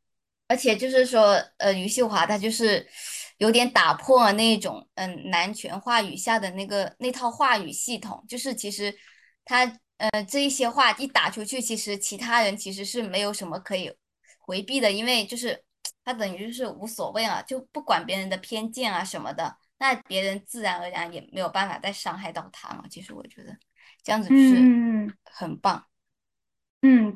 [0.48, 2.82] 而且就是说，呃，余秀华她就是
[3.38, 8.94] 有点打破了那种嗯男权话语下的那个那套话语系统，就是其实
[9.44, 9.64] 他
[9.98, 13.92] 呃这一些话一打出去，其实其他人其实是没有什么可以
[14.38, 15.62] 回避的，因为就是。
[16.04, 22.84] 他等于就是无所谓了，就不管别人的偏见啊什么的，那别人自然而然也没有办法再伤害到他了。
[22.88, 23.56] 其实我觉得
[24.04, 24.54] 这样子是
[25.24, 25.76] 很棒。
[25.76, 25.84] 嗯，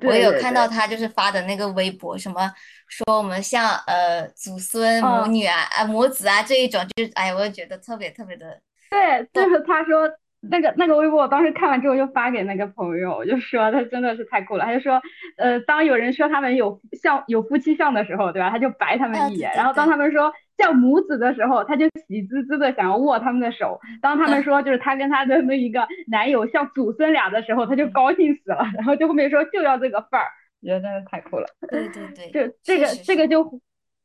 [0.02, 2.50] 我有看到他就是发的那个微博，什么
[2.88, 8.60] 说我们像呃祖孙母女啊啊母子啊这一种，就是哎，我就觉得特别特别的。
[8.90, 10.10] 对，就是他说。
[10.42, 14.64] 那个那个微博，我当时看完之后就发给那个朋友，我就说他真的是太酷了。
[14.64, 14.98] 他就说，
[15.36, 18.48] 呃，当有人说他们有像有夫妻相的时候，对吧？
[18.48, 19.52] 他就白他们一眼。
[19.54, 23.80] 然后当他们说像母子的时候，他就喜滋滋的想要握他们的手。
[24.02, 28.64] 当他们说就是他跟他的那一个男友像祖孙俩的时候，他就高兴死了。
[28.74, 30.28] 然后就后面说就要这个范儿，
[30.62, 31.46] 我觉得真的太酷了。
[31.68, 33.60] 对对对，就这个这个就。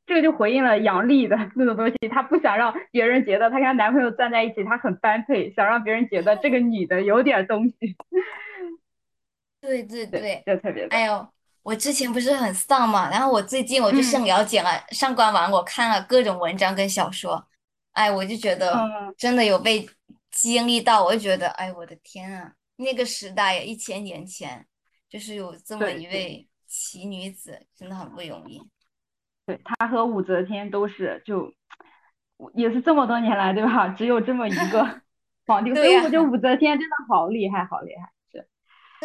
[0.07, 7.75] 这个就回应了杨丽的那种东西，她不想让别人觉得她跟她男朋友站在一起，她很般配，想让别人觉得这个女的有点东西。
[9.59, 10.85] 对对对，就特别。
[10.91, 11.27] 哎呦，
[11.65, 17.43] 我之前不是很丧嘛，然后我最近我就是了解了上官婉，我看了各种文章跟小说，
[17.93, 18.87] 哎，我就觉得
[19.17, 19.83] 真的有被
[20.29, 24.67] 经历到，我就觉得，哎，我的天啊，那个时代一千年前，
[25.09, 28.61] 就是有这么一位奇女子，真的很不容易。
[29.47, 31.51] 对她和武则天都是就
[32.53, 33.87] 也是这么多年来对吧？
[33.87, 35.01] 只有这么一个
[35.47, 38.11] 皇帝，所以我觉得武则天真的好厉害，好厉害。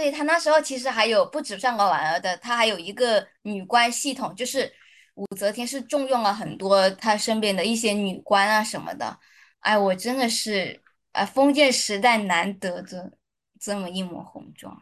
[0.01, 4.73] 是，对他那时候其实还有不止上官婉儿的，他还有一个女官系统，就是
[5.15, 9.19] 武则天是重用了很多他身边的一些女官啊什么的。
[9.61, 10.81] 哎，我真的是
[11.13, 13.13] 啊，封建时代难得的
[13.61, 14.81] 这么一抹红妆。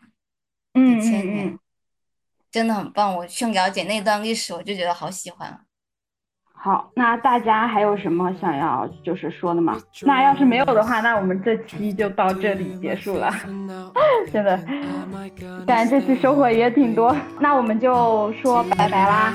[0.74, 1.58] 嗯嗯嗯。
[2.50, 5.66] 真的很棒，我去了解那段历史，我就觉得好喜欢。
[6.60, 9.78] 好，那大家还有什么想要就是说的吗？
[10.02, 13.30] 那要是没有的话，那我们这期就到这里结束了。
[14.32, 14.58] 真的，
[15.66, 17.14] 感觉这期收获也挺多。
[17.38, 19.32] 那我们就说拜拜啦，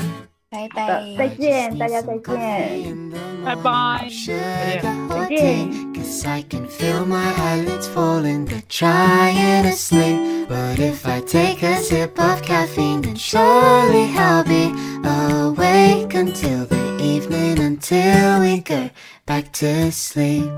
[0.53, 3.11] 拜拜，再见，大家再见，
[3.45, 5.69] 拜拜，再见。
[5.95, 10.49] Cause I can feel my eyelids falling, they're trying to sleep.
[10.49, 14.73] But if I take a sip of caffeine, then surely I'll be
[15.05, 18.89] awake until the evening, until we go
[19.27, 20.51] back to sleep.